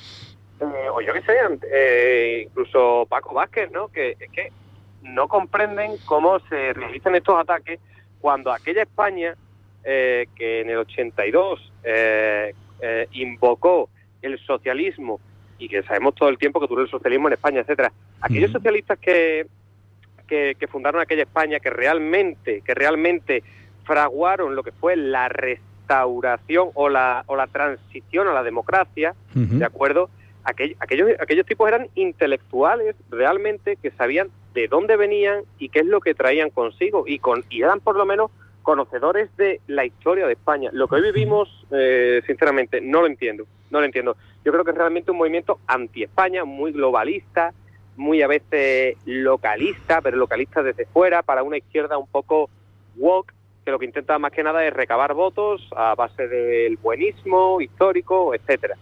Eh, 0.60 0.88
o 0.92 1.00
yo 1.00 1.12
qué 1.12 1.22
sé, 1.22 1.36
eh, 1.70 2.46
incluso 2.46 3.06
Paco 3.08 3.34
Vázquez, 3.34 3.70
¿no? 3.70 3.88
Que 3.88 4.16
es 4.18 4.30
que 4.30 4.50
no 5.02 5.28
comprenden 5.28 5.92
cómo 6.04 6.38
se 6.40 6.72
realizan 6.72 7.14
estos 7.14 7.38
ataques 7.38 7.80
cuando 8.20 8.52
aquella 8.52 8.82
España 8.82 9.34
eh, 9.82 10.26
que 10.36 10.60
en 10.60 10.70
el 10.70 10.78
82 10.78 11.72
eh, 11.84 12.54
eh, 12.80 13.08
invocó 13.12 13.88
el 14.20 14.38
socialismo 14.40 15.20
y 15.58 15.68
que 15.68 15.82
sabemos 15.82 16.14
todo 16.14 16.28
el 16.28 16.38
tiempo 16.38 16.60
que 16.60 16.66
duró 16.66 16.82
el 16.82 16.90
socialismo 16.90 17.28
en 17.28 17.34
España, 17.34 17.60
etcétera, 17.60 17.92
aquellos 18.20 18.50
socialistas 18.50 18.98
que, 18.98 19.46
que, 20.26 20.68
fundaron 20.68 21.00
aquella 21.00 21.22
España, 21.22 21.60
que 21.60 21.70
realmente, 21.70 22.62
que 22.62 22.74
realmente 22.74 23.42
fraguaron 23.84 24.54
lo 24.54 24.62
que 24.62 24.72
fue 24.72 24.96
la 24.96 25.28
restauración 25.28 26.70
o 26.74 26.88
la, 26.88 27.24
o 27.26 27.36
la 27.36 27.46
transición 27.46 28.28
a 28.28 28.32
la 28.32 28.42
democracia, 28.42 29.14
¿de 29.34 29.64
acuerdo? 29.64 30.08
aquellos, 30.44 31.10
aquellos 31.20 31.46
tipos 31.46 31.68
eran 31.68 31.88
intelectuales 31.94 32.96
realmente 33.10 33.76
que 33.76 33.90
sabían 33.92 34.28
de 34.54 34.68
dónde 34.68 34.96
venían 34.96 35.42
y 35.58 35.68
qué 35.68 35.80
es 35.80 35.86
lo 35.86 36.00
que 36.00 36.14
traían 36.14 36.50
consigo 36.50 37.04
y, 37.06 37.18
con, 37.18 37.44
y 37.50 37.62
eran 37.62 37.80
por 37.80 37.96
lo 37.96 38.04
menos 38.04 38.30
conocedores 38.62 39.34
de 39.36 39.60
la 39.66 39.84
historia 39.84 40.26
de 40.26 40.34
España. 40.34 40.70
Lo 40.72 40.88
que 40.88 40.96
hoy 40.96 41.02
vivimos, 41.02 41.48
eh, 41.70 42.22
sinceramente, 42.26 42.80
no 42.80 43.00
lo 43.00 43.06
entiendo, 43.06 43.44
no 43.70 43.80
lo 43.80 43.86
entiendo. 43.86 44.16
Yo 44.44 44.52
creo 44.52 44.64
que 44.64 44.70
es 44.70 44.76
realmente 44.76 45.10
un 45.10 45.18
movimiento 45.18 45.58
anti-España, 45.66 46.44
muy 46.44 46.72
globalista, 46.72 47.52
muy 47.96 48.22
a 48.22 48.26
veces 48.26 48.96
localista, 49.04 50.00
pero 50.00 50.16
localista 50.16 50.62
desde 50.62 50.86
fuera, 50.86 51.22
para 51.22 51.42
una 51.42 51.58
izquierda 51.58 51.98
un 51.98 52.06
poco 52.06 52.48
woke, 52.96 53.32
que 53.64 53.70
lo 53.70 53.78
que 53.78 53.86
intenta 53.86 54.18
más 54.18 54.32
que 54.32 54.42
nada 54.42 54.64
es 54.64 54.72
recabar 54.72 55.14
votos 55.14 55.68
a 55.76 55.94
base 55.94 56.26
del 56.28 56.76
buenismo 56.76 57.60
histórico, 57.60 58.34
etcétera. 58.34 58.76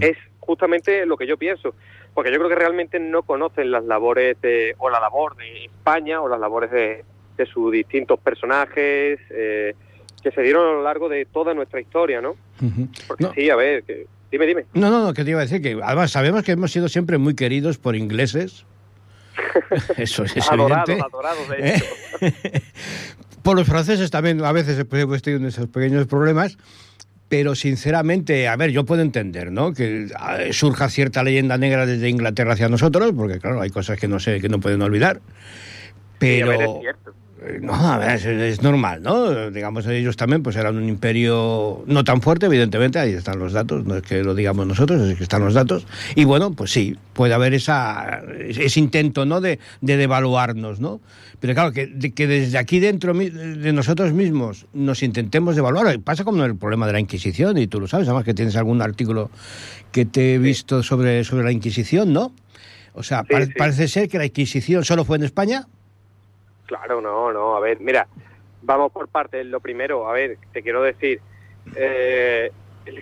Es 0.00 0.16
justamente 0.40 1.04
lo 1.04 1.16
que 1.16 1.26
yo 1.26 1.36
pienso, 1.36 1.74
porque 2.14 2.30
yo 2.30 2.38
creo 2.38 2.48
que 2.48 2.54
realmente 2.54 2.98
no 3.00 3.24
conocen 3.24 3.70
las 3.70 3.84
labores 3.84 4.40
de, 4.40 4.74
o 4.78 4.88
la 4.88 5.00
labor 5.00 5.36
de 5.36 5.64
España 5.66 6.20
o 6.20 6.28
las 6.28 6.40
labores 6.40 6.70
de, 6.70 7.04
sus 7.52 7.72
distintos 7.72 8.20
personajes 8.20 9.18
eh, 9.30 9.74
que 10.22 10.30
se 10.30 10.40
dieron 10.40 10.68
a 10.68 10.72
lo 10.72 10.82
largo 10.84 11.08
de 11.08 11.26
toda 11.26 11.52
nuestra 11.52 11.80
historia, 11.80 12.20
¿no? 12.20 12.36
Porque 13.08 13.26
sí, 13.34 13.50
a 13.50 13.56
ver, 13.56 13.82
que, 13.82 14.06
dime, 14.30 14.46
dime. 14.46 14.64
No, 14.72 14.88
no, 14.88 15.04
no, 15.04 15.12
que 15.12 15.24
te 15.24 15.30
iba 15.30 15.40
a 15.40 15.42
decir 15.42 15.60
que 15.60 15.78
además 15.82 16.12
sabemos 16.12 16.44
que 16.44 16.52
hemos 16.52 16.70
sido 16.70 16.88
siempre 16.88 17.18
muy 17.18 17.34
queridos 17.34 17.76
por 17.76 17.96
ingleses. 17.96 18.64
Eso 19.96 20.22
es 20.22 20.48
adorados, 20.48 20.88
evidente. 20.88 21.08
Adorados, 21.12 21.48
de 21.48 21.74
hecho. 21.74 21.84
por 23.42 23.56
los 23.56 23.66
franceses 23.66 24.10
también 24.10 24.42
a 24.44 24.52
veces 24.52 24.78
hemos 24.90 25.22
tenido 25.22 25.46
esos 25.46 25.66
pequeños 25.66 26.06
problemas 26.06 26.56
pero 27.28 27.54
sinceramente, 27.54 28.48
a 28.48 28.56
ver, 28.56 28.70
yo 28.70 28.84
puedo 28.84 29.02
entender, 29.02 29.50
¿no? 29.50 29.72
Que 29.72 30.08
ah, 30.16 30.38
surja 30.52 30.88
cierta 30.88 31.22
leyenda 31.22 31.58
negra 31.58 31.86
desde 31.86 32.08
Inglaterra 32.08 32.52
hacia 32.52 32.68
nosotros, 32.68 33.12
porque 33.16 33.38
claro, 33.38 33.60
hay 33.60 33.70
cosas 33.70 33.98
que 33.98 34.08
no 34.08 34.20
sé, 34.20 34.40
que 34.40 34.48
no 34.48 34.60
pueden 34.60 34.82
olvidar. 34.82 35.20
Pero 36.18 36.80
no, 37.60 37.74
a 37.74 37.98
ver, 37.98 38.26
es, 38.26 38.62
normal, 38.62 39.02
¿no? 39.02 39.50
Digamos, 39.50 39.86
ellos 39.86 40.16
también 40.16 40.42
pues 40.42 40.56
eran 40.56 40.76
un 40.76 40.88
imperio 40.88 41.84
no 41.86 42.04
tan 42.04 42.20
fuerte, 42.20 42.46
evidentemente, 42.46 42.98
ahí 42.98 43.12
están 43.12 43.38
los 43.38 43.52
datos, 43.52 43.84
no 43.84 43.96
es 43.96 44.02
que 44.02 44.22
lo 44.22 44.34
digamos 44.34 44.66
nosotros, 44.66 45.00
es 45.02 45.16
que 45.16 45.22
están 45.22 45.44
los 45.44 45.54
datos. 45.54 45.86
Y 46.14 46.24
bueno, 46.24 46.52
pues 46.52 46.72
sí, 46.72 46.96
puede 47.12 47.34
haber 47.34 47.54
esa, 47.54 48.22
ese 48.38 48.80
intento, 48.80 49.24
¿no? 49.24 49.40
De, 49.40 49.58
de 49.80 49.96
devaluarnos, 49.96 50.80
¿no? 50.80 51.00
Pero 51.40 51.54
claro, 51.54 51.72
que, 51.72 52.12
que 52.14 52.26
desde 52.26 52.56
aquí 52.56 52.80
dentro 52.80 53.12
de 53.12 53.72
nosotros 53.72 54.12
mismos 54.12 54.66
nos 54.72 55.02
intentemos 55.02 55.56
devaluar, 55.56 55.98
pasa 56.00 56.24
como 56.24 56.44
el 56.44 56.56
problema 56.56 56.86
de 56.86 56.94
la 56.94 57.00
Inquisición, 57.00 57.58
y 57.58 57.66
tú 57.66 57.80
lo 57.80 57.86
sabes, 57.86 58.08
además 58.08 58.24
que 58.24 58.34
tienes 58.34 58.56
algún 58.56 58.80
artículo 58.80 59.30
que 59.92 60.06
te 60.06 60.34
he 60.34 60.38
visto 60.38 60.82
sobre, 60.82 61.22
sobre 61.24 61.44
la 61.44 61.52
Inquisición, 61.52 62.12
¿no? 62.12 62.32
O 62.94 63.02
sea, 63.02 63.24
parece 63.24 63.88
ser 63.88 64.08
que 64.08 64.18
la 64.18 64.26
Inquisición 64.26 64.84
solo 64.84 65.04
fue 65.04 65.16
en 65.18 65.24
España. 65.24 65.66
Claro, 66.66 67.00
no, 67.00 67.32
no. 67.32 67.56
A 67.56 67.60
ver, 67.60 67.80
mira, 67.80 68.06
vamos 68.62 68.92
por 68.92 69.08
partes. 69.08 69.44
Lo 69.46 69.60
primero, 69.60 70.08
a 70.08 70.12
ver, 70.12 70.38
te 70.52 70.62
quiero 70.62 70.82
decir, 70.82 71.20
eh, 71.76 72.50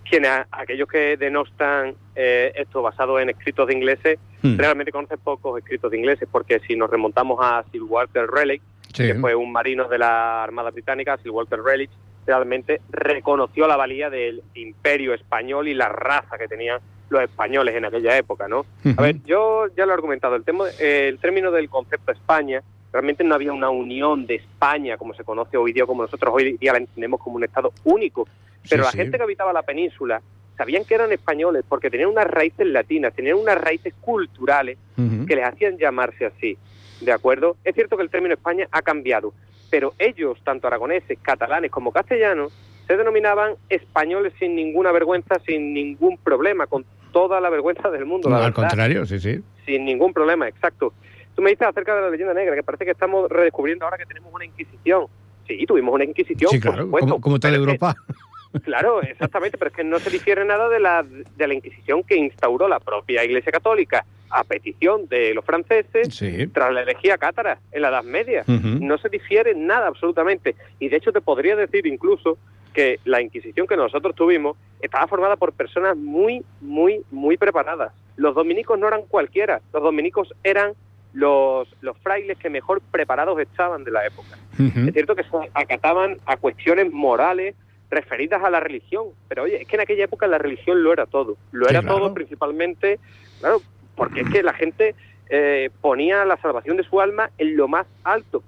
quienes, 0.09 0.31
aquellos 0.51 0.89
que 0.89 1.17
denostan 1.17 1.95
eh, 2.15 2.53
esto 2.55 2.83
basado 2.83 3.19
en 3.19 3.31
escritos 3.31 3.67
de 3.67 3.75
ingleses, 3.75 4.19
hmm. 4.43 4.57
realmente 4.57 4.93
conocen 4.93 5.19
pocos 5.19 5.59
escritos 5.59 5.91
de 5.91 5.99
ingleses, 5.99 6.29
porque 6.31 6.61
si 6.67 6.77
nos 6.77 6.91
remontamos 6.91 7.39
a 7.43 7.65
Sir 7.71 7.83
Walter 7.83 8.27
Raleigh, 8.27 8.61
que 8.93 9.15
fue 9.15 9.35
un 9.35 9.51
marino 9.51 9.89
de 9.89 9.99
la 9.99 10.43
Armada 10.43 10.71
Británica, 10.71 11.17
Sir 11.19 11.31
Walter 11.31 11.61
Raleigh 11.63 11.89
realmente 12.27 12.81
reconoció 12.91 13.67
la 13.67 13.77
valía 13.77 14.11
del 14.11 14.43
imperio 14.55 15.15
español 15.15 15.69
y 15.69 15.75
la 15.75 15.89
raza 15.89 16.39
que 16.39 16.49
tenían 16.49 16.81
los 17.09 17.23
españoles 17.23 17.75
en 17.75 17.85
aquella 17.85 18.17
época, 18.17 18.49
¿no? 18.49 18.65
A 18.97 19.03
ver, 19.03 19.17
yo 19.25 19.67
ya 19.77 19.85
lo 19.85 19.93
he 19.93 19.95
argumentado, 19.95 20.35
el, 20.35 20.45
tema, 20.45 20.65
el 20.79 21.19
término 21.19 21.51
del 21.51 21.69
concepto 21.69 22.13
España 22.13 22.63
realmente 22.93 23.25
no 23.25 23.35
había 23.35 23.53
una 23.53 23.71
unión 23.71 24.27
de 24.27 24.37
España 24.37 24.97
como 24.97 25.15
se 25.15 25.25
conoce 25.25 25.57
hoy 25.57 25.73
día, 25.73 25.87
como 25.87 26.03
nosotros 26.03 26.33
hoy 26.35 26.57
día 26.59 26.73
la 26.73 26.79
entendemos 26.79 27.21
como 27.21 27.37
un 27.37 27.45
Estado 27.45 27.73
único. 27.85 28.29
Pero 28.69 28.85
la 28.85 28.93
gente 28.93 29.17
que 29.17 29.23
habitaba 29.23 29.53
la 29.53 29.63
península 29.63 30.21
sabían 30.57 30.85
que 30.85 30.95
eran 30.95 31.11
españoles 31.11 31.65
porque 31.69 31.91
tenían 31.91 32.11
unas 32.11 32.27
raíces 32.27 32.67
latinas, 32.67 33.15
tenían 33.15 33.37
unas 33.37 33.59
raíces 33.59 33.95
culturales 34.01 34.79
que 35.27 35.37
les 35.37 35.45
hacían 35.45 35.79
llamarse 35.79 36.27
así. 36.27 36.57
¿De 37.01 37.11
acuerdo? 37.11 37.57
Es 37.65 37.75
cierto 37.75 37.97
que 37.97 38.03
el 38.05 38.11
término 38.11 38.35
España 38.35 38.69
ha 38.71 38.83
cambiado, 38.83 39.33
pero 39.71 39.95
ellos, 39.99 40.39
tanto 40.45 40.69
aragoneses, 40.69 41.19
catalanes 41.21 41.71
como 41.71 41.91
castellanos, 41.91 42.53
se 42.87 42.97
denominaban 42.97 43.55
españoles 43.69 44.35
sin 44.39 44.55
ninguna 44.55 44.93
vergüenza, 44.93 45.41
sin 45.47 45.73
ningún 45.73 46.19
problema, 46.19 46.67
con 46.67 46.85
toda 47.13 47.41
la 47.41 47.51
vergüenza 47.51 47.91
del 47.91 48.05
mundo. 48.05 48.35
al 48.35 48.53
contrario, 48.53 49.07
sí, 49.07 49.19
sí. 49.19 49.41
Sin 49.65 49.85
ningún 49.85 50.13
problema, 50.13 50.47
exacto. 50.47 50.93
Tú 51.35 51.43
me 51.43 51.51
dices 51.51 51.67
acerca 51.67 51.95
de 51.95 52.03
la 52.03 52.11
leyenda 52.11 52.35
negra, 52.35 52.55
que 52.55 52.63
parece 52.63 52.85
que 52.85 52.91
estamos 52.91 53.31
redescubriendo 53.31 53.85
ahora 53.85 53.99
que 53.99 54.07
tenemos 54.07 54.33
una 54.33 54.45
Inquisición. 54.45 55.07
Sí, 55.47 55.65
tuvimos 55.67 55.95
una 55.95 56.05
Inquisición, 56.05 56.51
sí, 56.51 56.61
claro, 56.61 56.91
como, 56.91 57.21
como 57.21 57.41
toda 57.41 57.55
Europa. 57.55 57.95
claro, 58.65 59.03
exactamente, 59.03 59.59
pero 59.59 59.71
es 59.71 59.77
que 59.77 59.85
no 59.85 59.99
se 59.99 60.11
difiere 60.11 60.45
nada 60.45 60.69
de 60.69 60.81
la, 60.81 61.03
de 61.03 61.49
la 61.49 61.55
Inquisición 61.55 62.03
que 62.03 62.17
instauró 62.17 62.69
la 62.69 62.81
propia 62.81 63.25
Iglesia 63.25 63.51
Católica 63.51 64.05
a 64.33 64.45
petición 64.45 65.07
de 65.09 65.35
los 65.35 65.45
franceses 65.45 66.09
tras 66.53 66.73
la 66.73 66.83
herejía 66.83 67.19
cátara 67.19 67.59
en 67.71 67.83
la 67.83 67.89
Edad 67.89 68.03
Media. 68.03 68.45
No 68.47 68.97
se 68.99 69.11
difiere 69.11 69.55
nada 69.55 69.89
absolutamente. 69.89 70.57
Y 70.79 70.89
de 70.89 70.97
hecho 70.97 71.13
te 71.13 71.21
podría 71.21 71.55
decir 71.55 71.87
incluso 71.87 72.39
que 72.73 72.99
la 73.05 73.21
Inquisición 73.21 73.67
que 73.67 73.77
nosotros 73.77 74.15
tuvimos 74.15 74.57
estaba 74.81 75.07
formada 75.07 75.37
por 75.37 75.53
personas 75.53 75.97
muy, 75.97 76.43
muy, 76.63 77.03
muy 77.11 77.37
preparadas. 77.37 77.93
Los 78.17 78.35
dominicos 78.35 78.79
no 78.79 78.89
eran 78.89 79.03
cualquiera, 79.03 79.61
los 79.73 79.83
dominicos 79.83 80.33
eran 80.43 80.73
los, 81.13 81.69
los 81.81 81.97
frailes 81.99 82.39
que 82.39 82.51
mejor 82.51 82.81
preparados 82.91 83.39
estaban 83.41 83.85
de 83.85 83.91
la 83.91 84.07
época. 84.07 84.39
Es 84.59 84.93
cierto 84.93 85.15
que 85.15 85.25
se 85.25 85.31
acataban 85.55 86.19
a 86.27 86.37
cuestiones 86.37 86.93
morales 86.93 87.55
referidas 87.91 88.43
a 88.43 88.51
la 88.51 88.61
religión, 88.61 89.09
pero 89.29 89.43
oye, 89.43 89.63
es 89.63 89.69
que 89.69 89.77
en 89.77 89.83
aquella 89.83 90.05
época 90.05 90.27
la 90.27 90.39
religión 90.39 90.83
lo 90.83 90.93
era 90.93 91.05
todo, 91.07 91.37
lo 91.53 91.69
era 91.69 91.83
todo 91.83 92.15
principalmente, 92.15 92.99
claro, 93.41 93.61
porque 93.95 94.23
es 94.23 94.31
que 94.31 94.43
la 94.43 94.55
gente 94.55 94.95
eh, 95.29 95.71
ponía 95.81 96.25
la 96.25 96.39
salvación 96.39 96.77
de 96.79 96.85
su 96.85 97.01
alma 97.01 97.31
en 97.37 97.57
lo 97.57 97.69
más 97.69 97.87
alto. 98.05 98.43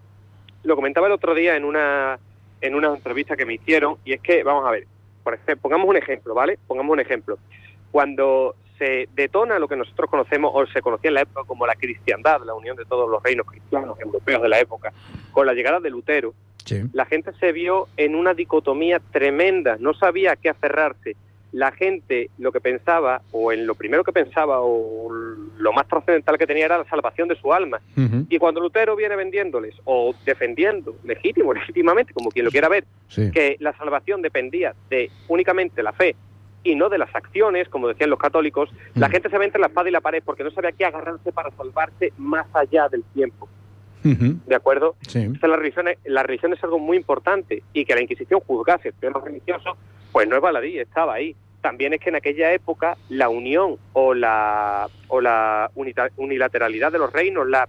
Lo 0.62 0.76
comentaba 0.76 1.08
el 1.08 1.12
otro 1.12 1.34
día 1.34 1.56
en 1.56 1.64
una, 1.64 2.18
en 2.62 2.74
una 2.74 2.88
entrevista 2.88 3.36
que 3.36 3.44
me 3.44 3.54
hicieron, 3.54 3.96
y 4.04 4.14
es 4.14 4.20
que, 4.22 4.42
vamos 4.42 4.66
a 4.66 4.70
ver, 4.70 4.86
por 5.22 5.34
ejemplo, 5.34 5.56
pongamos 5.62 5.88
un 5.88 5.96
ejemplo, 5.96 6.34
¿vale? 6.34 6.58
Pongamos 6.66 6.92
un 6.92 7.00
ejemplo. 7.00 7.38
Cuando 7.90 8.54
se 8.78 9.08
detona 9.14 9.58
lo 9.58 9.68
que 9.68 9.76
nosotros 9.76 10.10
conocemos 10.10 10.50
o 10.54 10.66
se 10.66 10.82
conocía 10.82 11.08
en 11.08 11.14
la 11.14 11.22
época 11.22 11.46
como 11.46 11.66
la 11.66 11.74
cristiandad, 11.74 12.42
la 12.44 12.54
unión 12.54 12.76
de 12.76 12.84
todos 12.84 13.08
los 13.08 13.22
reinos 13.22 13.46
cristianos 13.46 13.98
europeos 14.00 14.42
de 14.42 14.48
la 14.48 14.60
época, 14.60 14.92
con 15.32 15.46
la 15.46 15.54
llegada 15.54 15.80
de 15.80 15.90
Lutero, 15.90 16.34
la 16.92 17.04
gente 17.04 17.32
se 17.38 17.52
vio 17.52 17.88
en 17.96 18.14
una 18.14 18.34
dicotomía 18.34 19.00
tremenda, 19.12 19.76
no 19.78 19.94
sabía 19.94 20.32
a 20.32 20.36
qué 20.36 20.48
aferrarse. 20.48 21.16
La 21.52 21.70
gente 21.70 22.30
lo 22.38 22.50
que 22.50 22.60
pensaba, 22.60 23.22
o 23.30 23.52
en 23.52 23.64
lo 23.64 23.76
primero 23.76 24.02
que 24.02 24.12
pensaba, 24.12 24.60
o 24.60 25.08
lo 25.56 25.72
más 25.72 25.86
trascendental 25.86 26.36
que 26.36 26.48
tenía 26.48 26.64
era 26.64 26.78
la 26.78 26.84
salvación 26.84 27.28
de 27.28 27.36
su 27.36 27.52
alma. 27.52 27.80
Y 28.28 28.38
cuando 28.38 28.60
Lutero 28.60 28.96
viene 28.96 29.14
vendiéndoles, 29.14 29.74
o 29.84 30.14
defendiendo, 30.24 30.96
legítimo, 31.04 31.54
legítimamente, 31.54 32.12
como 32.12 32.30
quien 32.30 32.46
lo 32.46 32.50
quiera 32.50 32.68
ver, 32.68 32.84
que 33.14 33.56
la 33.60 33.72
salvación 33.76 34.20
dependía 34.20 34.74
de 34.90 35.10
únicamente 35.28 35.82
la 35.82 35.92
fe 35.92 36.16
y 36.64 36.74
no 36.74 36.88
de 36.88 36.98
las 36.98 37.14
acciones, 37.14 37.68
como 37.68 37.88
decían 37.88 38.10
los 38.10 38.18
católicos, 38.18 38.70
la 38.94 39.10
gente 39.10 39.28
se 39.28 39.38
ve 39.38 39.44
entre 39.44 39.60
la 39.60 39.68
espada 39.68 39.88
y 39.88 39.92
la 39.92 40.00
pared 40.00 40.22
porque 40.24 40.42
no 40.42 40.50
sabía 40.50 40.72
qué 40.72 40.84
agarrarse 40.84 41.30
para 41.30 41.50
salvarse 41.52 42.12
más 42.16 42.46
allá 42.54 42.88
del 42.88 43.04
tiempo. 43.14 43.48
¿De 44.02 44.54
acuerdo? 44.54 44.96
la, 45.14 45.56
religión, 45.56 45.86
la 46.04 46.22
religión 46.22 46.52
es 46.52 46.62
algo 46.62 46.78
muy 46.78 46.98
importante 46.98 47.62
y 47.72 47.86
que 47.86 47.94
la 47.94 48.02
Inquisición 48.02 48.40
juzgase 48.40 48.88
el 48.88 48.94
tema 48.94 49.20
religioso, 49.24 49.76
pues 50.12 50.28
no 50.28 50.36
es 50.36 50.42
baladí, 50.42 50.78
estaba 50.78 51.14
ahí. 51.14 51.34
También 51.62 51.94
es 51.94 52.00
que 52.00 52.10
en 52.10 52.16
aquella 52.16 52.52
época 52.52 52.98
la 53.08 53.30
unión 53.30 53.78
o 53.94 54.12
la, 54.12 54.88
o 55.08 55.22
la 55.22 55.70
unilateralidad 56.16 56.92
de 56.92 56.98
los 56.98 57.10
reinos, 57.10 57.48
la, 57.48 57.66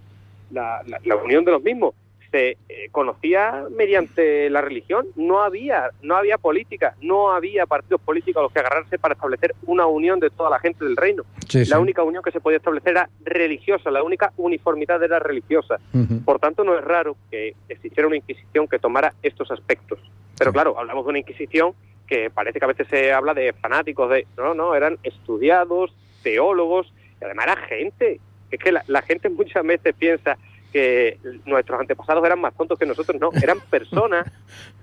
la, 0.52 0.82
unión 1.24 1.46
de 1.46 1.52
los 1.52 1.64
mismos, 1.64 1.96
se 2.36 2.58
eh, 2.68 2.90
conocía 2.92 3.64
mediante 3.72 4.50
la 4.50 4.60
religión. 4.60 5.08
No 5.16 5.42
había, 5.42 5.92
no 6.02 6.18
había 6.18 6.38
política, 6.38 6.94
no 7.02 7.32
había 7.32 7.66
partidos 7.66 8.02
políticos 8.02 8.42
a 8.42 8.44
los 8.44 8.52
que 8.52 8.60
agarrarse 8.60 9.00
para 9.00 9.14
establecer 9.14 9.56
una 9.66 9.86
unión 9.86 10.20
de 10.20 10.30
toda 10.30 10.50
la 10.50 10.60
gente 10.60 10.84
del 10.84 10.98
reino. 10.98 11.24
la 11.54 11.80
única 11.80 12.04
unión 12.04 12.22
que 12.22 12.32
se 12.32 12.42
podía 12.42 12.58
establecer 12.58 12.92
era 12.92 13.10
religiosa, 13.24 13.90
la 13.90 14.04
única 14.04 14.34
uniformidad 14.36 15.02
era 15.02 15.18
religiosa. 15.20 15.78
Por 16.26 16.40
tanto, 16.40 16.66
no 16.66 16.78
es 16.78 16.84
raro 16.84 17.16
que 17.32 17.56
existiera 17.70 18.08
una 18.08 18.18
Inquisición 18.18 18.68
que 18.68 18.80
tomara 18.80 19.14
estos 19.24 19.50
aspectos. 19.52 20.00
Pero 20.38 20.52
claro, 20.52 20.78
hablamos 20.78 21.06
de 21.06 21.10
una 21.12 21.20
Inquisición 21.20 21.74
que 22.06 22.30
parece 22.30 22.60
que 22.60 22.66
a 22.66 22.68
veces 22.68 22.88
se 22.90 23.14
habla 23.14 23.34
de 23.34 23.54
fanáticos, 23.54 24.10
de 24.10 24.28
no, 24.36 24.54
no, 24.54 24.76
eran 24.76 24.98
estudiados, 25.04 25.96
teólogos, 26.22 26.92
y 27.22 27.24
además 27.24 27.46
era 27.46 27.56
gente. 27.56 28.20
Es 28.52 28.60
que 28.60 28.74
la, 28.74 29.02
gente 29.04 29.30
muchas 29.30 29.66
veces 29.66 29.96
piensa 29.98 30.38
que 30.76 31.20
nuestros 31.46 31.80
antepasados 31.80 32.26
eran 32.26 32.42
más 32.42 32.54
tontos 32.54 32.78
que 32.78 32.86
nosotros, 32.86 33.18
no, 33.18 33.30
eran 33.42 33.62
personas 33.70 34.30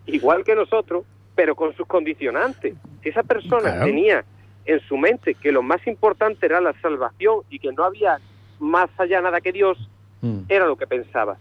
igual 0.07 0.43
que 0.43 0.55
nosotros, 0.55 1.05
pero 1.35 1.55
con 1.55 1.77
sus 1.77 1.87
condicionantes. 1.87 2.75
Si 3.03 3.11
esa 3.11 3.23
persona 3.23 3.85
tenía 3.85 4.25
en 4.65 4.81
su 4.89 4.97
mente 4.97 5.35
que 5.35 5.53
lo 5.53 5.61
más 5.61 5.87
importante 5.87 6.47
era 6.47 6.63
la 6.63 6.73
salvación 6.81 7.41
y 7.51 7.59
que 7.59 7.73
no 7.73 7.85
había 7.85 8.17
más 8.59 8.89
allá 8.97 9.21
nada 9.21 9.43
que 9.43 9.53
Dios, 9.53 9.91
mm. 10.23 10.45
era 10.49 10.65
lo 10.65 10.77
que 10.77 10.87
pensaba. 10.87 11.37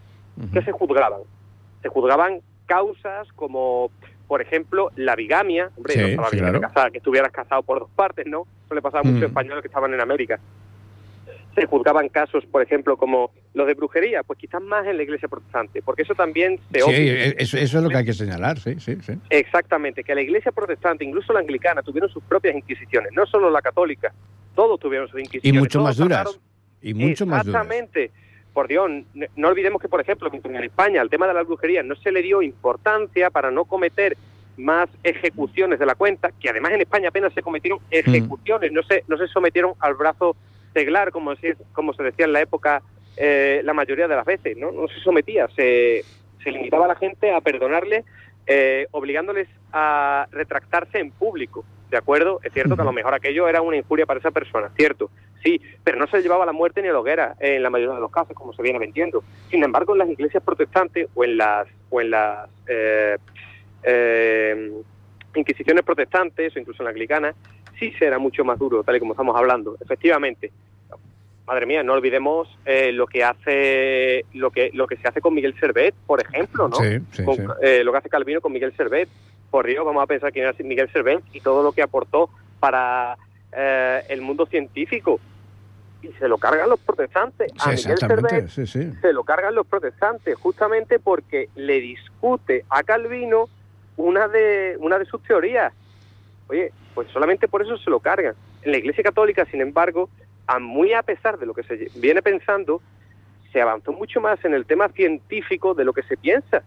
que 0.52 0.60
se 0.60 0.72
juzgaban? 0.72 1.22
Se 1.80 1.88
juzgaban 1.88 2.42
causas 2.66 3.32
como 3.34 3.90
por 4.28 4.42
ejemplo, 4.42 4.90
la 4.96 5.16
bigamia, 5.16 5.70
hombre, 5.76 6.16
no 6.16 6.26
estaba 6.66 6.90
que, 6.90 6.98
estuvieras 6.98 7.32
casado 7.32 7.62
por 7.62 7.80
dos 7.80 7.90
partes, 7.94 8.26
¿no? 8.26 8.46
Eso 8.66 8.74
le 8.74 8.82
pasaba 8.82 9.00
a 9.00 9.04
muchos 9.04 9.22
mm. 9.22 9.24
españoles 9.24 9.62
que 9.62 9.68
estaban 9.68 9.92
en 9.94 10.00
América. 10.00 10.38
Se 11.54 11.66
juzgaban 11.66 12.08
casos, 12.08 12.44
por 12.46 12.62
ejemplo, 12.62 12.96
como 12.96 13.30
los 13.52 13.66
de 13.66 13.74
brujería, 13.74 14.22
pues 14.22 14.38
quizás 14.38 14.62
más 14.62 14.86
en 14.86 14.96
la 14.96 15.02
iglesia 15.02 15.28
protestante, 15.28 15.82
porque 15.82 16.02
eso 16.02 16.14
también 16.14 16.58
se... 16.72 16.80
Sí, 16.80 17.08
eso, 17.38 17.58
eso, 17.58 17.78
es 17.78 17.84
lo 17.84 17.90
que 17.90 17.98
hay 17.98 18.04
que 18.04 18.14
señalar, 18.14 18.58
sí, 18.58 18.76
sí, 18.78 18.96
sí. 19.02 19.12
Exactamente, 19.28 20.02
que 20.02 20.14
la 20.14 20.22
iglesia 20.22 20.50
protestante, 20.52 21.04
incluso 21.04 21.32
la 21.32 21.40
anglicana, 21.40 21.82
tuvieron 21.82 22.10
sus 22.10 22.22
propias 22.22 22.56
inquisiciones, 22.56 23.12
no 23.12 23.26
solo 23.26 23.50
la 23.50 23.60
católica, 23.60 24.12
todos 24.54 24.80
tuvieron 24.80 25.08
sus 25.08 25.20
inquisiciones. 25.20 25.58
Y 25.58 25.58
mucho 25.58 25.82
más 25.82 25.96
duras. 25.96 26.40
Y 26.80 26.94
mucho 26.94 27.26
más 27.26 27.44
duras. 27.44 27.62
Exactamente 27.62 28.10
por 28.52 28.68
Dios, 28.68 28.90
no 29.36 29.48
olvidemos 29.48 29.80
que, 29.80 29.88
por 29.88 30.00
ejemplo, 30.00 30.30
en 30.32 30.56
España 30.56 31.00
al 31.00 31.10
tema 31.10 31.26
de 31.26 31.34
la 31.34 31.42
brujería 31.42 31.82
no 31.82 31.94
se 31.96 32.12
le 32.12 32.22
dio 32.22 32.42
importancia 32.42 33.30
para 33.30 33.50
no 33.50 33.64
cometer 33.64 34.16
más 34.56 34.88
ejecuciones 35.02 35.78
de 35.78 35.86
la 35.86 35.94
cuenta, 35.94 36.30
que 36.38 36.50
además 36.50 36.72
en 36.72 36.82
España 36.82 37.08
apenas 37.08 37.32
se 37.32 37.42
cometieron 37.42 37.78
mm. 37.78 37.84
ejecuciones, 37.90 38.72
no 38.72 38.82
se, 38.82 39.04
no 39.08 39.16
se 39.16 39.26
sometieron 39.28 39.72
al 39.80 39.94
brazo 39.94 40.36
seglar, 40.72 41.10
como 41.10 41.34
se, 41.36 41.56
como 41.72 41.92
se 41.94 42.02
decía 42.02 42.24
en 42.24 42.32
la 42.32 42.40
época 42.40 42.82
eh, 43.16 43.60
la 43.64 43.74
mayoría 43.74 44.08
de 44.08 44.16
las 44.16 44.24
veces, 44.24 44.56
¿no? 44.56 44.72
No 44.72 44.88
se 44.88 45.00
sometía, 45.00 45.48
se, 45.48 46.04
se 46.42 46.50
limitaba 46.50 46.86
a 46.86 46.88
la 46.88 46.96
gente 46.96 47.30
a 47.32 47.40
perdonarle, 47.40 48.04
eh, 48.46 48.86
obligándoles 48.90 49.48
a 49.72 50.26
retractarse 50.30 50.98
en 50.98 51.10
público, 51.10 51.64
¿de 51.90 51.96
acuerdo? 51.96 52.40
Es 52.42 52.52
cierto 52.52 52.74
que 52.74 52.82
a 52.82 52.86
lo 52.86 52.92
mejor 52.92 53.14
aquello 53.14 53.48
era 53.48 53.60
una 53.60 53.76
injuria 53.76 54.06
para 54.06 54.18
esa 54.18 54.30
persona, 54.30 54.70
cierto, 54.76 55.10
sí, 55.44 55.60
pero 55.84 55.98
no 55.98 56.06
se 56.06 56.22
llevaba 56.22 56.46
la 56.46 56.52
muerte 56.52 56.82
ni 56.82 56.88
a 56.88 56.92
la 56.92 57.00
hoguera 57.00 57.36
en 57.38 57.62
la 57.62 57.70
mayoría 57.70 57.94
de 57.94 58.00
los 58.00 58.10
casos, 58.10 58.34
como 58.34 58.52
se 58.52 58.62
viene 58.62 58.78
vendiendo. 58.78 59.22
Sin 59.50 59.62
embargo, 59.62 59.92
en 59.92 59.98
las 60.00 60.08
iglesias 60.08 60.42
protestantes 60.42 61.08
o 61.14 61.24
en 61.24 61.36
las, 61.36 61.68
o 61.90 62.00
en 62.00 62.10
las 62.10 62.48
eh, 62.66 63.18
eh, 63.82 64.72
inquisiciones 65.34 65.84
protestantes 65.84 66.54
o 66.56 66.58
incluso 66.58 66.82
en 66.82 66.84
la 66.84 66.90
anglicana, 66.90 67.34
sí 67.82 67.92
será 67.98 68.18
mucho 68.18 68.44
más 68.44 68.58
duro, 68.58 68.84
tal 68.84 68.96
y 68.96 69.00
como 69.00 69.14
estamos 69.14 69.36
hablando. 69.36 69.76
Efectivamente, 69.80 70.52
madre 71.46 71.66
mía, 71.66 71.82
no 71.82 71.94
olvidemos 71.94 72.48
eh, 72.64 72.92
lo 72.92 73.08
que 73.08 73.24
hace 73.24 74.24
lo 74.34 74.52
que 74.52 74.70
lo 74.72 74.86
que 74.86 74.96
se 74.96 75.08
hace 75.08 75.20
con 75.20 75.34
Miguel 75.34 75.58
Servet, 75.58 75.94
por 76.06 76.20
ejemplo, 76.20 76.68
¿no? 76.68 76.76
lo 76.78 77.92
que 77.92 77.98
hace 77.98 78.08
Calvino 78.08 78.40
con 78.40 78.52
Miguel 78.52 78.72
Servet. 78.76 79.08
Por 79.50 79.66
Río, 79.66 79.84
vamos 79.84 80.02
a 80.02 80.06
pensar 80.06 80.32
quién 80.32 80.46
era 80.46 80.54
Miguel 80.60 80.90
Servet 80.92 81.22
y 81.32 81.40
todo 81.40 81.62
lo 81.62 81.72
que 81.72 81.82
aportó 81.82 82.30
para 82.60 83.16
el 83.52 84.22
mundo 84.22 84.46
científico 84.46 85.20
y 86.02 86.08
se 86.18 86.28
lo 86.28 86.38
cargan 86.38 86.70
los 86.70 86.80
protestantes. 86.80 87.52
a 87.58 87.70
Miguel 87.70 87.98
Servet 87.98 88.48
se 88.48 89.12
lo 89.12 89.24
cargan 89.24 89.54
los 89.54 89.66
protestantes 89.66 90.36
justamente 90.36 90.98
porque 91.00 91.48
le 91.56 91.80
discute 91.80 92.64
a 92.70 92.82
Calvino 92.82 93.48
una 93.96 94.28
de, 94.28 94.76
una 94.78 94.98
de 94.98 95.04
sus 95.04 95.22
teorías. 95.22 95.72
Oye, 96.48 96.72
pues 96.94 97.08
solamente 97.08 97.48
por 97.48 97.62
eso 97.62 97.76
se 97.78 97.90
lo 97.90 98.00
cargan. 98.00 98.34
En 98.62 98.72
la 98.72 98.78
Iglesia 98.78 99.02
Católica, 99.02 99.44
sin 99.46 99.60
embargo, 99.60 100.08
a 100.46 100.58
muy 100.58 100.92
a 100.92 101.02
pesar 101.02 101.38
de 101.38 101.46
lo 101.46 101.54
que 101.54 101.62
se 101.62 101.88
viene 101.96 102.22
pensando, 102.22 102.80
se 103.52 103.60
avanzó 103.60 103.92
mucho 103.92 104.20
más 104.20 104.44
en 104.44 104.54
el 104.54 104.66
tema 104.66 104.88
científico 104.88 105.74
de 105.74 105.84
lo 105.84 105.92
que 105.92 106.02
se 106.02 106.16
piensa. 106.16 106.62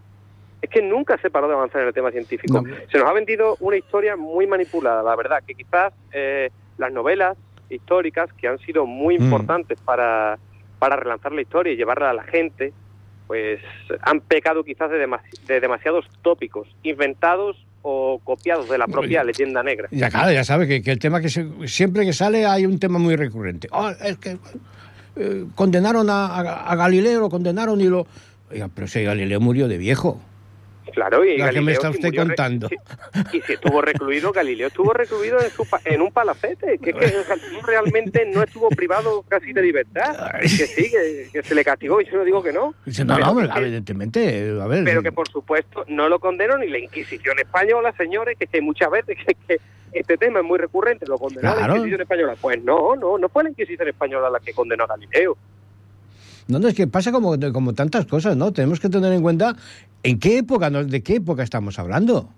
Es 0.62 0.70
que 0.70 0.82
nunca 0.82 1.18
se 1.18 1.30
paró 1.30 1.48
de 1.48 1.54
avanzar 1.54 1.82
en 1.82 1.88
el 1.88 1.94
tema 1.94 2.12
científico. 2.12 2.64
Se 2.92 2.98
nos 2.98 3.08
ha 3.08 3.14
vendido 3.14 3.58
una 3.60 3.78
historia 3.78 4.16
muy 4.16 4.48
manipulada, 4.48 5.04
la 5.04 5.16
verdad, 5.16 5.44
que 5.46 5.54
quizás 5.54 5.94
eh, 6.12 6.50
las 6.78 6.92
novelas 6.92 7.38
históricas 7.70 8.32
que 8.34 8.48
han 8.48 8.60
sido 8.60 8.86
muy 8.86 9.18
mm. 9.18 9.24
importantes 9.24 9.80
para, 9.82 10.40
para 10.80 10.96
relanzar 10.96 11.32
la 11.32 11.42
historia 11.42 11.74
y 11.74 11.76
llevarla 11.76 12.10
a 12.10 12.14
la 12.14 12.24
gente, 12.24 12.74
pues 13.28 13.60
han 14.02 14.22
pecado 14.22 14.64
quizás 14.64 14.90
de, 14.92 15.08
de 15.48 15.60
demasiados 15.60 16.08
tópicos, 16.22 16.68
inventados 16.84 17.65
o 17.88 18.20
copiados 18.24 18.68
de 18.68 18.80
la 18.80 18.88
propia 18.88 19.24
leyenda 19.24 19.62
negra. 19.62 19.88
Ya 19.92 20.10
claro, 20.10 20.32
ya 20.32 20.44
sabe 20.44 20.68
que, 20.68 20.92
el 20.92 20.98
tema 20.98 21.22
que 21.22 21.30
siempre 21.30 22.04
que 22.04 22.14
sale 22.14 22.44
hay 22.44 22.66
un 22.66 22.80
tema 22.80 22.98
muy 22.98 23.16
recurrente. 23.16 23.68
Oh, 23.72 23.90
es 23.90 24.18
que 24.18 24.40
eh, 25.16 25.46
condenaron 25.54 26.08
a, 26.10 26.76
Galileo, 26.76 27.20
lo 27.20 27.30
condenaron 27.30 27.80
y 27.80 27.84
lo... 27.84 28.08
Oiga, 28.52 28.70
pero 28.74 28.88
si 28.88 29.04
Galileo 29.04 29.40
murió 29.40 29.68
de 29.68 29.78
viejo. 29.78 30.20
Claro, 30.94 31.26
y 31.26 31.38
la 31.38 31.50
que 31.50 31.62
me 31.62 31.72
está 31.74 31.90
usted 31.90 32.10
murió 32.10 32.26
contando. 32.26 32.70
si- 32.70 32.76
y 33.38 33.42
si 33.42 33.54
estuvo 33.54 33.82
recluido, 33.82 34.32
Galileo 34.32 34.68
estuvo 34.68 34.94
recluido 34.94 35.40
en, 35.42 35.50
su 35.50 35.68
en 35.84 36.02
un 36.02 36.12
palacete, 36.12 36.78
que 36.78 36.92
es 36.92 36.96
que 36.96 37.06
Galileo 37.28 37.62
realmente 37.66 38.26
no 38.34 38.44
estuvo 38.44 38.70
privado 38.70 39.24
casi 39.28 39.52
de 39.54 39.62
libertad, 39.62 40.16
que 40.42 40.48
sí, 40.50 40.90
que, 40.92 41.30
que 41.34 41.44
se 41.44 41.56
le 41.56 41.64
castigó, 41.66 42.00
y 42.02 42.06
yo 42.06 42.18
no 42.18 42.24
digo 42.24 42.42
que 42.44 42.54
no, 42.54 42.74
no, 42.86 43.16
Pero 43.16 43.18
no, 43.18 43.54
que- 43.54 43.60
evidentemente, 43.62 44.52
a 44.62 44.68
ver. 44.68 44.84
pero 44.84 45.02
que 45.04 45.12
por 45.12 45.28
supuesto 45.28 45.84
no 45.88 46.08
lo 46.10 46.20
condenó 46.20 46.58
ni 46.58 46.68
la 46.70 46.80
Inquisición 46.80 47.40
española, 47.40 47.94
señores, 47.98 48.38
que, 48.38 48.48
que 48.48 48.62
muchas 48.62 48.90
veces 48.92 49.18
que, 49.26 49.36
que 49.48 49.60
este 49.92 50.18
tema 50.18 50.40
es 50.40 50.46
muy 50.46 50.60
recurrente, 50.60 51.06
lo 51.08 51.18
condenó 51.18 51.42
Claro. 51.54 51.74
la 51.74 51.78
Inquisición 51.80 52.02
española. 52.02 52.36
Pues 52.40 52.64
no, 52.64 52.96
no, 52.96 53.18
no 53.18 53.30
fue 53.30 53.44
la 53.44 53.50
Inquisición 53.50 53.88
española 53.88 54.30
la 54.30 54.40
que 54.40 54.54
condenó 54.54 54.84
a 54.84 54.88
Galileo. 54.88 55.38
No, 56.48 56.60
no, 56.60 56.68
es 56.68 56.76
que 56.76 56.88
pasa 56.88 57.12
como, 57.12 57.36
como 57.54 57.74
tantas 57.74 58.06
cosas, 58.06 58.36
¿no? 58.38 58.52
Tenemos 58.54 58.80
que 58.80 58.90
tener 58.90 59.12
en 59.14 59.22
cuenta 59.22 59.56
en 60.04 60.20
qué 60.20 60.38
época, 60.38 60.70
¿no? 60.70 60.84
de 60.84 61.02
qué 61.02 61.16
época 61.16 61.42
estamos 61.44 61.80
hablando. 61.80 62.30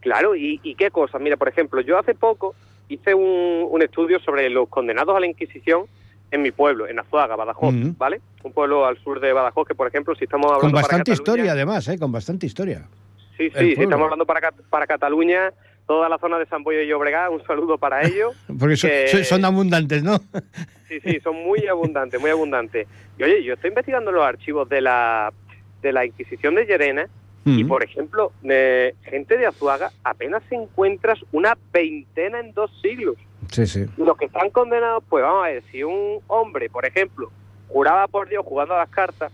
Claro, 0.00 0.34
y, 0.34 0.60
y 0.64 0.74
qué 0.74 0.90
cosas. 0.90 1.20
Mira, 1.20 1.36
por 1.36 1.48
ejemplo, 1.48 1.80
yo 1.80 1.96
hace 1.98 2.14
poco 2.14 2.54
hice 2.88 3.14
un, 3.14 3.68
un 3.70 3.82
estudio 3.82 4.18
sobre 4.20 4.50
los 4.50 4.68
condenados 4.68 5.16
a 5.16 5.20
la 5.20 5.26
Inquisición 5.26 5.84
en 6.32 6.42
mi 6.42 6.50
pueblo, 6.50 6.88
en 6.88 6.98
Azuaga, 6.98 7.36
Badajoz. 7.36 7.74
¿vale? 7.98 8.20
Un 8.42 8.52
pueblo 8.52 8.84
al 8.86 8.98
sur 8.98 9.20
de 9.20 9.32
Badajoz 9.32 9.68
que, 9.68 9.74
por 9.74 9.86
ejemplo, 9.86 10.14
si 10.16 10.24
estamos 10.24 10.46
hablando 10.46 10.60
Con 10.62 10.72
para 10.72 10.82
bastante 10.82 11.12
Cataluña- 11.12 11.14
historia, 11.22 11.52
además, 11.52 11.88
¿eh? 11.88 11.98
Con 11.98 12.10
bastante 12.10 12.46
historia. 12.46 12.88
Sí, 13.36 13.48
sí, 13.56 13.74
si 13.76 13.82
estamos 13.82 14.04
hablando 14.04 14.26
para, 14.26 14.50
para 14.70 14.86
Cataluña, 14.86 15.52
toda 15.86 16.08
la 16.08 16.18
zona 16.18 16.38
de 16.38 16.46
San 16.46 16.62
Boyo 16.62 16.80
y 16.80 16.86
Llobregat, 16.88 17.30
un 17.30 17.44
saludo 17.46 17.78
para 17.78 18.02
ellos. 18.06 18.34
Porque 18.58 18.76
son, 18.76 18.90
que- 18.90 19.08
son- 19.08 19.24
son 19.24 19.44
abundantes, 19.44 20.02
¿no? 20.02 20.18
Sí, 20.88 21.00
sí, 21.00 21.20
son 21.20 21.36
muy 21.36 21.66
abundantes, 21.68 22.20
muy 22.20 22.28
abundantes. 22.28 22.86
Y 23.16 23.22
oye, 23.22 23.42
yo 23.42 23.54
estoy 23.54 23.68
investigando 23.68 24.12
los 24.12 24.22
archivos 24.22 24.68
de 24.68 24.82
la, 24.82 25.32
de 25.80 25.90
la 25.90 26.04
Inquisición 26.04 26.54
de 26.54 26.66
Llerena 26.66 27.08
y, 27.46 27.64
por 27.64 27.82
ejemplo, 27.82 28.30
de 28.42 28.94
gente 29.04 29.38
de 29.38 29.46
Azuaga 29.46 29.90
apenas 30.04 30.42
encuentras 30.50 31.18
una 31.32 31.56
veintena 31.72 32.40
en 32.40 32.52
dos 32.52 32.70
siglos. 32.82 33.16
Sí, 33.50 33.66
sí. 33.66 33.86
Los 33.96 34.18
que 34.18 34.26
están 34.26 34.50
condenados, 34.50 35.02
pues 35.08 35.24
vamos 35.24 35.44
a 35.44 35.48
ver, 35.48 35.62
si 35.72 35.82
un 35.82 36.20
hombre, 36.26 36.68
por 36.68 36.84
ejemplo, 36.84 37.30
juraba 37.68 38.06
por 38.06 38.28
Dios 38.28 38.44
jugando 38.44 38.74
a 38.74 38.78
las 38.80 38.90
cartas, 38.90 39.32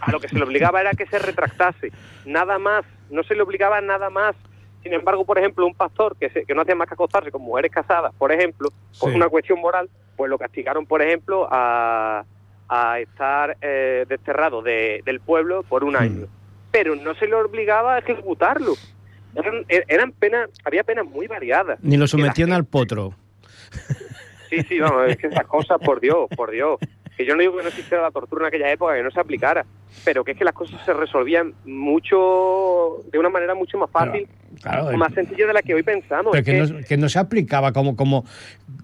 a 0.00 0.10
lo 0.10 0.18
que 0.18 0.26
se 0.28 0.34
le 0.36 0.42
obligaba 0.42 0.80
era 0.80 0.90
que 0.90 1.06
se 1.06 1.20
retractase, 1.20 1.92
nada 2.24 2.58
más, 2.58 2.84
no 3.10 3.22
se 3.22 3.36
le 3.36 3.42
obligaba 3.42 3.80
nada 3.80 4.10
más. 4.10 4.34
Sin 4.86 4.94
embargo, 4.94 5.24
por 5.24 5.36
ejemplo, 5.36 5.66
un 5.66 5.74
pastor 5.74 6.16
que, 6.16 6.30
se- 6.30 6.44
que 6.44 6.54
no 6.54 6.62
hacía 6.62 6.76
más 6.76 6.86
que 6.86 6.94
acostarse 6.94 7.32
con 7.32 7.42
mujeres 7.42 7.72
casadas, 7.72 8.14
por 8.16 8.30
ejemplo, 8.30 8.68
por 9.00 9.10
Sí. 9.10 9.16
una 9.16 9.28
cuestión 9.28 9.60
moral, 9.60 9.90
pues 10.16 10.30
lo 10.30 10.38
castigaron, 10.38 10.86
por 10.86 11.02
ejemplo, 11.02 11.48
a, 11.50 12.24
a 12.68 13.00
estar 13.00 13.56
eh, 13.62 14.06
desterrado 14.08 14.62
de- 14.62 15.02
del 15.04 15.18
pueblo 15.18 15.64
por 15.64 15.82
un 15.82 15.94
Mm. 15.94 15.96
año. 15.96 16.26
Pero 16.70 16.94
no 16.94 17.16
se 17.16 17.26
le 17.26 17.34
obligaba 17.34 17.96
a 17.96 17.98
ejecutarlo. 17.98 18.74
Eran, 19.34 19.64
er- 19.68 19.84
eran 19.88 20.12
penas, 20.12 20.50
había 20.64 20.84
penas 20.84 21.04
muy 21.04 21.26
variadas. 21.26 21.80
Ni 21.82 21.96
lo 21.96 22.06
sometían 22.06 22.52
al 22.52 22.64
potro. 22.64 23.12
Sí, 24.48 24.62
sí, 24.68 24.78
vamos, 24.78 25.08
es 25.08 25.16
que 25.16 25.26
esas 25.26 25.46
cosas, 25.46 25.78
por 25.84 25.98
Dios, 26.00 26.28
por 26.36 26.52
Dios. 26.52 26.78
Que 27.16 27.24
yo 27.24 27.34
no 27.34 27.40
digo 27.40 27.56
que 27.56 27.62
no 27.62 27.68
existiera 27.70 28.02
la 28.02 28.10
tortura 28.10 28.42
en 28.44 28.48
aquella 28.48 28.70
época, 28.70 28.94
que 28.94 29.02
no 29.02 29.10
se 29.10 29.18
aplicara, 29.18 29.64
pero 30.04 30.22
que 30.22 30.32
es 30.32 30.38
que 30.38 30.44
las 30.44 30.52
cosas 30.52 30.78
se 30.84 30.92
resolvían 30.92 31.54
mucho, 31.64 33.02
de 33.10 33.18
una 33.18 33.28
manera 33.30 33.54
mucho 33.54 33.78
más 33.78 33.90
fácil, 33.90 34.28
Claro, 34.60 34.96
más 34.96 35.12
sencilla 35.14 35.46
de 35.46 35.52
la 35.54 35.62
que 35.62 35.74
hoy 35.74 35.82
pensamos. 35.82 36.32
pero 36.32 36.40
Es 36.40 36.44
que, 36.44 36.52
que- 36.52 36.72
no, 36.80 36.86
que 36.86 36.96
no 36.96 37.08
se 37.08 37.18
aplicaba 37.18 37.72
como, 37.72 37.96
como, 37.96 38.24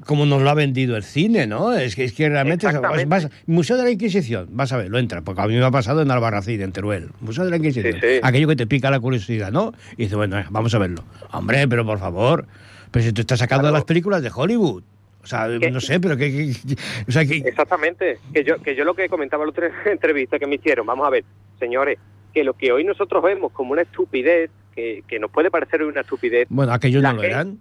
como 0.07 0.24
nos 0.26 0.41
lo 0.43 0.51
ha 0.51 0.55
vendido 0.55 0.97
el 0.97 1.03
cine, 1.03 1.47
¿no? 1.47 1.72
Es 1.74 1.95
que, 1.95 2.05
es 2.05 2.12
que 2.14 2.28
realmente... 2.28 2.66
es- 2.66 2.74
Exactamente. 2.74 3.07
vas- 3.07 3.28
Museo 3.47 3.76
de 3.76 3.85
la 3.85 3.91
Inquisición, 3.91 4.49
vas 4.51 4.72
a 4.72 4.78
ver, 4.78 4.91
lo 4.91 4.99
entra, 4.99 5.20
porque 5.22 5.43
a 5.43 5.47
mí 5.47 5.55
me 5.55 5.64
ha 5.64 5.70
pasado 5.70 6.01
en 6.03 6.11
Albarracín, 6.11 6.61
en 6.62 6.72
Teruel. 6.72 7.11
Museo 7.20 7.45
de 7.45 7.51
la 7.51 7.57
Inquisición. 7.57 7.95
Sí, 7.95 8.01
sí. 8.01 8.20
Aquello 8.22 8.49
que 8.49 8.57
te 8.57 8.66
pica 8.66 8.91
la 8.91 9.01
curiosidad, 9.01 9.53
¿no? 9.53 9.72
Y 9.97 10.05
dice, 10.05 10.16
bueno, 10.16 10.43
vamos 10.51 10.74
a 10.74 10.78
verlo. 10.78 11.05
Hombre, 11.33 11.68
pero 11.68 11.85
por 11.85 11.99
favor, 11.99 12.47
pero 12.91 13.05
si 13.05 13.12
tú 13.12 13.20
estás 13.20 13.39
sacando 13.41 13.64
Claro. 13.64 13.74
las 13.74 13.85
películas 13.85 14.22
de 14.22 14.30
Hollywood. 14.35 14.83
O 15.22 15.26
sea, 15.26 15.46
¿Qué? 15.60 15.70
no 15.70 15.80
sé, 15.80 16.00
pero 16.00 16.16
que... 16.16 16.30
que- 16.30 16.74
o 17.08 17.12
sea, 17.12 17.24
que... 17.24 17.36
Exactamente. 17.36 18.18
Que 18.34 18.42
yo, 18.44 18.60
que 18.60 18.74
yo 18.74 18.84
lo 18.84 18.94
que 18.94 19.08
comentaba 19.08 19.44
en 19.44 19.48
la 19.48 19.50
otra 19.50 19.70
entrevista 19.90 20.38
que 20.38 20.46
me 20.46 20.56
hicieron, 20.56 20.86
vamos 20.86 21.06
a 21.06 21.10
ver, 21.10 21.24
señores, 21.58 21.98
que 22.34 22.44
lo 22.44 22.54
que 22.54 22.72
hoy 22.72 22.84
nosotros 22.84 23.22
vemos 23.22 23.52
como 23.52 23.72
una 23.72 23.82
estupidez, 23.82 24.50
que, 24.74 25.02
que 25.06 25.18
nos 25.18 25.30
puede 25.30 25.50
parecer 25.50 25.82
una 25.82 26.00
estupidez, 26.00 26.46
Bueno, 26.50 26.72
aquellos 26.72 27.02
no 27.02 27.12
lo 27.12 27.22
eran. 27.22 27.58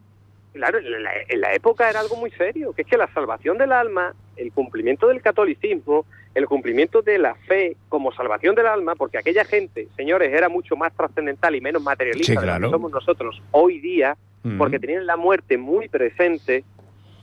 Claro, 0.53 0.79
en 0.79 1.03
la, 1.03 1.11
en 1.29 1.39
la 1.41 1.53
época 1.53 1.89
era 1.89 1.99
algo 2.01 2.15
muy 2.17 2.29
serio, 2.31 2.73
que 2.73 2.81
es 2.81 2.87
que 2.87 2.97
la 2.97 3.07
salvación 3.13 3.57
del 3.57 3.71
alma, 3.71 4.13
el 4.35 4.51
cumplimiento 4.51 5.07
del 5.07 5.21
catolicismo, 5.21 6.05
el 6.35 6.45
cumplimiento 6.45 7.01
de 7.01 7.17
la 7.19 7.35
fe 7.35 7.77
como 7.89 8.11
salvación 8.13 8.55
del 8.55 8.65
alma, 8.67 8.95
porque 8.95 9.17
aquella 9.17 9.45
gente, 9.45 9.87
señores, 9.95 10.33
era 10.33 10.49
mucho 10.49 10.75
más 10.75 10.93
trascendental 10.93 11.55
y 11.55 11.61
menos 11.61 11.81
materialista 11.83 12.33
Sí, 12.33 12.37
de 12.47 12.59
lo 12.59 12.67
que 12.67 12.71
somos 12.71 12.91
nosotros 12.91 13.41
hoy 13.51 13.79
día, 13.79 14.17
Mm. 14.43 14.57
porque 14.57 14.79
tenían 14.79 15.05
la 15.05 15.17
muerte 15.17 15.55
muy 15.59 15.87
presente, 15.87 16.63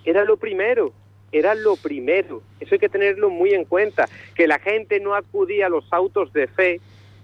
era 0.08 0.24
lo 0.24 0.36
primero, 0.36 0.92
era 1.32 1.54
lo 1.54 1.76
primero. 1.76 2.42
Eso 2.60 2.74
hay 2.74 2.78
que 2.78 2.88
tenerlo 2.88 3.30
muy 3.30 3.52
en 3.52 3.64
cuenta, 3.64 4.08
que 4.34 4.46
la 4.46 4.58
gente 4.58 5.00
no 5.00 5.14
acudía 5.14 5.66
a 5.66 5.68
los 5.68 5.84
autos 5.92 6.32
de 6.32 6.46
fe 6.46 6.80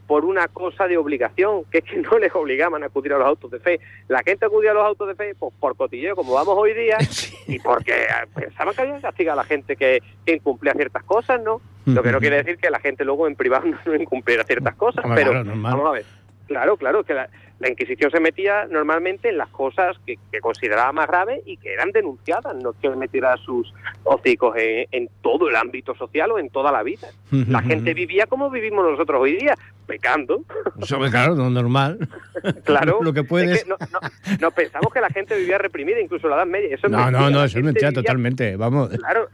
por 0.06 0.24
una 0.24 0.48
cosa 0.48 0.86
de 0.86 0.98
obligación, 0.98 1.64
que 1.70 1.78
es 1.78 1.84
que 1.84 1.96
no 1.96 2.18
les 2.18 2.34
obligaban 2.34 2.82
a 2.82 2.86
acudir 2.86 3.12
a 3.14 3.18
los 3.18 3.26
autos 3.26 3.50
de 3.50 3.58
fe. 3.58 3.80
La 4.08 4.22
gente 4.22 4.44
acudía 4.44 4.72
a 4.72 4.74
los 4.74 4.84
autos 4.84 5.08
de 5.08 5.14
fe 5.14 5.34
pues, 5.34 5.52
por 5.58 5.76
cotilleo, 5.76 6.14
como 6.14 6.34
vamos 6.34 6.54
hoy 6.58 6.74
día, 6.74 6.98
y 7.46 7.58
porque 7.58 7.92
eh, 7.92 8.26
pensaban 8.34 8.74
que 8.74 8.82
había 8.82 8.96
que 8.96 9.02
castigar 9.02 9.32
a 9.32 9.36
la 9.36 9.44
gente 9.44 9.76
que, 9.76 10.02
que 10.26 10.34
incumplía 10.34 10.74
ciertas 10.74 11.04
cosas, 11.04 11.40
¿no? 11.42 11.60
Lo 11.86 12.02
que 12.02 12.12
no 12.12 12.20
quiere 12.20 12.36
decir 12.36 12.56
que 12.58 12.70
la 12.70 12.80
gente 12.80 13.04
luego 13.04 13.26
en 13.26 13.36
privado 13.36 13.64
no, 13.86 13.94
incumpliera 13.94 14.44
ciertas 14.44 14.74
cosas, 14.74 15.04
pero 15.14 15.30
claro, 15.32 15.52
vamos 15.56 15.86
a 15.86 15.92
ver. 15.92 16.04
Claro, 16.46 16.76
claro, 16.76 17.04
que 17.04 17.14
la, 17.14 17.28
la 17.64 17.70
Inquisición 17.70 18.10
se 18.10 18.20
metía 18.20 18.66
normalmente 18.70 19.30
en 19.30 19.38
las 19.38 19.48
cosas 19.48 19.96
que, 20.06 20.16
que 20.30 20.40
consideraba 20.40 20.92
más 20.92 21.06
graves 21.08 21.40
y 21.46 21.56
que 21.56 21.72
eran 21.72 21.90
denunciadas, 21.92 22.54
no 22.62 22.74
que 22.74 22.90
metiera 22.90 23.36
sus 23.38 23.72
hocicos 24.04 24.54
en, 24.58 24.86
en 24.92 25.08
todo 25.22 25.48
el 25.48 25.56
ámbito 25.56 25.94
social 25.94 26.30
o 26.32 26.38
en 26.38 26.50
toda 26.50 26.70
la 26.70 26.82
vida. 26.82 27.08
La 27.30 27.62
gente 27.62 27.94
vivía 27.94 28.26
como 28.26 28.50
vivimos 28.50 28.84
nosotros 28.88 29.18
hoy 29.20 29.36
día, 29.36 29.54
pecando, 29.86 30.44
Eso, 30.80 30.98
claro, 31.10 31.34
no, 31.34 31.50
normal. 31.50 31.98
claro. 32.64 33.00
Lo 33.02 33.12
que 33.12 33.20
Es 33.20 33.26
puedes... 33.26 33.64
que 33.64 33.68
no, 33.68 33.76
no- 33.92 34.00
no 34.40 34.50
pensamos 34.50 34.92
que 34.92 35.00
la 35.00 35.08
gente 35.10 35.36
vivía 35.36 35.58
reprimida, 35.58 36.00
incluso 36.00 36.28
la 36.28 36.36
Edad 36.36 36.46
Media. 36.46 36.74
Eso 36.74 36.86
es 36.86 36.92
No, 36.92 36.98
mentira, 36.98 37.20
no, 37.20 37.30
no, 37.30 37.44
eso 37.44 37.58
es 37.58 37.64
mentira 37.64 37.88
vivía- 37.90 38.02
totalmente, 38.02 38.56
vamos. 38.56 38.90
Claro, 38.90 39.28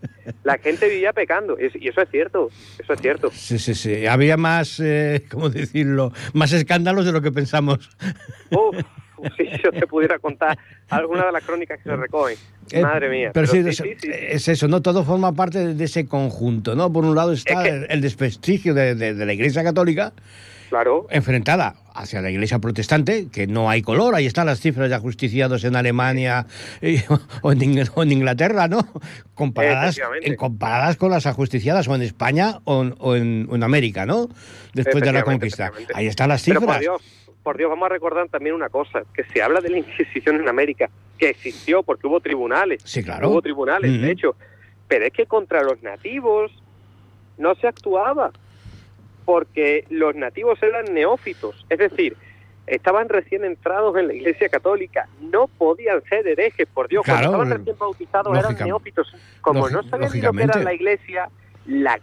la 0.44 0.56
gente 0.58 0.88
vivía 0.88 1.12
pecando, 1.12 1.58
es- 1.58 1.74
y 1.76 1.88
eso 1.88 2.00
es 2.00 2.08
cierto, 2.10 2.48
eso 2.78 2.92
es 2.92 3.00
cierto. 3.00 3.30
Sí, 3.32 3.58
sí, 3.58 3.74
sí. 3.74 4.06
Había 4.06 4.36
más, 4.36 4.80
eh, 4.80 5.24
¿cómo 5.30 5.50
decirlo? 5.50 6.12
Más 6.32 6.52
escándalos 6.52 7.04
de 7.06 7.12
lo 7.12 7.20
que 7.22 7.32
pensamos. 7.32 7.90
Uf, 8.50 8.76
si 9.36 9.44
yo 9.62 9.70
te 9.70 9.86
pudiera 9.86 10.18
contar 10.18 10.58
alguna 10.88 11.26
de 11.26 11.32
las 11.32 11.44
crónicas 11.44 11.78
que 11.78 11.84
se 11.90 11.96
recogen. 11.96 12.36
Eh, 12.72 12.82
Madre 12.82 13.08
mía. 13.10 13.30
Pero, 13.34 13.46
sí, 13.46 13.62
sí, 13.62 13.68
es, 13.68 13.76
sí, 13.76 13.94
sí. 14.00 14.10
es 14.12 14.48
eso, 14.48 14.68
¿no? 14.68 14.80
Todo 14.80 15.04
forma 15.04 15.32
parte 15.32 15.74
de, 15.74 15.84
ese 15.84 16.06
conjunto, 16.06 16.74
¿no? 16.74 16.92
Por 16.92 17.04
un 17.04 17.14
lado 17.16 17.32
está 17.32 17.66
Es 17.66 17.86
que- 17.86 17.92
el, 17.92 18.00
desprestigio 18.00 18.74
de, 18.74 18.94
de- 18.94 19.14
de 19.14 19.26
la 19.26 19.32
Iglesia 19.32 19.62
Católica 19.64 20.12
Claro, 20.68 21.08
enfrentada 21.10 21.74
hacia 21.96 22.22
la 22.22 22.30
Iglesia 22.30 22.60
Protestante, 22.60 23.26
que 23.28 23.48
no 23.48 23.68
hay 23.68 23.82
color. 23.82 24.14
Ahí 24.14 24.26
están 24.26 24.46
las 24.46 24.60
cifras 24.60 24.88
de 24.88 24.94
ajusticiados 24.94 25.64
en 25.64 25.74
Alemania 25.74 26.46
y- 26.80 26.98
o, 27.42 27.50
en, 27.50 27.58
Ing- 27.58 27.90
o 27.92 28.02
en 28.04 28.12
Inglaterra, 28.12 28.68
¿no? 28.68 28.86
Comparadas, 29.34 29.98
en- 30.22 30.36
comparadas 30.36 30.96
con 30.96 31.10
las 31.10 31.26
ajusticiadas 31.26 31.88
o 31.88 31.94
en 31.96 32.02
España 32.02 32.60
o 32.64 32.82
en, 32.84 32.94
o 32.98 33.16
en- 33.16 33.48
o 33.50 33.56
en 33.56 33.62
América, 33.64 34.06
¿no? 34.06 34.28
Después 34.72 35.02
de 35.02 35.12
la 35.12 35.24
conquista. 35.24 35.72
Ahí 35.92 36.06
están 36.06 36.28
las 36.28 36.44
pero 36.44 36.60
cifras. 36.60 36.76
por 36.76 36.80
Dios, 36.80 37.02
por 37.42 37.56
Dios, 37.56 37.70
vamos 37.70 37.86
a 37.86 37.88
recordar 37.88 38.28
también 38.28 38.54
una 38.54 38.68
cosa, 38.68 39.02
que 39.14 39.24
se 39.24 39.42
habla 39.42 39.60
de 39.60 39.70
la 39.70 39.78
Inquisición 39.78 40.36
en 40.40 40.48
América, 40.48 40.90
que 41.18 41.30
existió 41.30 41.82
porque 41.82 42.06
hubo 42.06 42.20
tribunales, 42.20 42.82
Sí, 42.84 43.02
claro. 43.02 43.30
hubo 43.30 43.42
tribunales, 43.42 44.00
de 44.00 44.10
hecho, 44.10 44.36
pero 44.88 45.06
es 45.06 45.12
que 45.12 45.26
contra 45.26 45.62
los 45.62 45.82
nativos 45.82 46.52
no 47.38 47.54
se 47.54 47.66
actuaba, 47.68 48.30
porque 49.24 49.84
los 49.90 50.14
nativos 50.14 50.62
eran 50.62 50.92
neófitos, 50.92 51.64
es 51.68 51.78
decir, 51.78 52.16
estaban 52.66 53.08
recién 53.08 53.44
entrados 53.44 53.96
en 53.96 54.08
la 54.08 54.14
Iglesia 54.14 54.48
Católica, 54.48 55.08
no 55.20 55.48
podían 55.48 56.02
ser 56.04 56.26
herejes, 56.26 56.68
por 56.68 56.88
Dios, 56.88 57.04
Claro, 57.04 57.28
cuando 57.28 57.42
estaban 57.42 57.58
recién 57.58 57.78
bautizados 57.78 58.38
eran 58.38 58.56
neófitos, 58.66 59.12
como 59.40 59.68
no 59.68 59.82
sabían 59.84 60.10
lo 60.22 60.32
que 60.32 60.42
era 60.42 60.62
la 60.62 60.74
Iglesia, 60.74 61.28
la, 61.66 62.00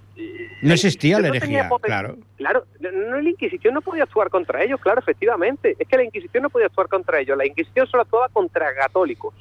No 0.62 0.74
existía 0.74 1.20
la 1.20 1.30
no 1.30 1.34
herejía, 1.36 1.68
poten- 1.70 1.86
claro. 1.86 2.18
Claro, 2.38 2.66
no, 2.80 2.92
no, 2.92 3.22
la 3.22 3.30
Inquisición 3.30 3.74
no 3.74 3.82
podía 3.82 4.04
actuar 4.04 4.30
contra 4.30 4.64
ellos, 4.64 4.80
claro, 4.80 5.00
efectivamente. 5.00 5.76
Es 5.80 5.88
que 5.88 5.98
la 5.98 6.04
Inquisición 6.04 6.44
no 6.44 6.50
podía 6.50 6.68
actuar 6.68 6.88
contra 6.88 7.20
ellos. 7.20 7.38
La 7.38 7.46
Inquisición 7.48 7.88
solo 7.88 8.04
actuaba 8.04 8.30
contra 8.30 8.74
católicos, 8.76 9.34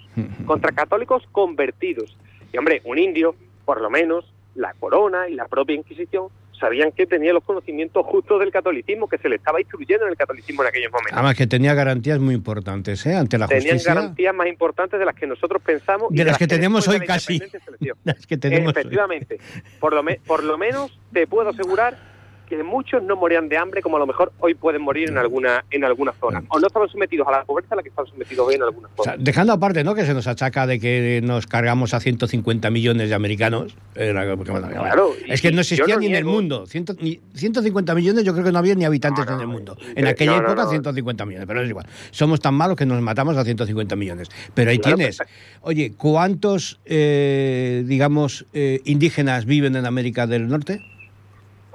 contra 0.46 0.72
católicos 0.72 1.22
convertidos. 1.32 2.16
Y 2.52 2.56
hombre, 2.58 2.80
un 2.84 2.98
indio, 2.98 3.34
por 3.64 3.80
lo 3.80 3.90
menos, 3.90 4.32
la 4.54 4.72
corona 4.74 5.28
y 5.28 5.34
la 5.34 5.46
propia 5.46 5.76
Inquisición 5.76 6.28
sabían 6.58 6.92
que 6.92 7.06
tenía 7.06 7.32
los 7.32 7.44
conocimientos 7.44 8.04
justos 8.06 8.40
del 8.40 8.50
catolicismo, 8.50 9.08
que 9.08 9.18
se 9.18 9.28
le 9.28 9.36
estaba 9.36 9.60
instruyendo 9.60 10.04
en 10.06 10.10
el 10.12 10.16
catolicismo 10.16 10.62
en 10.62 10.68
aquellos 10.68 10.90
momentos. 10.92 11.12
Además 11.14 11.34
que 11.36 11.46
tenía 11.46 11.74
garantías 11.74 12.18
muy 12.18 12.34
importantes, 12.34 13.04
¿eh? 13.06 13.14
Ante 13.14 13.38
la 13.38 13.46
Tenían 13.46 13.74
justicia. 13.76 13.94
garantías 13.94 14.34
más 14.34 14.46
importantes 14.46 14.98
de 14.98 15.04
las 15.06 15.14
que 15.14 15.26
nosotros 15.26 15.62
pensamos. 15.62 16.08
y 16.12 16.16
De 16.16 16.24
las 16.24 16.38
que 16.38 16.46
tenemos 16.46 16.86
hoy 16.88 16.98
de 17.00 17.06
casi. 17.06 17.40
Las 18.04 18.26
que 18.26 18.36
tenemos 18.36 18.74
hoy. 18.74 18.80
Efectivamente. 18.80 19.38
Por 19.80 19.92
lo, 19.94 20.02
me- 20.02 20.20
por 20.26 20.42
lo 20.44 20.56
menos 20.58 20.98
te 21.12 21.26
puedo 21.26 21.50
asegurar 21.50 22.15
que 22.46 22.62
muchos 22.62 23.02
no 23.02 23.16
morían 23.16 23.48
de 23.48 23.58
hambre 23.58 23.82
como 23.82 23.96
a 23.96 24.00
lo 24.00 24.06
mejor 24.06 24.32
hoy 24.40 24.54
pueden 24.54 24.82
morir 24.82 25.10
en 25.10 25.18
alguna 25.18 25.64
en 25.70 25.84
alguna 25.84 26.12
zona. 26.12 26.42
O 26.48 26.58
no 26.58 26.66
estaban 26.66 26.88
sometidos 26.88 27.26
a 27.28 27.32
la 27.32 27.44
pobreza 27.44 27.74
a 27.74 27.76
la 27.76 27.82
que 27.82 27.88
están 27.88 28.06
sometidos 28.06 28.46
hoy 28.46 28.54
en 28.54 28.62
algunas 28.62 28.90
zonas. 28.96 29.16
dejando 29.18 29.52
aparte 29.52 29.84
¿no? 29.84 29.94
que 29.94 30.04
se 30.04 30.14
nos 30.14 30.26
achaca 30.26 30.66
de 30.66 30.78
que 30.80 31.20
nos 31.22 31.46
cargamos 31.46 31.94
a 31.94 32.00
150 32.00 32.70
millones 32.70 33.08
de 33.08 33.14
americanos. 33.14 33.76
claro, 33.94 35.12
es 35.26 35.40
que 35.42 35.52
no 35.52 35.60
existía 35.60 35.96
ni 35.96 36.06
en 36.06 36.14
el 36.14 36.24
mundo. 36.24 36.66
150 36.66 37.94
millones 37.94 38.24
yo 38.24 38.32
creo 38.32 38.44
que 38.44 38.52
no 38.52 38.58
había 38.58 38.74
ni 38.74 38.84
habitantes 38.84 39.26
en 39.26 39.40
el 39.40 39.46
mundo. 39.46 39.76
En 39.94 40.06
aquella 40.06 40.36
época 40.38 40.68
150 40.68 41.26
millones, 41.26 41.46
pero 41.46 41.62
es 41.62 41.68
igual. 41.68 41.86
Somos 42.10 42.40
tan 42.40 42.54
malos 42.54 42.76
que 42.76 42.86
nos 42.86 43.00
matamos 43.02 43.36
a 43.36 43.44
150 43.44 43.96
millones. 43.96 44.28
Pero 44.54 44.70
ahí 44.70 44.78
tienes. 44.78 45.18
Oye, 45.62 45.92
¿cuántos, 45.96 46.80
eh, 46.84 47.84
digamos, 47.86 48.46
eh, 48.52 48.80
indígenas 48.84 49.44
viven 49.44 49.76
en 49.76 49.86
América 49.86 50.26
del 50.26 50.48
Norte? 50.48 50.80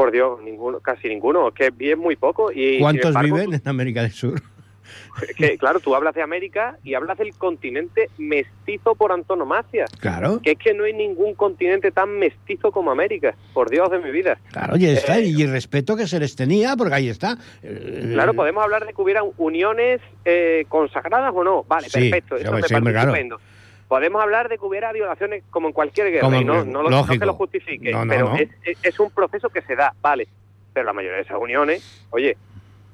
Por 0.02 0.12
Dios, 0.12 0.42
ninguno, 0.42 0.80
casi 0.80 1.10
ninguno, 1.10 1.50
es 1.50 1.54
que 1.54 1.70
bien 1.70 2.00
muy 2.00 2.16
poco. 2.16 2.52
Y, 2.52 2.80
¿Cuántos 2.80 3.14
viven 3.22 3.54
en 3.54 3.62
América 3.66 4.02
del 4.02 4.12
Sur? 4.12 4.42
Que, 5.38 5.58
claro, 5.58 5.80
tú 5.80 5.94
hablas 5.96 6.16
de 6.16 6.24
América 6.24 6.78
y 6.84 6.96
hablas 6.96 7.18
del 7.20 7.34
continente 7.36 8.10
mestizo 8.18 8.96
por 8.96 9.12
antonomasia. 9.12 9.86
Claro. 10.00 10.42
Que 10.42 10.52
es 10.54 10.58
que 10.58 10.74
no 10.74 10.86
hay 10.86 10.94
ningún 10.94 11.36
continente 11.36 11.92
tan 11.92 12.18
mestizo 12.18 12.72
como 12.72 12.92
América, 12.92 13.36
por 13.54 13.70
Dios 13.70 13.92
de 13.92 14.00
mi 14.00 14.10
vida. 14.10 14.40
Claro, 14.52 14.76
y 14.78 14.88
está, 14.88 15.20
eh, 15.20 15.28
y 15.28 15.42
el 15.44 15.52
respeto 15.52 15.96
que 15.96 16.08
se 16.08 16.20
les 16.20 16.36
tenía, 16.36 16.76
porque 16.76 16.96
ahí 16.96 17.08
está. 17.08 17.38
Claro, 17.62 18.34
podemos 18.34 18.64
hablar 18.64 18.86
de 18.88 18.94
que 18.94 19.02
hubieran 19.02 19.26
uniones 19.38 20.02
eh, 20.26 20.66
consagradas 20.68 21.32
o 21.36 21.44
no. 21.44 21.64
Vale, 21.64 21.88
perfecto, 21.94 22.38
eso 22.38 22.52
me 22.52 22.62
parece 22.62 22.76
estupendo. 22.76 23.40
Podemos 23.92 24.22
hablar 24.22 24.48
de 24.48 24.58
que 24.58 24.64
hubiera 24.64 24.94
violaciones 24.94 25.44
como 25.50 25.68
en 25.68 25.74
cualquier 25.74 26.14
guerra, 26.14 26.38
y 26.38 26.46
no, 26.46 26.64
no, 26.64 26.82
lo, 26.82 27.06
que 27.06 27.18
lo 27.18 27.34
justifique, 27.34 27.92
pero 28.08 28.34
es, 28.64 29.00
un 29.02 29.12
proceso 29.12 29.50
que 29.50 29.62
se 29.64 29.76
da, 29.76 29.94
vale. 30.02 30.30
Pero 30.72 30.86
la 30.86 30.94
mayoría 30.94 31.18
de 31.18 31.24
esas 31.24 31.38
uniones, 31.38 32.06
oye, 32.10 32.38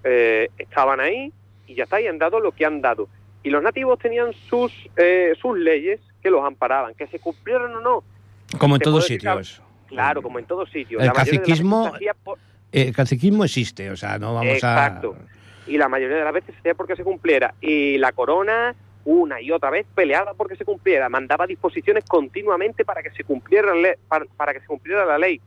eh, 0.04 0.50
estaban 0.58 1.00
ahí 1.00 1.32
y 1.68 1.76
ya 1.76 1.84
está, 1.84 2.02
y 2.02 2.08
han 2.08 2.18
dado 2.18 2.39
lo 2.39 2.52
que 2.52 2.66
han 2.66 2.82
dado. 2.82 3.10
Y 3.43 3.52
los 3.52 3.62
nativos 3.62 4.00
tenían 4.00 4.34
sus, 4.50 4.74
eh, 4.95 5.36
sus 5.39 5.56
leyes 5.60 6.00
que 6.24 6.32
los 6.32 6.43
amparaban, 6.43 6.95
que 6.95 7.06
se 7.06 7.20
cumplieron 7.20 7.76
o 7.76 7.80
no. 7.80 8.04
Como 8.58 8.78
en 8.78 8.82
todos 8.82 9.06
sitios. 9.06 9.62
Claro, 9.86 10.24
como 10.24 10.39
en 10.39 10.45
todos 10.45 10.68
sitios. 10.72 11.04
El 11.04 11.14
caciquismo, 11.14 11.93
el 12.72 12.95
caciquismo 12.95 13.43
existe, 13.43 13.91
o 13.91 13.95
sea, 13.95 14.18
no 14.18 14.34
vamos 14.34 14.52
Exacto. 14.52 15.16
Y 15.68 15.78
la 15.78 15.89
mayoría 15.89 16.18
de 16.18 16.24
las 16.24 16.34
veces 16.34 16.56
se 16.56 16.60
hacía 16.62 16.74
porque 16.74 16.95
se 16.95 17.04
cumpliera. 17.04 17.54
Y 17.62 18.00
la 18.00 18.14
corona 18.14 18.74
una 19.08 19.41
y 19.41 19.51
otra 19.51 19.70
vez 19.70 19.86
peleaba 19.95 20.34
porque 20.34 20.58
se 20.58 20.66
cumpliera, 20.66 21.08
mandaba 21.08 21.47
disposiciones 21.47 22.03
continuamente 22.05 22.84
para 22.84 23.01
que 23.01 23.10
se 23.12 23.24
cumpliera 23.24 23.74
la 23.74 23.82
ley, 23.82 23.93
para, 24.38 24.53
que 24.53 24.60
se 24.60 24.68
cumpliera 24.68 25.05
la 25.05 25.18
ley, 25.18 25.39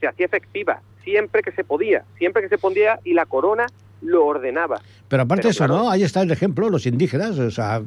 se 0.00 0.06
hacía 0.06 0.26
efectiva 0.26 0.80
siempre 1.02 1.42
que 1.42 1.50
se 1.50 1.64
podía, 1.64 2.04
siempre 2.16 2.42
que 2.42 2.48
se 2.48 2.58
podía 2.58 3.00
y 3.02 3.14
la 3.14 3.26
corona 3.26 3.66
lo 4.02 4.24
ordenaba. 4.24 4.80
Pero 5.08 5.24
aparte 5.24 5.48
de 5.48 5.50
eso, 5.50 5.66
¿no? 5.66 5.90
Ahí 5.90 6.04
está 6.04 6.22
el 6.22 6.30
ejemplo, 6.30 6.70
los 6.70 6.86
indígenas, 6.86 7.36
o 7.38 7.50
sea, 7.50 7.82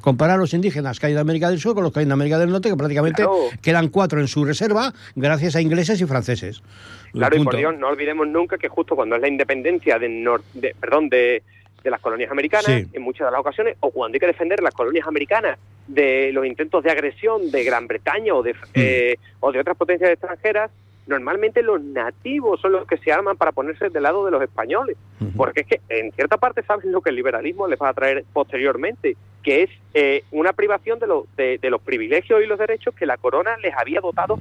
comparar 0.00 0.38
los 0.38 0.54
indígenas 0.54 0.98
que 0.98 1.06
hay 1.06 1.12
en 1.12 1.18
América 1.18 1.50
del 1.50 1.58
Sur 1.58 1.74
con 1.74 1.84
los 1.84 1.92
que 1.92 1.98
hay 1.98 2.06
en 2.06 2.12
América 2.12 2.38
del 2.38 2.48
Norte, 2.48 2.70
que 2.70 2.76
prácticamente 2.76 3.26
quedan 3.60 3.88
cuatro 3.88 4.20
en 4.20 4.28
su 4.28 4.46
reserva 4.46 4.94
gracias 5.14 5.56
a 5.56 5.60
ingleses 5.60 6.00
y 6.00 6.06
franceses. 6.06 6.62
Claro, 7.12 7.36
y 7.36 7.44
por 7.44 7.56
Dios, 7.56 7.76
no 7.76 7.88
olvidemos 7.88 8.26
nunca 8.28 8.56
que 8.56 8.68
justo 8.68 8.96
cuando 8.96 9.16
es 9.16 9.20
la 9.20 9.28
independencia 9.28 9.98
de, 9.98 10.08
de 10.54 10.74
perdón, 10.80 11.10
de, 11.10 11.42
de 11.82 11.90
las 11.90 12.00
colonias 12.00 12.30
americanas 12.30 12.68
en 12.68 13.02
muchas 13.02 13.26
de 13.26 13.32
las 13.32 13.40
ocasiones, 13.40 13.76
o 13.80 13.90
cuando 13.90 14.16
hay 14.16 14.20
que 14.20 14.26
defender 14.26 14.62
las 14.62 14.74
colonias 14.74 15.06
americanas 15.06 15.58
de 15.86 16.32
los 16.32 16.46
intentos 16.46 16.84
de 16.84 16.90
agresión 16.90 17.50
de 17.50 17.64
Gran 17.64 17.86
Bretaña 17.86 18.34
o 18.34 18.42
de, 18.42 18.54
mm. 18.54 18.56
eh, 18.74 19.16
o 19.40 19.52
de 19.52 19.60
otras 19.60 19.76
potencias 19.76 20.10
extranjeras, 20.10 20.70
normalmente 21.06 21.62
los 21.62 21.82
nativos 21.82 22.60
son 22.60 22.72
los 22.72 22.86
que 22.86 22.96
se 22.98 23.12
arman 23.12 23.36
para 23.36 23.52
ponerse 23.52 23.88
del 23.88 24.02
lado 24.02 24.24
de 24.24 24.30
los 24.30 24.42
españoles. 24.42 24.96
Porque 25.36 25.60
es 25.62 25.66
que 25.66 25.80
en 25.88 26.12
cierta 26.12 26.38
parte 26.38 26.62
saben 26.62 26.92
lo 26.92 27.02
que 27.02 27.10
el 27.10 27.16
liberalismo 27.16 27.66
les 27.66 27.78
va 27.78 27.90
a 27.90 27.94
traer 27.94 28.24
posteriormente, 28.32 29.16
que 29.42 29.64
es 29.64 29.70
eh, 29.92 30.24
una 30.30 30.52
privación 30.52 30.98
de, 30.98 31.06
los 31.06 31.24
de, 31.36 31.58
de, 31.58 31.70
los 31.70 31.82
privilegios 31.82 32.42
y 32.42 32.46
los 32.46 32.58
derechos 32.58 32.94
que 32.94 33.06
la 33.06 33.16
corona 33.18 33.56
les 33.58 33.74
había 33.76 34.00
dotado 34.00 34.38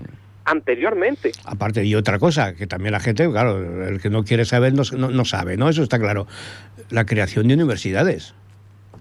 anteriormente. 0.49 1.31
Aparte, 1.45 1.85
y 1.85 1.95
otra 1.95 2.19
cosa, 2.19 2.55
que 2.55 2.67
también 2.67 2.91
la 2.91 2.99
gente, 2.99 3.29
claro, 3.29 3.87
el 3.87 4.01
que 4.01 4.09
no 4.09 4.23
quiere 4.23 4.45
saber 4.45 4.73
no, 4.73 4.83
no, 4.83 5.25
sabe, 5.25 5.57
¿no? 5.57 5.69
Eso 5.69 5.83
está 5.83 5.99
claro. 5.99 6.27
La 6.89 7.05
creación 7.05 7.47
de 7.47 7.53
universidades. 7.53 8.33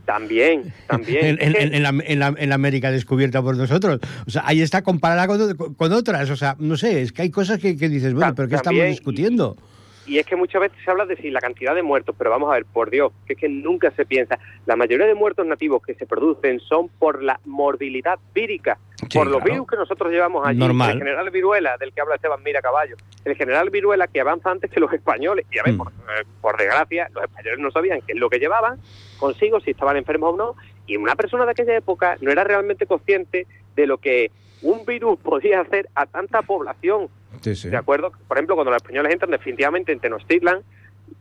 También, 0.05 0.73
también. 0.87 1.39
en, 1.41 1.83
la, 1.83 1.89
en, 1.89 2.49
la, 2.49 2.55
América 2.55 2.91
descubierta 2.91 3.43
por 3.43 3.57
nosotros. 3.57 4.01
O 4.27 4.31
sea, 4.31 4.43
ahí 4.47 4.63
está 4.63 4.83
comparada 4.83 5.27
con, 5.27 5.55
con 5.75 5.93
otras. 5.93 6.31
O 6.31 6.37
sea, 6.37 6.57
no 6.59 6.77
sé, 6.77 7.03
es 7.03 7.13
que 7.13 7.23
hay 7.23 7.31
cosas 7.31 7.59
que, 7.59 7.75
dices, 7.75 8.15
bueno, 8.15 8.35
pero 8.35 8.49
¿qué 8.49 8.55
estamos 8.55 8.85
discutiendo? 8.85 9.57
y 9.57 9.78
es 10.17 10.25
que 10.25 10.37
muchas 10.37 10.63
veces 10.63 10.79
se 10.83 10.91
habla 10.91 11.05
de 11.05 11.17
si 11.17 11.31
la 11.31 11.41
cantidad 11.41 11.75
de 11.75 11.83
muertos, 11.83 12.15
pero 12.17 12.31
vamos 12.31 12.51
a 12.51 12.55
ver, 12.55 12.65
por 12.65 12.89
Dios, 12.89 13.13
que 13.27 13.35
es 13.35 13.39
que 13.39 13.49
nunca 13.49 13.91
se 13.91 14.07
piensa. 14.07 14.39
La 14.65 14.77
mayoría 14.77 15.07
de 15.07 15.15
muertos 15.15 15.45
nativos 15.45 15.83
que 15.83 15.95
se 15.95 16.07
producen 16.07 16.61
son 16.61 16.89
por 16.89 17.23
la 17.23 17.41
morbilidad 17.45 18.19
vírica, 18.33 18.79
por 19.13 19.27
los 19.27 19.45
virus 19.45 19.67
que 19.67 19.77
nosotros 19.77 20.11
llevamos 20.11 20.47
allí. 20.47 20.59
Normal. 20.59 20.93
El 20.93 20.99
general 20.99 21.31
Viruela, 21.31 21.77
del 21.77 21.93
que 21.93 22.01
habla 22.01 22.15
Esteban 22.15 22.43
Mira 22.43 22.63
Caballo, 22.63 22.97
el 23.25 23.37
general 23.37 23.69
Viruela 23.69 24.07
que 24.07 24.21
avanza 24.21 24.51
antes 24.51 24.71
que 24.71 24.81
los 24.81 24.93
españoles. 24.93 25.45
Y 25.51 25.59
a 25.59 25.65
ver, 25.65 25.75
mm. 25.75 25.83
eh, 25.83 26.25
por, 26.41 26.57
desgracia, 26.57 27.09
los 27.13 27.25
españoles 27.25 27.59
no 27.59 27.71
sabían 27.71 28.01
qué 28.07 28.13
es 28.13 28.19
lo 28.19 28.31
que 28.31 28.39
llevaban 28.39 28.81
consigo, 29.19 29.61
si 29.61 29.73
estaban 29.73 29.97
enfermos 29.97 30.35
o 30.35 30.37
no. 30.37 30.55
Y 30.87 30.97
una 30.97 31.17
persona 31.17 31.45
de 31.45 31.51
aquella 31.51 31.77
época 31.77 32.17
no 32.21 32.31
era 32.31 32.45
realmente 32.45 32.87
consciente 32.87 33.47
de 33.77 33.87
lo 33.87 33.99
que 33.99 34.31
un 34.63 34.85
virus 34.87 35.19
podía 35.19 35.61
hacer 35.61 35.89
a 35.95 36.07
tanta 36.07 36.43
población. 36.43 37.09
¿De 37.43 37.77
acuerdo? 37.77 38.13
Por 38.27 38.37
ejemplo, 38.37 38.55
cuando 38.55 38.71
los 38.71 38.83
españoles 38.83 39.13
entran 39.13 39.31
definitivamente 39.31 39.93
en 39.93 40.01
Tenochtitlan, 40.01 40.63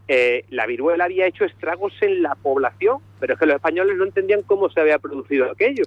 eh, 0.08 0.46
la 0.50 0.66
viruela 0.66 1.06
había 1.06 1.26
hecho 1.28 1.46
estragos 1.46 1.94
en 2.02 2.22
la 2.22 2.36
población, 2.36 3.00
pero 3.20 3.34
es 3.34 3.40
que 3.40 3.46
los 3.46 3.56
españoles 3.56 3.98
no 3.98 4.06
entendían 4.06 4.42
cómo 4.44 4.70
se 4.70 4.80
había 4.80 5.00
producido 5.00 5.52
aquello. 5.52 5.84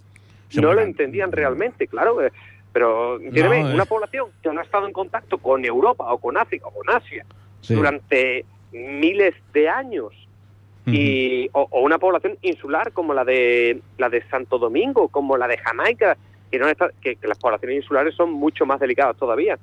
no 0.55 0.72
lo 0.74 0.81
entendían 0.81 1.33
realmente, 1.33 1.87
claro. 1.87 2.22
Eh, 2.22 2.33
pero, 2.72 3.16
una 3.16 3.85
población 3.85 4.28
que 4.43 4.53
no 4.53 4.61
ha 4.61 4.62
estado 4.62 4.87
en 4.87 4.93
contacto 4.93 5.39
con 5.39 5.64
Europa 5.64 6.12
o 6.12 6.18
con 6.18 6.37
África 6.37 6.66
o 6.68 6.70
con 6.70 6.89
Asia 6.89 7.24
durante 7.68 8.45
miles 8.72 9.35
de 9.53 9.68
años, 9.68 10.12
y, 10.87 11.49
o, 11.53 11.68
una 11.83 11.99
población 11.99 12.37
insular 12.43 12.93
como 12.93 13.14
la 13.14 13.24
de 13.24 13.81
la 13.99 14.09
de 14.09 14.22
Santo 14.28 14.59
Domingo, 14.59 15.09
como 15.09 15.37
la 15.37 15.47
de 15.47 15.59
Jamaica, 15.59 16.16
que, 16.51 16.59
no 16.59 16.66
que, 17.01 17.16
las 17.22 17.39
poblaciones 17.39 17.76
insulares 17.76 18.14
son 18.14 18.33
mucho 18.33 18.66
más 18.66 18.81
delicadas 18.81 19.16
todavía. 19.16 19.59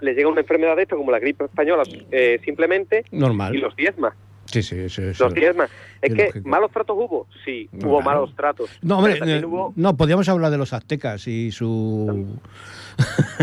Le 0.00 0.14
llega 0.14 0.28
una 0.28 0.40
enfermedad 0.40 0.76
de 0.76 0.82
esto, 0.82 0.96
como 0.96 1.10
la 1.10 1.18
gripe 1.18 1.44
española, 1.44 1.82
eh, 2.10 2.40
simplemente, 2.44 3.04
Normal. 3.10 3.54
y 3.54 3.58
los 3.58 3.74
diezma. 3.76 4.14
Sí, 4.46 4.62
sí, 4.62 4.88
sí. 4.88 5.02
Los 5.18 5.34
diezma. 5.34 5.68
Es, 6.00 6.14
que 6.14 6.40
malos 6.44 6.70
tratos 6.70 6.96
hubo, 6.96 7.26
sí, 7.44 7.68
hubo 7.72 8.00
malos 8.00 8.34
tratos. 8.36 8.70
No, 8.82 8.98
hombre, 8.98 9.18
eh, 9.24 9.42
no, 9.74 9.96
podíamos 9.96 10.28
hablar 10.28 10.50
de 10.50 10.58
los 10.58 10.72
aztecas 10.72 11.26
y 11.26 11.50
su... 11.50 12.38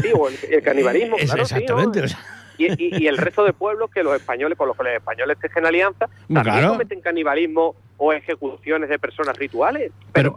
Sí, 0.02 0.10
o 0.16 0.30
el, 0.30 0.64
canibalismo, 0.64 1.18
claro. 1.26 1.42
Exactamente, 1.42 2.04
y, 2.58 3.04
y, 3.04 3.08
el 3.08 3.18
resto 3.18 3.44
de 3.44 3.54
pueblos 3.54 3.90
que 3.92 4.04
los 4.04 4.16
españoles, 4.16 4.58
con 4.58 4.68
los 4.68 4.78
que 4.78 4.84
los 4.84 4.94
españoles 4.94 5.38
tejen 5.40 5.66
alianza, 5.66 6.08
también 6.32 6.68
cometen 6.68 7.02
canibalismo 7.02 7.76
o 7.98 8.12
ejecuciones 8.12 8.90
de 8.90 9.00
personas 9.00 9.38
rituales, 9.38 9.92
pero, 10.12 10.36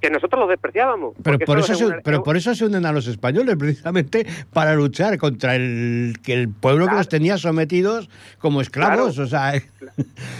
que 0.00 0.10
nosotros 0.10 0.38
los 0.38 0.48
despreciábamos. 0.48 1.14
Pero 1.22 1.38
por 1.40 1.58
eso, 1.58 1.74
se, 1.74 1.86
pero 2.04 2.22
por 2.22 2.36
eso 2.36 2.54
se 2.54 2.64
unen 2.64 2.86
a 2.86 2.92
los 2.92 3.06
españoles, 3.06 3.56
precisamente 3.56 4.26
para 4.52 4.74
luchar 4.74 5.18
contra 5.18 5.56
el 5.56 6.14
que 6.22 6.34
el 6.34 6.48
pueblo 6.48 6.86
que 6.86 6.94
los 6.94 7.08
tenía 7.08 7.38
sometidos 7.38 8.08
como 8.38 8.60
esclavos. 8.60 9.16
Claro, 9.16 9.24
o 9.24 9.26
sea... 9.26 9.52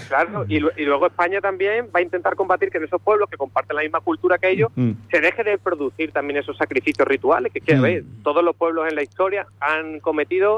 claro. 0.09 0.45
Y, 0.49 0.61
luego 0.61 1.07
España 1.07 1.41
también 1.41 1.87
va 1.95 2.01
a 2.01 2.03
intentar 2.03 2.37
combatir 2.37 2.71
que 2.71 2.79
en 2.79 2.85
esos 2.85 3.01
pueblos 3.01 3.29
que 3.29 3.37
comparten 3.37 3.77
la 3.77 3.83
misma 3.83 4.01
cultura 4.01 4.39
que 4.39 4.51
ellos, 4.51 4.71
mm. 4.77 4.93
se 5.11 5.21
deje 5.21 5.43
de 5.43 5.59
producir 5.59 6.13
también 6.13 6.39
esos 6.39 6.57
sacrificios 6.57 7.09
rituales, 7.09 7.53
que, 7.53 7.61
que 7.61 7.75
mm. 7.75 8.23
todos 8.23 8.45
los 8.45 8.55
pueblos 8.55 8.87
en 8.89 8.95
la 8.95 9.03
historia 9.03 9.47
han 9.61 10.01
cometido 10.01 10.54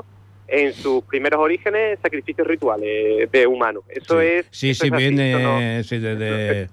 en 0.48 0.72
sus 0.72 1.04
primeros 1.04 1.40
orígenes 1.40 1.98
sacrificios 2.00 2.46
rituales 2.46 3.30
de 3.30 3.46
humanos. 3.46 3.84
Eso 3.88 4.20
es. 4.20 4.46
Sí, 4.50 4.74
sí, 4.74 4.90
viene. 4.90 5.32
Eso 5.80 5.96
no, 5.96 6.16
de, 6.16 6.68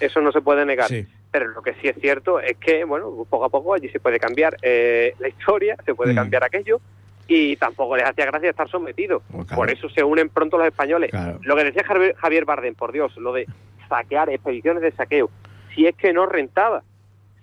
eso 0.00 0.20
no 0.20 0.32
se 0.32 0.40
puede 0.40 0.64
negar. 0.64 0.88
Pero 1.30 1.48
lo 1.48 1.62
que 1.62 1.74
sí 1.74 1.88
es 1.88 1.96
cierto 2.00 2.38
es 2.38 2.56
que, 2.58 2.84
bueno, 2.84 3.26
poco 3.28 3.44
a 3.44 3.48
poco 3.48 3.74
allí 3.74 3.88
se 3.88 3.98
puede 3.98 4.20
cambiar 4.20 4.56
eh, 4.62 5.14
la 5.18 5.28
historia, 5.28 5.76
se 5.84 5.94
puede 5.94 6.12
mm. 6.12 6.16
cambiar 6.16 6.44
aquello 6.44 6.80
y 7.26 7.56
tampoco 7.56 7.96
les 7.96 8.06
hacía 8.06 8.26
gracia 8.26 8.50
estar 8.50 8.68
sometidos. 8.68 9.22
Oh, 9.32 9.44
por 9.44 9.70
eso 9.70 9.88
se 9.88 10.04
unen 10.04 10.28
pronto 10.28 10.58
los 10.58 10.66
españoles. 10.66 11.10
Lo 11.42 11.56
que 11.56 11.64
decía 11.64 11.84
Javier 12.16 12.44
Bardem, 12.44 12.74
por 12.74 12.92
Dios, 12.92 13.16
lo 13.16 13.32
de 13.32 13.46
saquear, 13.88 14.30
expediciones 14.30 14.82
de 14.82 14.92
saqueo, 14.92 15.30
si 15.74 15.86
es 15.86 15.96
que 15.96 16.12
no 16.12 16.26
rentaba 16.26 16.82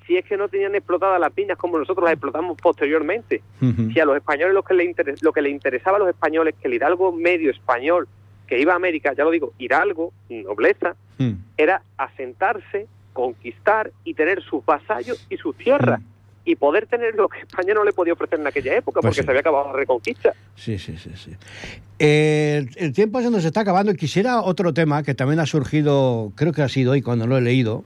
si 0.05 0.17
es 0.17 0.25
que 0.25 0.37
no 0.37 0.47
tenían 0.47 0.75
explotadas 0.75 1.19
las 1.19 1.31
piñas 1.31 1.57
como 1.57 1.77
nosotros 1.77 2.03
las 2.03 2.13
explotamos 2.13 2.57
posteriormente. 2.61 3.41
Si 3.93 3.99
a 3.99 4.05
los 4.05 4.17
españoles 4.17 4.53
lo 4.53 4.63
que, 4.63 4.73
le 4.73 4.93
lo 5.21 5.31
que 5.31 5.41
le 5.41 5.49
interesaba 5.49 5.97
a 5.97 5.99
los 5.99 6.09
españoles, 6.09 6.55
que 6.59 6.67
el 6.67 6.75
hidalgo 6.75 7.11
medio 7.11 7.51
español 7.51 8.07
que 8.47 8.59
iba 8.59 8.73
a 8.73 8.75
América, 8.75 9.13
ya 9.17 9.23
lo 9.23 9.31
digo, 9.31 9.53
hidalgo, 9.59 10.11
nobleza, 10.29 10.95
era 11.55 11.83
asentarse, 11.97 12.87
conquistar 13.13 13.91
y 14.03 14.13
tener 14.13 14.41
sus 14.41 14.65
vasallos 14.65 15.25
y 15.29 15.37
sus 15.37 15.55
tierras. 15.55 16.01
y 16.43 16.55
poder 16.55 16.87
tener 16.87 17.13
lo 17.13 17.29
que 17.29 17.39
España 17.39 17.75
no 17.75 17.83
le 17.83 17.93
podía 17.93 18.13
ofrecer 18.13 18.39
en 18.39 18.47
aquella 18.47 18.75
época, 18.75 18.99
pues 18.99 19.11
porque 19.15 19.23
se 19.23 19.29
había 19.29 19.41
acabado 19.41 19.67
la 19.67 19.73
reconquista. 19.73 20.33
Sí, 20.55 20.79
sí, 20.79 20.97
sí. 20.97 21.11
sí. 21.15 21.35
Eh, 21.99 22.67
el 22.77 22.93
tiempo 22.93 23.21
se 23.21 23.29
nos 23.29 23.45
está 23.45 23.61
acabando 23.61 23.91
y 23.91 23.95
quisiera 23.95 24.41
otro 24.41 24.73
tema 24.73 25.03
que 25.03 25.13
también 25.13 25.39
ha 25.39 25.45
surgido, 25.45 26.33
creo 26.35 26.51
que 26.51 26.63
ha 26.63 26.67
sido 26.67 26.93
hoy 26.93 27.03
cuando 27.03 27.27
lo 27.27 27.37
he 27.37 27.41
leído, 27.41 27.83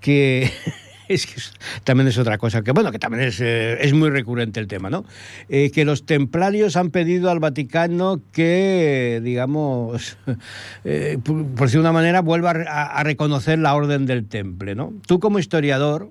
que 0.00 0.50
es 1.14 1.26
que 1.26 1.40
también 1.84 2.08
es 2.08 2.18
otra 2.18 2.38
cosa, 2.38 2.62
que 2.62 2.72
bueno, 2.72 2.92
que 2.92 2.98
también 2.98 3.24
es, 3.24 3.40
eh, 3.40 3.78
es 3.80 3.94
muy 3.94 4.10
recurrente 4.10 4.60
el 4.60 4.66
tema, 4.66 4.90
¿no? 4.90 5.04
Eh, 5.48 5.70
que 5.70 5.84
los 5.84 6.04
templarios 6.04 6.76
han 6.76 6.90
pedido 6.90 7.30
al 7.30 7.40
Vaticano 7.40 8.20
que, 8.32 9.20
digamos, 9.22 10.18
eh, 10.84 11.18
por, 11.24 11.46
por 11.54 11.70
de 11.70 11.78
una 11.78 11.92
manera, 11.92 12.20
vuelva 12.20 12.50
a, 12.50 12.98
a, 12.98 13.02
reconocer 13.04 13.58
la 13.58 13.74
orden 13.74 14.06
del 14.06 14.28
temple, 14.28 14.74
¿no? 14.74 14.92
Tú 15.06 15.20
como 15.20 15.38
historiador, 15.38 16.10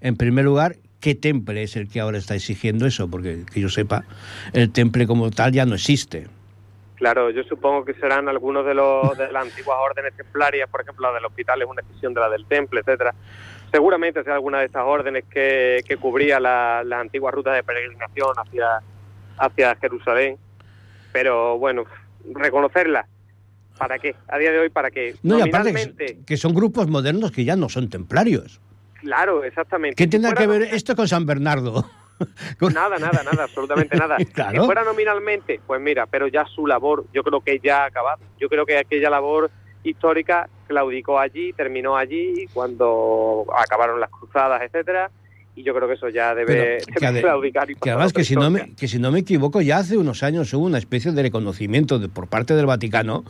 en 0.00 0.16
primer 0.16 0.44
lugar, 0.44 0.76
¿qué 1.00 1.14
temple 1.14 1.62
es 1.62 1.76
el 1.76 1.88
que 1.88 2.00
ahora 2.00 2.18
está 2.18 2.34
exigiendo 2.34 2.86
eso? 2.86 3.08
Porque 3.10 3.44
que 3.52 3.60
yo 3.60 3.68
sepa, 3.68 4.04
el 4.52 4.70
temple 4.70 5.06
como 5.06 5.30
tal 5.30 5.52
ya 5.52 5.66
no 5.66 5.74
existe. 5.74 6.28
Claro, 7.00 7.30
yo 7.30 7.42
supongo 7.44 7.82
que 7.86 7.94
serán 7.94 8.28
algunos 8.28 8.66
de 8.66 8.74
los 8.74 9.16
de 9.16 9.32
las 9.32 9.44
antiguas 9.44 9.78
órdenes 9.80 10.14
templarias, 10.14 10.68
por 10.68 10.82
ejemplo, 10.82 11.08
la 11.08 11.14
del 11.14 11.24
hospital 11.24 11.62
es 11.62 11.68
una 11.68 11.80
excepción 11.80 12.12
de 12.12 12.20
la 12.20 12.28
del 12.28 12.44
temple, 12.44 12.80
etcétera. 12.80 13.14
Seguramente 13.70 14.24
sea 14.24 14.34
alguna 14.34 14.58
de 14.60 14.66
estas 14.66 14.84
órdenes 14.84 15.24
que, 15.30 15.82
que 15.86 15.96
cubría 15.96 16.40
las 16.40 16.84
la 16.84 17.00
antiguas 17.00 17.32
rutas 17.32 17.54
de 17.54 17.62
peregrinación 17.62 18.32
hacia, 18.36 18.80
hacia 19.38 19.76
Jerusalén. 19.76 20.36
Pero 21.12 21.58
bueno, 21.58 21.84
reconocerla. 22.34 23.06
¿Para 23.78 23.98
qué? 23.98 24.14
A 24.28 24.38
día 24.38 24.52
de 24.52 24.58
hoy, 24.58 24.68
¿para 24.68 24.90
qué? 24.90 25.16
No, 25.22 25.38
y 25.38 25.42
aparte 25.42 25.72
que, 25.96 26.18
que 26.26 26.36
son 26.36 26.54
grupos 26.54 26.86
modernos 26.88 27.32
que 27.32 27.44
ya 27.44 27.56
no 27.56 27.68
son 27.68 27.88
templarios. 27.88 28.60
Claro, 29.00 29.42
exactamente. 29.44 29.96
¿Qué 29.96 30.06
tendrá 30.06 30.34
que 30.34 30.46
ver 30.46 30.62
esto 30.62 30.94
con 30.94 31.08
San 31.08 31.24
Bernardo? 31.24 31.88
Nada, 32.74 32.98
nada, 32.98 33.22
nada, 33.24 33.44
absolutamente 33.44 33.96
nada. 33.96 34.18
Claro. 34.34 34.60
Si 34.60 34.66
fuera 34.66 34.84
nominalmente, 34.84 35.60
pues 35.66 35.80
mira, 35.80 36.06
pero 36.06 36.28
ya 36.28 36.44
su 36.44 36.66
labor, 36.66 37.06
yo 37.14 37.22
creo 37.22 37.40
que 37.40 37.58
ya 37.60 37.84
ha 37.84 37.86
acabado. 37.86 38.20
Yo 38.38 38.48
creo 38.48 38.66
que 38.66 38.76
aquella 38.76 39.08
labor 39.08 39.50
histórica 39.84 40.48
claudicó 40.66 41.18
allí, 41.18 41.52
terminó 41.52 41.96
allí 41.96 42.46
cuando 42.52 43.46
acabaron 43.56 44.00
las 44.00 44.10
cruzadas, 44.10 44.62
etcétera. 44.62 45.10
Y 45.56 45.64
yo 45.64 45.74
creo 45.74 45.88
que 45.88 45.94
eso 45.94 46.08
ya 46.08 46.34
debe, 46.34 46.78
que, 46.78 47.06
debe 47.06 47.22
claudicar. 47.22 47.70
Y 47.70 47.74
que 47.74 47.90
además 47.90 48.12
que 48.12 48.24
si, 48.24 48.36
no 48.36 48.50
me, 48.50 48.72
que 48.76 48.86
si 48.86 48.98
no 48.98 49.10
me 49.10 49.18
equivoco, 49.18 49.60
ya 49.60 49.78
hace 49.78 49.98
unos 49.98 50.22
años 50.22 50.54
hubo 50.54 50.64
una 50.64 50.78
especie 50.78 51.10
de 51.12 51.22
reconocimiento 51.22 51.98
de, 51.98 52.08
por 52.08 52.28
parte 52.28 52.54
del 52.54 52.66
Vaticano 52.66 53.24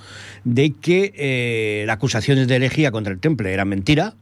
de 0.45 0.75
que 0.75 1.13
eh, 1.17 1.85
las 1.87 1.97
acusaciones 1.97 2.47
de 2.47 2.57
herejía 2.57 2.93
contra 2.93 3.13
el 3.13 3.21
temple 3.21 3.53
eran 3.53 3.69
mentira, 3.69 4.15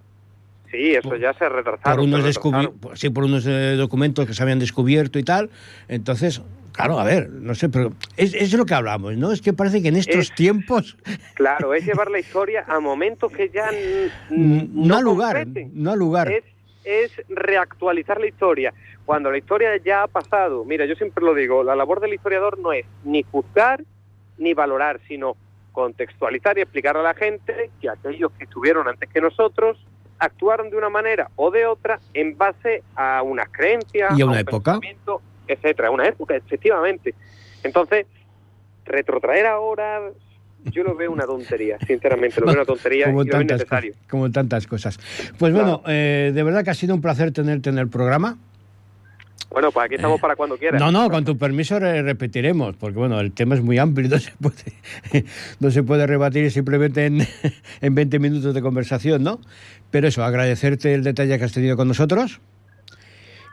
Sí, 0.70 0.94
eso 0.94 1.16
ya 1.16 1.32
se 1.32 1.48
retrasaron. 1.48 1.96
Por 1.96 2.00
unos, 2.00 2.22
retrasaron. 2.22 2.74
sí, 2.94 3.08
por 3.08 3.24
unos 3.24 3.46
eh, 3.46 3.74
documentos 3.76 4.26
que 4.26 4.34
se 4.34 4.42
habían 4.42 4.58
descubierto 4.58 5.18
y 5.18 5.22
tal. 5.22 5.48
Entonces, 5.88 6.42
claro, 6.78 6.98
a 7.00 7.04
ver, 7.04 7.28
no 7.30 7.54
sé, 7.54 7.68
pero 7.68 7.92
es, 8.16 8.34
es 8.34 8.52
lo 8.54 8.64
que 8.64 8.74
hablamos, 8.74 9.16
¿no? 9.16 9.32
Es 9.32 9.42
que 9.42 9.52
parece 9.52 9.82
que 9.82 9.88
en 9.88 9.96
estos 9.96 10.30
Es- 10.30 10.34
tiempos 10.34 10.96
Claro, 11.34 11.72
es 11.74 11.84
llevar 11.84 12.10
la 12.10 12.18
historia 12.18 12.64
a 12.66 12.80
momentos 12.80 13.30
que 13.30 13.48
ya 13.50 13.70
no, 14.30 14.66
no 14.72 14.96
ha 14.96 15.00
lugar, 15.00 15.46
no 15.72 15.92
ha 15.92 15.96
lugar. 15.96 16.32
es, 16.32 16.44
es 16.84 17.10
reactualizar 17.28 18.20
la 18.20 18.26
historia. 18.26 18.74
Cuando 19.04 19.30
la 19.30 19.38
historia 19.38 19.76
ya 19.84 20.02
ha 20.02 20.08
pasado, 20.08 20.64
mira, 20.64 20.84
yo 20.86 20.94
siempre 20.96 21.24
lo 21.24 21.34
digo, 21.34 21.62
la 21.62 21.76
labor 21.76 22.00
del 22.00 22.14
historiador 22.14 22.58
no 22.58 22.72
es 22.72 22.84
ni 23.04 23.22
juzgar 23.22 23.82
ni 24.36 24.52
valorar, 24.54 25.00
sino 25.08 25.36
contextualizar 25.72 26.58
y 26.58 26.62
explicar 26.62 26.96
a 26.96 27.02
la 27.02 27.14
gente 27.14 27.70
que 27.80 27.88
aquellos 27.88 28.32
que 28.32 28.44
estuvieron 28.44 28.88
antes 28.88 29.08
que 29.08 29.20
nosotros 29.20 29.78
actuaron 30.18 30.70
de 30.70 30.76
una 30.76 30.88
manera 30.88 31.30
o 31.36 31.50
de 31.52 31.66
otra 31.66 32.00
en 32.14 32.36
base 32.36 32.82
a 32.96 33.22
unas 33.22 33.48
creencias, 33.50 34.18
Y 34.18 34.22
a 34.22 34.26
una 34.26 34.34
un 34.34 34.38
época. 34.40 34.72
pensamiento, 34.72 35.22
etcétera, 35.48 35.90
una 35.90 36.06
época, 36.06 36.36
efectivamente. 36.36 37.14
Entonces, 37.64 38.06
retrotraer 38.84 39.46
ahora, 39.46 40.00
yo 40.64 40.82
lo 40.82 40.94
veo 40.94 41.10
una 41.10 41.24
tontería, 41.24 41.78
sinceramente, 41.86 42.40
lo 42.40 42.46
veo 42.46 42.54
una 42.56 42.64
tontería 42.64 43.06
como 43.06 43.22
y 43.22 43.26
lo 43.26 43.32
veo 43.32 43.38
tantas, 43.40 43.56
innecesario. 43.60 43.92
cosas, 43.92 44.08
como 44.08 44.30
tantas 44.30 44.66
cosas. 44.66 44.98
Pues 45.38 45.52
bueno, 45.52 45.82
eh, 45.86 46.32
de 46.34 46.42
verdad 46.42 46.64
que 46.64 46.70
ha 46.70 46.74
sido 46.74 46.94
un 46.94 47.00
placer 47.00 47.32
tenerte 47.32 47.70
en 47.70 47.78
el 47.78 47.88
programa. 47.88 48.38
Bueno, 49.50 49.72
pues 49.72 49.86
aquí 49.86 49.94
estamos 49.94 50.20
para 50.20 50.36
cuando 50.36 50.58
quieras. 50.58 50.78
No, 50.78 50.92
no, 50.92 51.08
con 51.08 51.24
tu 51.24 51.38
permiso 51.38 51.78
re- 51.78 52.02
repetiremos, 52.02 52.76
porque 52.76 52.98
bueno, 52.98 53.18
el 53.18 53.32
tema 53.32 53.54
es 53.54 53.62
muy 53.62 53.78
amplio, 53.78 54.06
no 54.08 54.18
se 54.18 54.32
puede, 54.32 55.24
no 55.60 55.70
se 55.70 55.82
puede 55.82 56.06
rebatir 56.06 56.50
simplemente 56.50 57.06
en, 57.06 57.20
en 57.80 57.94
20 57.94 58.18
minutos 58.18 58.52
de 58.54 58.60
conversación, 58.60 59.22
¿no? 59.22 59.40
Pero 59.90 60.08
eso, 60.08 60.22
agradecerte 60.22 60.92
el 60.92 61.02
detalle 61.02 61.38
que 61.38 61.44
has 61.44 61.52
tenido 61.52 61.76
con 61.78 61.88
nosotros. 61.88 62.40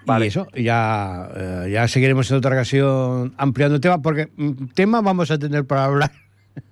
Vale. 0.06 0.26
Y 0.26 0.28
eso, 0.28 0.48
ya, 0.54 1.30
eh, 1.36 1.70
ya 1.72 1.88
seguiremos 1.88 2.30
en 2.32 2.38
otra 2.38 2.52
ocasión 2.52 3.34
ampliando 3.38 3.76
el 3.76 3.82
tema, 3.82 4.02
porque 4.02 4.30
mm, 4.36 4.68
tema 4.74 5.02
vamos 5.02 5.32
a 5.32 5.40
tener 5.40 5.66
para 5.66 5.86
hablar, 5.86 6.12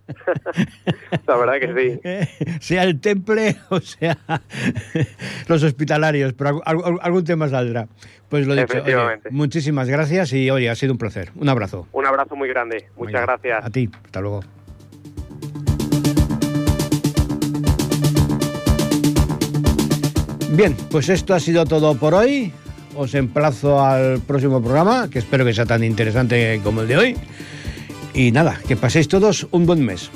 La 1.27 1.38
verdad 1.38 1.59
que 1.59 1.99
sí. 2.38 2.57
sea 2.59 2.84
el 2.84 2.99
temple 2.99 3.57
o 3.69 3.79
sea 3.79 4.17
los 5.47 5.63
hospitalarios, 5.63 6.34
pero 6.34 6.61
algún, 6.65 7.23
tema 7.23 7.47
saldrá. 7.49 7.88
Pues 8.29 8.47
lo 8.47 8.55
dicho, 8.55 8.81
oye, 8.84 8.97
muchísimas 9.29 9.88
gracias 9.88 10.34
y 10.34 10.49
oye, 10.49 10.69
ha 10.69 10.75
sido 10.75 10.93
un 10.93 10.97
placer. 10.97 11.31
Un 11.36 11.49
abrazo. 11.49 11.88
Un 11.91 12.05
abrazo 12.05 12.36
muy 12.36 12.49
grande. 12.49 12.88
Muchas 12.95 13.13
Venga, 13.13 13.21
gracias. 13.21 13.65
A 13.65 13.69
ti, 13.69 13.89
hasta 14.03 14.21
luego. 14.21 14.41
Bien, 20.51 20.75
pues 20.91 21.09
esto 21.09 21.34
ha 21.34 21.39
sido 21.39 21.65
todo 21.65 21.95
por 21.95 22.13
hoy. 22.13 22.53
Os 22.95 23.13
emplazo 23.15 23.83
al 23.83 24.19
próximo 24.19 24.61
programa, 24.61 25.09
que 25.09 25.19
espero 25.19 25.45
que 25.45 25.53
sea 25.53 25.65
tan 25.65 25.83
interesante 25.83 26.61
como 26.63 26.81
el 26.81 26.87
de 26.87 26.97
hoy. 26.97 27.17
Y 28.13 28.31
nada, 28.31 28.59
que 28.67 28.75
paséis 28.75 29.07
todos 29.07 29.47
un 29.51 29.65
buen 29.65 29.83
mes. 29.83 30.11